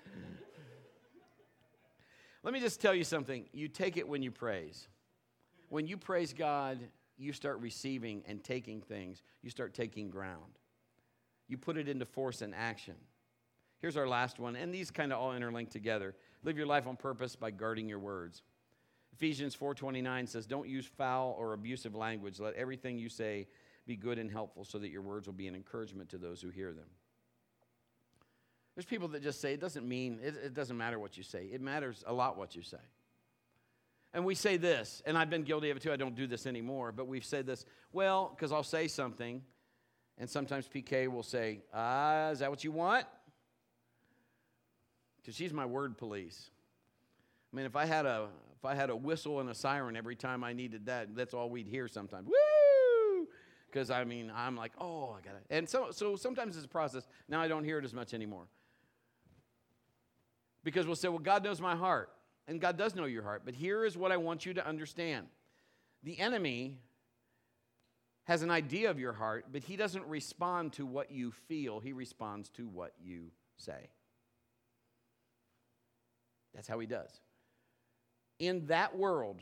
Let 2.43 2.53
me 2.53 2.61
just 2.61 2.83
tell 2.83 2.95
you 2.95 3.05
something. 3.05 3.47
You 3.55 3.69
take 3.69 3.97
it 3.97 4.07
when 4.07 4.23
you 4.23 4.31
praise. 4.31 4.89
When 5.71 5.87
you 5.87 5.97
praise 5.97 6.35
God, 6.35 6.81
you 7.17 7.33
start 7.33 7.61
receiving 7.61 8.25
and 8.29 8.45
taking 8.45 8.83
things, 8.83 9.23
you 9.41 9.49
start 9.49 9.73
taking 9.73 10.11
ground. 10.11 10.59
You 11.53 11.59
put 11.59 11.77
it 11.77 11.87
into 11.87 12.07
force 12.07 12.41
and 12.41 12.55
action. 12.55 12.95
Here's 13.83 13.99
our 13.99 14.09
last 14.09 14.39
one, 14.39 14.57
and 14.57 14.73
these 14.73 14.91
kind 14.91 15.13
of 15.13 15.19
all 15.19 15.33
interlink 15.33 15.69
together. 15.69 16.15
Live 16.43 16.57
your 16.57 16.65
life 16.65 16.87
on 16.87 16.97
purpose 16.97 17.37
by 17.37 17.51
guarding 17.51 17.91
your 17.91 17.99
words. 17.99 18.41
Ephesians 19.13 19.55
4:29 19.55 20.27
says, 20.27 20.47
"Don't 20.47 20.67
use 20.67 20.87
foul 20.87 21.33
or 21.39 21.53
abusive 21.53 21.95
language. 21.95 22.41
Let 22.41 22.55
everything 22.55 22.97
you 22.97 23.11
say 23.11 23.49
be 23.85 23.97
good 23.97 24.19
and 24.19 24.31
helpful 24.31 24.65
so 24.65 24.79
that 24.79 24.89
your 24.89 25.03
words 25.03 25.27
will 25.27 25.35
be 25.35 25.47
an 25.47 25.55
encouragement 25.55 26.09
to 26.09 26.17
those 26.17 26.41
who 26.41 26.49
hear 26.49 26.73
them." 26.73 26.89
There's 28.75 28.87
people 28.87 29.09
that 29.09 29.23
just 29.23 29.43
say 29.43 29.53
it 29.53 29.61
doesn't 29.61 29.87
mean 29.87 30.21
it, 30.23 30.35
it 30.37 30.55
doesn't 30.55 30.79
matter 30.79 30.99
what 30.99 31.19
you 31.19 31.23
say. 31.23 31.49
It 31.49 31.61
matters 31.61 32.03
a 32.07 32.15
lot 32.15 32.39
what 32.39 32.57
you 32.57 32.63
say. 32.63 32.81
And 34.15 34.25
we 34.25 34.35
say 34.35 34.57
this, 34.57 35.03
and 35.05 35.19
I've 35.19 35.29
been 35.29 35.43
guilty 35.43 35.69
of 35.69 35.77
it 35.77 35.83
too. 35.83 35.93
I 35.93 35.97
don't 35.97 36.15
do 36.15 36.27
this 36.27 36.47
anymore, 36.47 36.93
but 36.93 37.09
we've 37.09 37.27
said 37.27 37.45
this, 37.45 37.67
well, 37.93 38.31
because 38.31 38.53
I'll 38.53 38.63
say 38.63 38.89
something, 38.89 39.45
and 40.19 40.29
sometimes 40.29 40.69
PK 40.69 41.09
will 41.09 41.23
say, 41.23 41.61
Ah, 41.73 42.31
is 42.31 42.41
that 42.41 42.51
what 42.51 42.65
you 42.65 42.73
want? 42.73 43.07
Because 45.21 45.35
she's 45.35 45.53
my 45.53 45.67
word 45.67 45.97
police. 45.97 46.51
I 47.53 47.57
mean, 47.57 47.67
if 47.67 47.77
I 47.77 47.85
had 47.85 48.07
a 48.07 48.29
if 48.63 48.65
I 48.65 48.75
had 48.77 48.91
a 48.91 48.97
whistle 48.97 49.41
and 49.41 49.51
a 49.51 49.55
siren 49.55 49.97
every 49.97 50.15
time 50.15 50.45
I 50.45 50.53
needed 50.53 50.87
that, 50.87 51.17
that's 51.17 51.35
all 51.35 51.51
we'd 51.51 51.67
hear 51.67 51.89
sometimes. 51.89 52.29
Woo! 52.29 53.27
Because 53.67 53.91
I 53.91 54.05
mean, 54.05 54.31
I'm 54.33 54.57
like, 54.57 54.71
oh, 54.79 55.17
I 55.19 55.21
got 55.21 55.35
it. 55.35 55.45
And 55.51 55.69
so, 55.69 55.89
so 55.91 56.15
sometimes 56.15 56.57
it's 56.57 56.67
a 56.67 56.69
process. 56.69 57.09
Now 57.29 57.41
I 57.41 57.49
don't 57.49 57.65
hear 57.65 57.79
it 57.79 57.85
as 57.85 57.93
much 57.93 58.15
anymore. 58.15 58.45
Because 60.63 60.87
we'll 60.87 60.95
say, 60.95 61.09
well, 61.09 61.19
God 61.19 61.43
knows 61.43 61.61
my 61.61 61.75
heart. 61.75 62.11
And 62.47 62.61
God 62.61 62.77
does 62.77 62.95
know 62.95 63.07
your 63.07 63.25
heart. 63.25 63.43
But 63.45 63.55
here 63.55 63.85
is 63.85 63.97
what 63.97 64.13
I 64.13 64.17
want 64.17 64.47
you 64.47 64.55
to 64.55 64.67
understand 64.67 65.27
the 66.05 66.19
enemy 66.21 66.79
has 68.25 68.43
an 68.43 68.51
idea 68.51 68.91
of 68.91 68.99
your 68.99 69.13
heart, 69.13 69.47
but 69.53 69.63
he 69.65 69.77
doesn't 69.77 70.07
respond 70.07 70.73
to 70.75 70.87
what 70.87 71.11
you 71.11 71.33
feel, 71.49 71.81
he 71.81 71.93
responds 71.93 72.49
to 72.51 72.69
what 72.69 72.93
you 73.03 73.31
say. 73.57 73.91
That's 76.55 76.69
how 76.69 76.79
he 76.79 76.87
does. 76.87 77.11
In 78.39 78.67
that 78.67 78.97
world, 78.97 79.41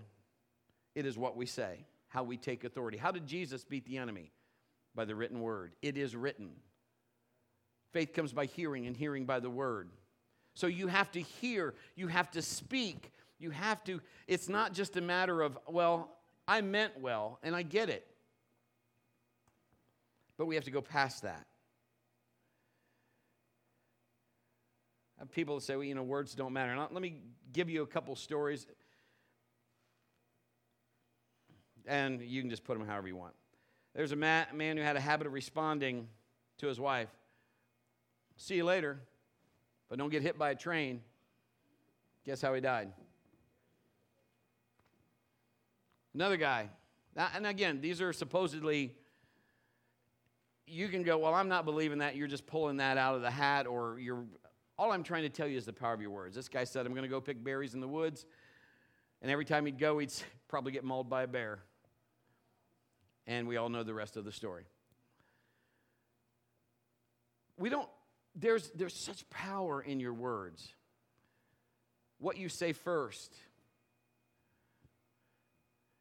it 0.94 1.06
is 1.06 1.18
what 1.18 1.36
we 1.36 1.46
say, 1.46 1.86
how 2.08 2.22
we 2.22 2.36
take 2.36 2.64
authority. 2.64 2.98
How 2.98 3.10
did 3.10 3.26
Jesus 3.26 3.64
beat 3.64 3.84
the 3.86 3.98
enemy? 3.98 4.32
By 4.94 5.04
the 5.04 5.14
written 5.14 5.40
word. 5.40 5.72
It 5.82 5.96
is 5.96 6.16
written. 6.16 6.50
Faith 7.92 8.12
comes 8.12 8.32
by 8.32 8.46
hearing, 8.46 8.86
and 8.86 8.96
hearing 8.96 9.24
by 9.24 9.40
the 9.40 9.50
word. 9.50 9.90
So 10.54 10.66
you 10.66 10.88
have 10.88 11.10
to 11.12 11.20
hear, 11.20 11.74
you 11.94 12.08
have 12.08 12.30
to 12.32 12.42
speak, 12.42 13.12
you 13.38 13.50
have 13.50 13.82
to, 13.84 14.00
it's 14.26 14.48
not 14.48 14.72
just 14.72 14.96
a 14.96 15.00
matter 15.00 15.42
of, 15.42 15.58
well, 15.68 16.16
I 16.46 16.60
meant 16.60 17.00
well, 17.00 17.38
and 17.42 17.54
I 17.54 17.62
get 17.62 17.88
it. 17.88 18.06
But 20.40 20.46
we 20.46 20.54
have 20.54 20.64
to 20.64 20.70
go 20.70 20.80
past 20.80 21.24
that. 21.24 21.44
Uh, 25.20 25.26
people 25.26 25.60
say, 25.60 25.76
well, 25.76 25.84
you 25.84 25.94
know, 25.94 26.02
words 26.02 26.34
don't 26.34 26.54
matter. 26.54 26.74
Now, 26.74 26.88
let 26.90 27.02
me 27.02 27.20
give 27.52 27.68
you 27.68 27.82
a 27.82 27.86
couple 27.86 28.16
stories 28.16 28.66
and 31.86 32.22
you 32.22 32.40
can 32.40 32.48
just 32.48 32.64
put 32.64 32.78
them 32.78 32.88
however 32.88 33.06
you 33.06 33.16
want. 33.16 33.34
There's 33.94 34.12
a 34.12 34.16
man 34.16 34.46
who 34.78 34.82
had 34.82 34.96
a 34.96 35.00
habit 35.00 35.26
of 35.26 35.34
responding 35.34 36.08
to 36.56 36.68
his 36.68 36.80
wife. 36.80 37.10
See 38.38 38.54
you 38.54 38.64
later, 38.64 38.98
but 39.90 39.98
don't 39.98 40.08
get 40.08 40.22
hit 40.22 40.38
by 40.38 40.52
a 40.52 40.54
train. 40.54 41.02
Guess 42.24 42.40
how 42.40 42.54
he 42.54 42.62
died? 42.62 42.90
Another 46.14 46.38
guy. 46.38 46.70
And 47.14 47.46
again, 47.46 47.82
these 47.82 48.00
are 48.00 48.14
supposedly, 48.14 48.94
you 50.70 50.88
can 50.88 51.02
go, 51.02 51.18
well, 51.18 51.34
I'm 51.34 51.48
not 51.48 51.64
believing 51.64 51.98
that. 51.98 52.16
You're 52.16 52.28
just 52.28 52.46
pulling 52.46 52.78
that 52.78 52.96
out 52.96 53.14
of 53.16 53.22
the 53.22 53.30
hat, 53.30 53.66
or 53.66 53.98
you're, 53.98 54.24
all 54.78 54.92
I'm 54.92 55.02
trying 55.02 55.22
to 55.22 55.28
tell 55.28 55.46
you 55.46 55.58
is 55.58 55.66
the 55.66 55.72
power 55.72 55.92
of 55.92 56.00
your 56.00 56.10
words. 56.10 56.36
This 56.36 56.48
guy 56.48 56.64
said, 56.64 56.86
I'm 56.86 56.92
going 56.92 57.02
to 57.02 57.08
go 57.08 57.20
pick 57.20 57.42
berries 57.42 57.74
in 57.74 57.80
the 57.80 57.88
woods. 57.88 58.24
And 59.22 59.30
every 59.30 59.44
time 59.44 59.66
he'd 59.66 59.78
go, 59.78 59.98
he'd 59.98 60.12
probably 60.48 60.72
get 60.72 60.84
mauled 60.84 61.10
by 61.10 61.22
a 61.24 61.26
bear. 61.26 61.58
And 63.26 63.46
we 63.46 63.56
all 63.56 63.68
know 63.68 63.82
the 63.82 63.94
rest 63.94 64.16
of 64.16 64.24
the 64.24 64.32
story. 64.32 64.64
We 67.58 67.68
don't, 67.68 67.88
there's, 68.34 68.70
there's 68.70 68.94
such 68.94 69.28
power 69.28 69.82
in 69.82 70.00
your 70.00 70.14
words. 70.14 70.72
What 72.18 72.38
you 72.38 72.48
say 72.48 72.72
first. 72.72 73.34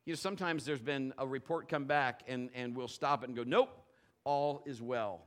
You 0.05 0.13
know, 0.13 0.17
sometimes 0.17 0.65
there's 0.65 0.81
been 0.81 1.13
a 1.17 1.27
report 1.27 1.67
come 1.67 1.85
back 1.85 2.23
and, 2.27 2.49
and 2.55 2.75
we'll 2.75 2.87
stop 2.87 3.23
it 3.23 3.27
and 3.27 3.35
go, 3.35 3.43
nope, 3.43 3.69
all 4.29 4.61
is 4.65 4.79
well. 4.79 5.23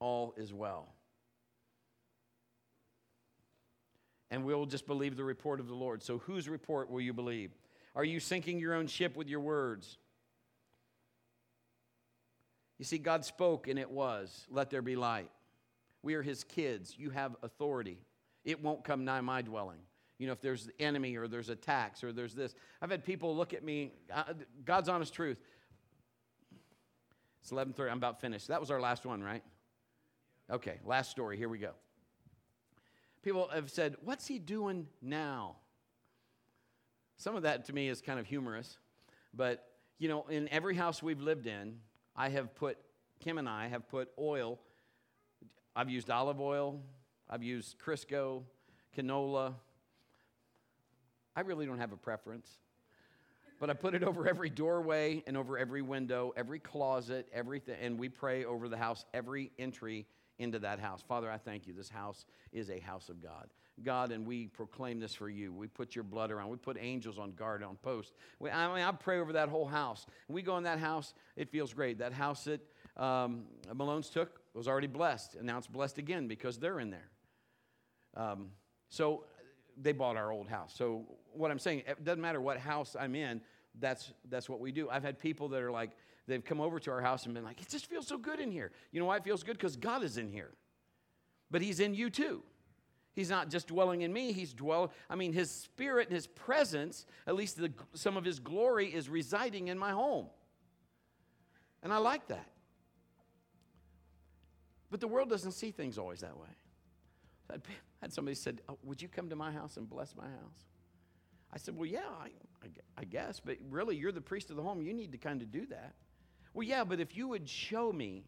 All 0.00 0.34
is 0.36 0.52
well. 0.52 0.94
and 4.34 4.44
we'll 4.44 4.66
just 4.66 4.88
believe 4.88 5.16
the 5.16 5.22
report 5.22 5.60
of 5.60 5.68
the 5.68 5.74
Lord. 5.74 6.02
So, 6.02 6.18
whose 6.18 6.48
report 6.48 6.90
will 6.90 7.00
you 7.00 7.12
believe? 7.12 7.52
Are 7.94 8.04
you 8.04 8.18
sinking 8.18 8.58
your 8.58 8.74
own 8.74 8.88
ship 8.88 9.14
with 9.14 9.28
your 9.28 9.38
words? 9.38 9.96
You 12.78 12.84
see, 12.84 12.98
God 12.98 13.24
spoke 13.24 13.68
and 13.68 13.78
it 13.78 13.88
was, 13.88 14.44
let 14.50 14.70
there 14.70 14.82
be 14.82 14.96
light. 14.96 15.30
We 16.02 16.14
are 16.14 16.22
his 16.22 16.42
kids. 16.42 16.96
You 16.98 17.10
have 17.10 17.36
authority. 17.44 17.98
It 18.44 18.60
won't 18.60 18.82
come 18.82 19.04
nigh 19.04 19.20
my 19.20 19.40
dwelling. 19.40 19.78
You 20.18 20.26
know, 20.26 20.32
if 20.32 20.40
there's 20.40 20.66
the 20.66 20.82
enemy 20.82 21.16
or 21.16 21.28
there's 21.28 21.48
attacks 21.48 22.02
or 22.02 22.12
there's 22.12 22.34
this. 22.34 22.56
I've 22.82 22.90
had 22.90 23.04
people 23.04 23.36
look 23.36 23.54
at 23.54 23.62
me, 23.62 23.92
God's 24.64 24.88
honest 24.88 25.14
truth. 25.14 25.38
It's 27.44 27.52
11:30. 27.52 27.90
I'm 27.90 27.98
about 27.98 28.20
finished. 28.20 28.48
That 28.48 28.60
was 28.60 28.70
our 28.72 28.80
last 28.80 29.06
one, 29.06 29.22
right? 29.22 29.44
Okay, 30.50 30.80
last 30.84 31.10
story. 31.10 31.36
Here 31.36 31.48
we 31.48 31.58
go 31.58 31.74
people 33.24 33.48
have 33.52 33.70
said, 33.70 33.96
What's 34.04 34.26
he 34.26 34.38
doing 34.38 34.86
now? 35.02 35.56
Some 37.16 37.34
of 37.34 37.42
that 37.42 37.64
to 37.66 37.72
me 37.72 37.88
is 37.88 38.00
kind 38.00 38.20
of 38.20 38.26
humorous, 38.26 38.78
but 39.32 39.66
you 39.98 40.08
know, 40.08 40.26
in 40.28 40.48
every 40.50 40.74
house 40.74 41.02
we've 41.02 41.20
lived 41.20 41.46
in, 41.46 41.78
I 42.14 42.28
have 42.28 42.54
put, 42.54 42.76
Kim 43.20 43.38
and 43.38 43.48
I 43.48 43.68
have 43.68 43.88
put 43.88 44.10
oil. 44.18 44.60
I've 45.74 45.88
used 45.88 46.10
olive 46.10 46.40
oil, 46.40 46.80
I've 47.28 47.42
used 47.42 47.78
Crisco, 47.78 48.42
canola. 48.96 49.54
I 51.34 51.40
really 51.40 51.66
don't 51.66 51.78
have 51.78 51.92
a 51.92 51.96
preference. 51.96 52.48
But 53.64 53.70
I 53.70 53.72
put 53.72 53.94
it 53.94 54.04
over 54.04 54.28
every 54.28 54.50
doorway 54.50 55.24
and 55.26 55.38
over 55.38 55.56
every 55.56 55.80
window, 55.80 56.34
every 56.36 56.58
closet, 56.58 57.26
everything, 57.32 57.78
and 57.80 57.98
we 57.98 58.10
pray 58.10 58.44
over 58.44 58.68
the 58.68 58.76
house, 58.76 59.06
every 59.14 59.52
entry 59.58 60.04
into 60.38 60.58
that 60.58 60.80
house. 60.80 61.02
Father, 61.08 61.30
I 61.30 61.38
thank 61.38 61.66
you. 61.66 61.72
This 61.72 61.88
house 61.88 62.26
is 62.52 62.68
a 62.68 62.78
house 62.78 63.08
of 63.08 63.22
God. 63.22 63.48
God, 63.82 64.12
and 64.12 64.26
we 64.26 64.48
proclaim 64.48 65.00
this 65.00 65.14
for 65.14 65.30
you. 65.30 65.50
We 65.50 65.66
put 65.66 65.94
your 65.94 66.04
blood 66.04 66.30
around. 66.30 66.50
We 66.50 66.58
put 66.58 66.76
angels 66.78 67.18
on 67.18 67.30
guard 67.32 67.62
on 67.62 67.76
post. 67.76 68.12
We, 68.38 68.50
I 68.50 68.66
mean, 68.66 68.84
I 68.84 68.92
pray 68.92 69.18
over 69.18 69.32
that 69.32 69.48
whole 69.48 69.66
house. 69.66 70.04
We 70.28 70.42
go 70.42 70.58
in 70.58 70.64
that 70.64 70.78
house, 70.78 71.14
it 71.34 71.48
feels 71.48 71.72
great. 71.72 71.96
That 72.00 72.12
house 72.12 72.44
that 72.44 72.60
um, 72.98 73.44
Malone's 73.72 74.10
took 74.10 74.42
was 74.52 74.68
already 74.68 74.88
blessed, 74.88 75.36
and 75.36 75.46
now 75.46 75.56
it's 75.56 75.68
blessed 75.68 75.96
again 75.96 76.28
because 76.28 76.58
they're 76.58 76.80
in 76.80 76.90
there. 76.90 77.08
Um, 78.14 78.48
so 78.90 79.24
they 79.80 79.92
bought 79.92 80.16
our 80.16 80.30
old 80.32 80.48
house. 80.48 80.74
So 80.76 81.06
what 81.32 81.50
I'm 81.50 81.58
saying, 81.58 81.82
it 81.86 82.04
doesn't 82.04 82.20
matter 82.20 82.40
what 82.40 82.58
house 82.58 82.96
I'm 82.98 83.14
in, 83.14 83.40
that's 83.80 84.12
that's 84.28 84.48
what 84.48 84.60
we 84.60 84.72
do. 84.72 84.88
I've 84.88 85.02
had 85.02 85.18
people 85.18 85.48
that 85.48 85.62
are 85.62 85.70
like, 85.70 85.90
they've 86.26 86.44
come 86.44 86.60
over 86.60 86.78
to 86.80 86.90
our 86.90 87.00
house 87.00 87.24
and 87.24 87.34
been 87.34 87.44
like, 87.44 87.60
it 87.60 87.68
just 87.68 87.86
feels 87.86 88.06
so 88.06 88.18
good 88.18 88.40
in 88.40 88.50
here. 88.50 88.70
You 88.92 89.00
know 89.00 89.06
why 89.06 89.16
it 89.16 89.24
feels 89.24 89.42
good? 89.42 89.56
Because 89.56 89.76
God 89.76 90.02
is 90.02 90.16
in 90.16 90.28
here. 90.28 90.50
But 91.50 91.62
He's 91.62 91.80
in 91.80 91.94
you 91.94 92.10
too. 92.10 92.42
He's 93.14 93.30
not 93.30 93.48
just 93.48 93.68
dwelling 93.68 94.02
in 94.02 94.12
me, 94.12 94.32
He's 94.32 94.52
dwelling, 94.52 94.90
I 95.08 95.14
mean, 95.14 95.32
His 95.32 95.50
Spirit 95.50 96.08
and 96.08 96.14
His 96.14 96.26
presence, 96.26 97.06
at 97.26 97.34
least 97.34 97.56
the, 97.56 97.72
some 97.94 98.16
of 98.16 98.24
His 98.24 98.40
glory, 98.40 98.92
is 98.92 99.08
residing 99.08 99.68
in 99.68 99.78
my 99.78 99.92
home. 99.92 100.26
And 101.82 101.92
I 101.92 101.98
like 101.98 102.26
that. 102.28 102.50
But 104.90 105.00
the 105.00 105.08
world 105.08 105.28
doesn't 105.28 105.52
see 105.52 105.70
things 105.70 105.98
always 105.98 106.20
that 106.20 106.36
way. 106.36 106.48
I 107.50 107.56
had 108.00 108.12
somebody 108.12 108.34
said, 108.34 108.60
oh, 108.68 108.78
Would 108.84 109.02
you 109.02 109.08
come 109.08 109.28
to 109.28 109.36
my 109.36 109.52
house 109.52 109.76
and 109.76 109.88
bless 109.88 110.16
my 110.16 110.24
house? 110.24 110.64
I 111.54 111.58
said, 111.58 111.76
Well, 111.76 111.86
yeah, 111.86 112.00
I, 112.20 112.30
I, 112.64 112.68
I 112.98 113.04
guess, 113.04 113.40
but 113.42 113.56
really, 113.70 113.96
you're 113.96 114.12
the 114.12 114.20
priest 114.20 114.50
of 114.50 114.56
the 114.56 114.62
home. 114.62 114.82
You 114.82 114.92
need 114.92 115.12
to 115.12 115.18
kind 115.18 115.40
of 115.40 115.52
do 115.52 115.66
that. 115.66 115.94
Well, 116.52 116.66
yeah, 116.66 116.84
but 116.84 117.00
if 117.00 117.16
you 117.16 117.28
would 117.28 117.48
show 117.48 117.92
me, 117.92 118.24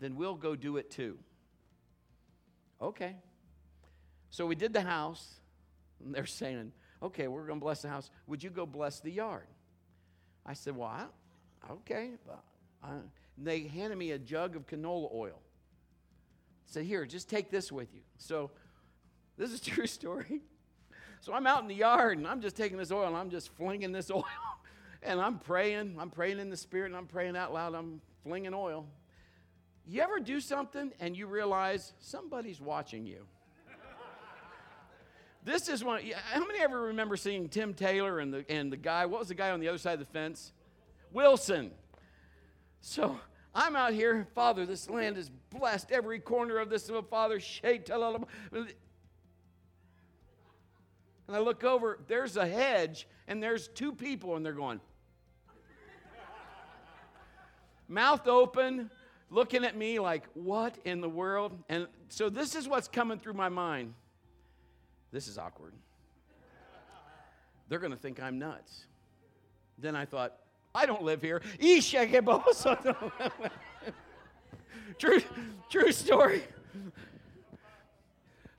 then 0.00 0.16
we'll 0.16 0.34
go 0.34 0.56
do 0.56 0.78
it 0.78 0.90
too. 0.90 1.18
Okay. 2.80 3.16
So 4.30 4.46
we 4.46 4.54
did 4.54 4.72
the 4.72 4.82
house, 4.82 5.34
and 6.04 6.14
they're 6.14 6.26
saying, 6.26 6.72
okay, 7.02 7.28
we're 7.28 7.46
going 7.46 7.58
to 7.58 7.64
bless 7.64 7.82
the 7.82 7.88
house. 7.88 8.10
Would 8.26 8.42
you 8.42 8.50
go 8.50 8.66
bless 8.66 9.00
the 9.00 9.10
yard? 9.10 9.46
I 10.44 10.52
said, 10.52 10.76
well, 10.76 10.88
I, 10.88 11.72
okay. 11.72 12.10
I, 12.82 12.86
uh, 12.86 12.90
they 13.38 13.62
handed 13.62 13.96
me 13.96 14.10
a 14.12 14.18
jug 14.18 14.56
of 14.56 14.66
canola 14.66 15.12
oil. 15.14 15.40
Said, 16.66 16.84
here, 16.84 17.06
just 17.06 17.30
take 17.30 17.50
this 17.50 17.70
with 17.70 17.94
you. 17.94 18.00
So 18.18 18.50
this 19.38 19.52
is 19.52 19.60
a 19.60 19.64
true 19.64 19.86
story. 19.86 20.42
So 21.20 21.32
I'm 21.32 21.46
out 21.46 21.62
in 21.62 21.68
the 21.68 21.74
yard 21.74 22.18
and 22.18 22.26
I'm 22.26 22.40
just 22.40 22.56
taking 22.56 22.78
this 22.78 22.92
oil 22.92 23.06
and 23.06 23.16
I'm 23.16 23.30
just 23.30 23.54
flinging 23.56 23.92
this 23.92 24.10
oil 24.14 24.24
and 25.02 25.20
I'm 25.20 25.38
praying. 25.38 25.96
I'm 25.98 26.10
praying 26.10 26.38
in 26.38 26.50
the 26.50 26.56
spirit 26.56 26.86
and 26.86 26.96
I'm 26.96 27.06
praying 27.06 27.36
out 27.36 27.52
loud. 27.52 27.74
I'm 27.74 28.00
flinging 28.22 28.54
oil. 28.54 28.86
You 29.86 30.02
ever 30.02 30.18
do 30.18 30.40
something 30.40 30.92
and 31.00 31.16
you 31.16 31.26
realize 31.26 31.92
somebody's 32.00 32.60
watching 32.60 33.06
you? 33.06 33.24
this 35.44 35.68
is 35.68 35.84
one. 35.84 36.02
How 36.32 36.44
many 36.44 36.60
ever 36.60 36.82
remember 36.82 37.16
seeing 37.16 37.48
Tim 37.48 37.72
Taylor 37.72 38.18
and 38.18 38.34
the, 38.34 38.44
and 38.50 38.72
the 38.72 38.76
guy? 38.76 39.06
What 39.06 39.20
was 39.20 39.28
the 39.28 39.34
guy 39.34 39.50
on 39.50 39.60
the 39.60 39.68
other 39.68 39.78
side 39.78 39.94
of 39.94 40.00
the 40.00 40.12
fence? 40.12 40.52
Wilson. 41.12 41.70
So 42.80 43.18
I'm 43.54 43.74
out 43.74 43.92
here, 43.92 44.26
Father, 44.34 44.66
this 44.66 44.90
land 44.90 45.16
is 45.16 45.30
blessed. 45.50 45.90
Every 45.90 46.18
corner 46.18 46.58
of 46.58 46.68
this, 46.68 46.90
oh, 46.90 47.00
Father, 47.02 47.40
shade, 47.40 47.88
and 51.26 51.36
I 51.36 51.40
look 51.40 51.64
over, 51.64 51.98
there's 52.06 52.36
a 52.36 52.46
hedge, 52.46 53.06
and 53.26 53.42
there's 53.42 53.68
two 53.68 53.92
people, 53.92 54.36
and 54.36 54.44
they're 54.46 54.52
going, 54.52 54.80
mouth 57.88 58.26
open, 58.26 58.90
looking 59.30 59.64
at 59.64 59.76
me 59.76 59.98
like, 59.98 60.24
what 60.34 60.76
in 60.84 61.00
the 61.00 61.08
world? 61.08 61.56
And 61.68 61.86
so 62.08 62.30
this 62.30 62.54
is 62.54 62.68
what's 62.68 62.88
coming 62.88 63.18
through 63.18 63.34
my 63.34 63.48
mind. 63.48 63.94
This 65.12 65.28
is 65.28 65.38
awkward. 65.38 65.72
They're 67.68 67.78
going 67.78 67.92
to 67.92 67.98
think 67.98 68.22
I'm 68.22 68.38
nuts. 68.38 68.86
Then 69.78 69.96
I 69.96 70.04
thought, 70.04 70.36
I 70.74 70.86
don't 70.86 71.02
live 71.02 71.22
here. 71.22 71.42
true, 74.98 75.20
true 75.70 75.92
story. 75.92 76.42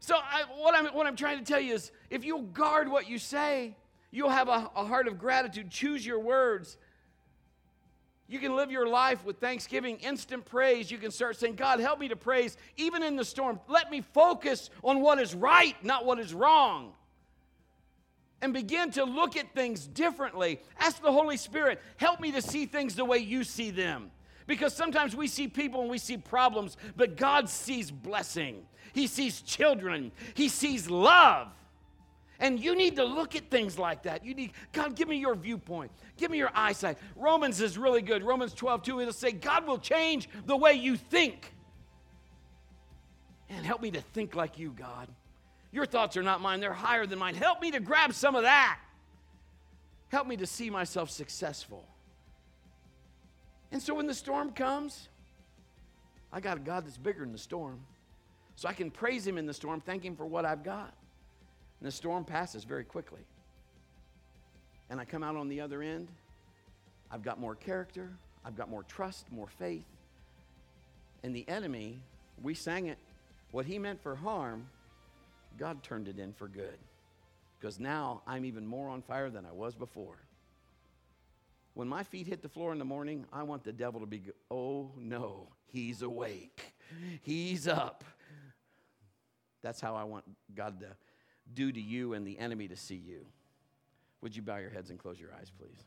So 0.08 0.16
I, 0.16 0.44
what, 0.56 0.74
I'm, 0.74 0.86
what 0.94 1.06
I'm 1.06 1.18
trying 1.18 1.40
to 1.40 1.44
tell 1.44 1.60
you 1.60 1.74
is 1.74 1.92
if 2.10 2.24
you'll 2.24 2.44
guard 2.44 2.88
what 2.88 3.10
you 3.10 3.18
say, 3.18 3.76
you'll 4.10 4.30
have 4.30 4.48
a, 4.48 4.72
a 4.74 4.86
heart 4.86 5.10
of 5.10 5.20
gratitude. 5.20 5.70
Choose 5.70 6.06
your 6.06 6.20
words. 6.20 6.78
You 8.30 8.40
can 8.40 8.56
live 8.56 8.72
your 8.72 8.88
life 8.88 9.26
with 9.26 9.40
thanksgiving, 9.40 9.98
instant 9.98 10.46
praise. 10.46 10.90
You 10.90 10.98
can 10.98 11.12
start 11.12 11.36
saying, 11.36 11.56
God, 11.56 11.82
help 11.82 12.00
me 12.00 12.08
to 12.08 12.16
praise 12.16 12.56
even 12.78 13.04
in 13.04 13.18
the 13.18 13.26
storm. 13.26 13.60
Let 13.68 13.92
me 13.92 14.00
focus 14.14 14.70
on 14.82 15.02
what 15.02 15.20
is 15.20 15.36
right, 15.36 15.76
not 15.84 16.06
what 16.06 16.20
is 16.20 16.34
wrong. 16.34 16.94
And 18.42 18.54
begin 18.54 18.92
to 18.92 19.04
look 19.04 19.36
at 19.36 19.54
things 19.54 19.86
differently. 19.86 20.62
Ask 20.80 21.02
the 21.02 21.12
Holy 21.12 21.36
Spirit, 21.36 21.82
help 21.98 22.22
me 22.22 22.32
to 22.32 22.42
see 22.42 22.66
things 22.66 22.96
the 22.96 23.04
way 23.04 23.18
you 23.18 23.44
see 23.44 23.72
them. 23.72 24.12
Because 24.48 24.74
sometimes 24.74 25.16
we 25.16 25.28
see 25.28 25.48
people 25.48 25.82
and 25.82 25.90
we 25.90 25.98
see 25.98 26.18
problems, 26.18 26.78
but 26.96 27.18
God 27.18 27.50
sees 27.50 27.92
blessing. 27.92 28.66
He 28.94 29.06
sees 29.08 29.42
children. 29.42 30.12
He 30.34 30.50
sees 30.50 30.90
love. 30.90 31.50
And 32.40 32.60
you 32.60 32.76
need 32.76 32.96
to 32.96 33.04
look 33.04 33.36
at 33.36 33.50
things 33.50 33.78
like 33.78 34.04
that. 34.04 34.24
You 34.24 34.34
need, 34.34 34.52
God, 34.72 34.96
give 34.96 35.08
me 35.08 35.18
your 35.18 35.36
viewpoint. 35.36 35.92
Give 36.18 36.32
me 36.32 36.38
your 36.38 36.52
eyesight. 36.54 36.98
Romans 37.16 37.62
is 37.62 37.78
really 37.78 38.02
good. 38.02 38.24
Romans 38.24 38.54
12, 38.54 38.84
2, 38.84 39.02
it'll 39.02 39.14
say, 39.14 39.32
God 39.32 39.68
will 39.68 39.80
change 39.80 40.30
the 40.46 40.56
way 40.56 40.74
you 40.74 40.96
think. 40.96 41.54
And 43.50 43.66
help 43.66 43.82
me 43.82 43.92
to 43.92 44.02
think 44.02 44.36
like 44.36 44.60
you, 44.60 44.72
God. 44.72 45.08
Your 45.72 45.86
thoughts 45.86 46.16
are 46.16 46.24
not 46.24 46.42
mine, 46.42 46.60
they're 46.60 46.74
higher 46.74 47.06
than 47.06 47.20
mine. 47.20 47.36
Help 47.36 47.62
me 47.62 47.72
to 47.72 47.80
grab 47.80 48.14
some 48.14 48.36
of 48.36 48.44
that. 48.44 48.80
Help 50.10 50.28
me 50.28 50.38
to 50.38 50.46
see 50.46 50.70
myself 50.70 51.10
successful. 51.10 51.86
And 53.72 53.82
so 53.82 53.96
when 53.96 54.08
the 54.08 54.14
storm 54.14 54.52
comes, 54.52 55.10
I 56.32 56.40
got 56.40 56.58
a 56.58 56.60
God 56.60 56.86
that's 56.86 56.98
bigger 56.98 57.22
than 57.22 57.32
the 57.32 57.38
storm. 57.38 57.80
So 58.56 58.68
I 58.68 58.74
can 58.74 58.90
praise 58.90 59.26
Him 59.26 59.38
in 59.38 59.46
the 59.46 59.54
storm, 59.54 59.82
thank 59.82 60.04
Him 60.04 60.16
for 60.16 60.26
what 60.26 60.46
I've 60.46 60.64
got. 60.64 60.94
And 61.80 61.88
the 61.88 61.92
storm 61.92 62.26
passes 62.26 62.64
very 62.64 62.84
quickly. 62.84 63.22
And 64.90 65.00
I 65.00 65.06
come 65.06 65.24
out 65.24 65.36
on 65.36 65.48
the 65.48 65.62
other 65.62 65.82
end. 65.82 66.08
I've 67.12 67.24
got 67.24 67.40
more 67.40 67.56
character, 67.56 68.12
I've 68.44 68.56
got 68.56 68.70
more 68.70 68.84
trust, 68.84 69.32
more 69.32 69.48
faith. 69.48 69.86
And 71.24 71.36
the 71.36 71.48
enemy, 71.48 72.00
we 72.42 72.54
sang 72.54 72.88
it, 72.88 72.98
what 73.52 73.66
he 73.66 73.80
meant 73.80 74.02
for 74.02 74.16
harm, 74.16 74.68
God 75.58 75.84
turned 75.84 76.08
it 76.08 76.20
in 76.20 76.34
for 76.34 76.48
good. 76.48 76.78
Because 77.60 77.80
now 77.80 78.22
I'm 78.28 78.46
even 78.46 78.66
more 78.66 78.90
on 78.90 79.02
fire 79.02 79.30
than 79.30 79.46
I 79.46 79.52
was 79.52 79.74
before. 79.74 80.18
When 81.78 81.88
my 81.88 82.02
feet 82.02 82.26
hit 82.26 82.42
the 82.42 82.50
floor 82.50 82.74
in 82.74 82.80
the 82.80 82.86
morning, 82.86 83.28
I 83.32 83.44
want 83.44 83.64
the 83.64 83.72
devil 83.72 84.00
to 84.00 84.08
be, 84.08 84.24
oh 84.50 84.94
no, 84.98 85.50
he's 85.68 86.02
awake. 86.02 86.74
He's 87.22 87.68
up. 87.68 88.04
That's 89.62 89.80
how 89.80 89.94
I 89.94 90.04
want 90.04 90.26
God 90.56 90.80
to 90.80 90.88
do 91.54 91.72
to 91.72 91.80
you 91.80 92.14
and 92.14 92.26
the 92.26 92.40
enemy 92.40 92.68
to 92.70 92.76
see 92.76 92.96
you. 92.96 93.28
Would 94.22 94.36
you 94.36 94.42
bow 94.42 94.58
your 94.58 94.72
heads 94.72 94.90
and 94.90 94.98
close 94.98 95.20
your 95.20 95.30
eyes, 95.40 95.52
please? 95.56 95.84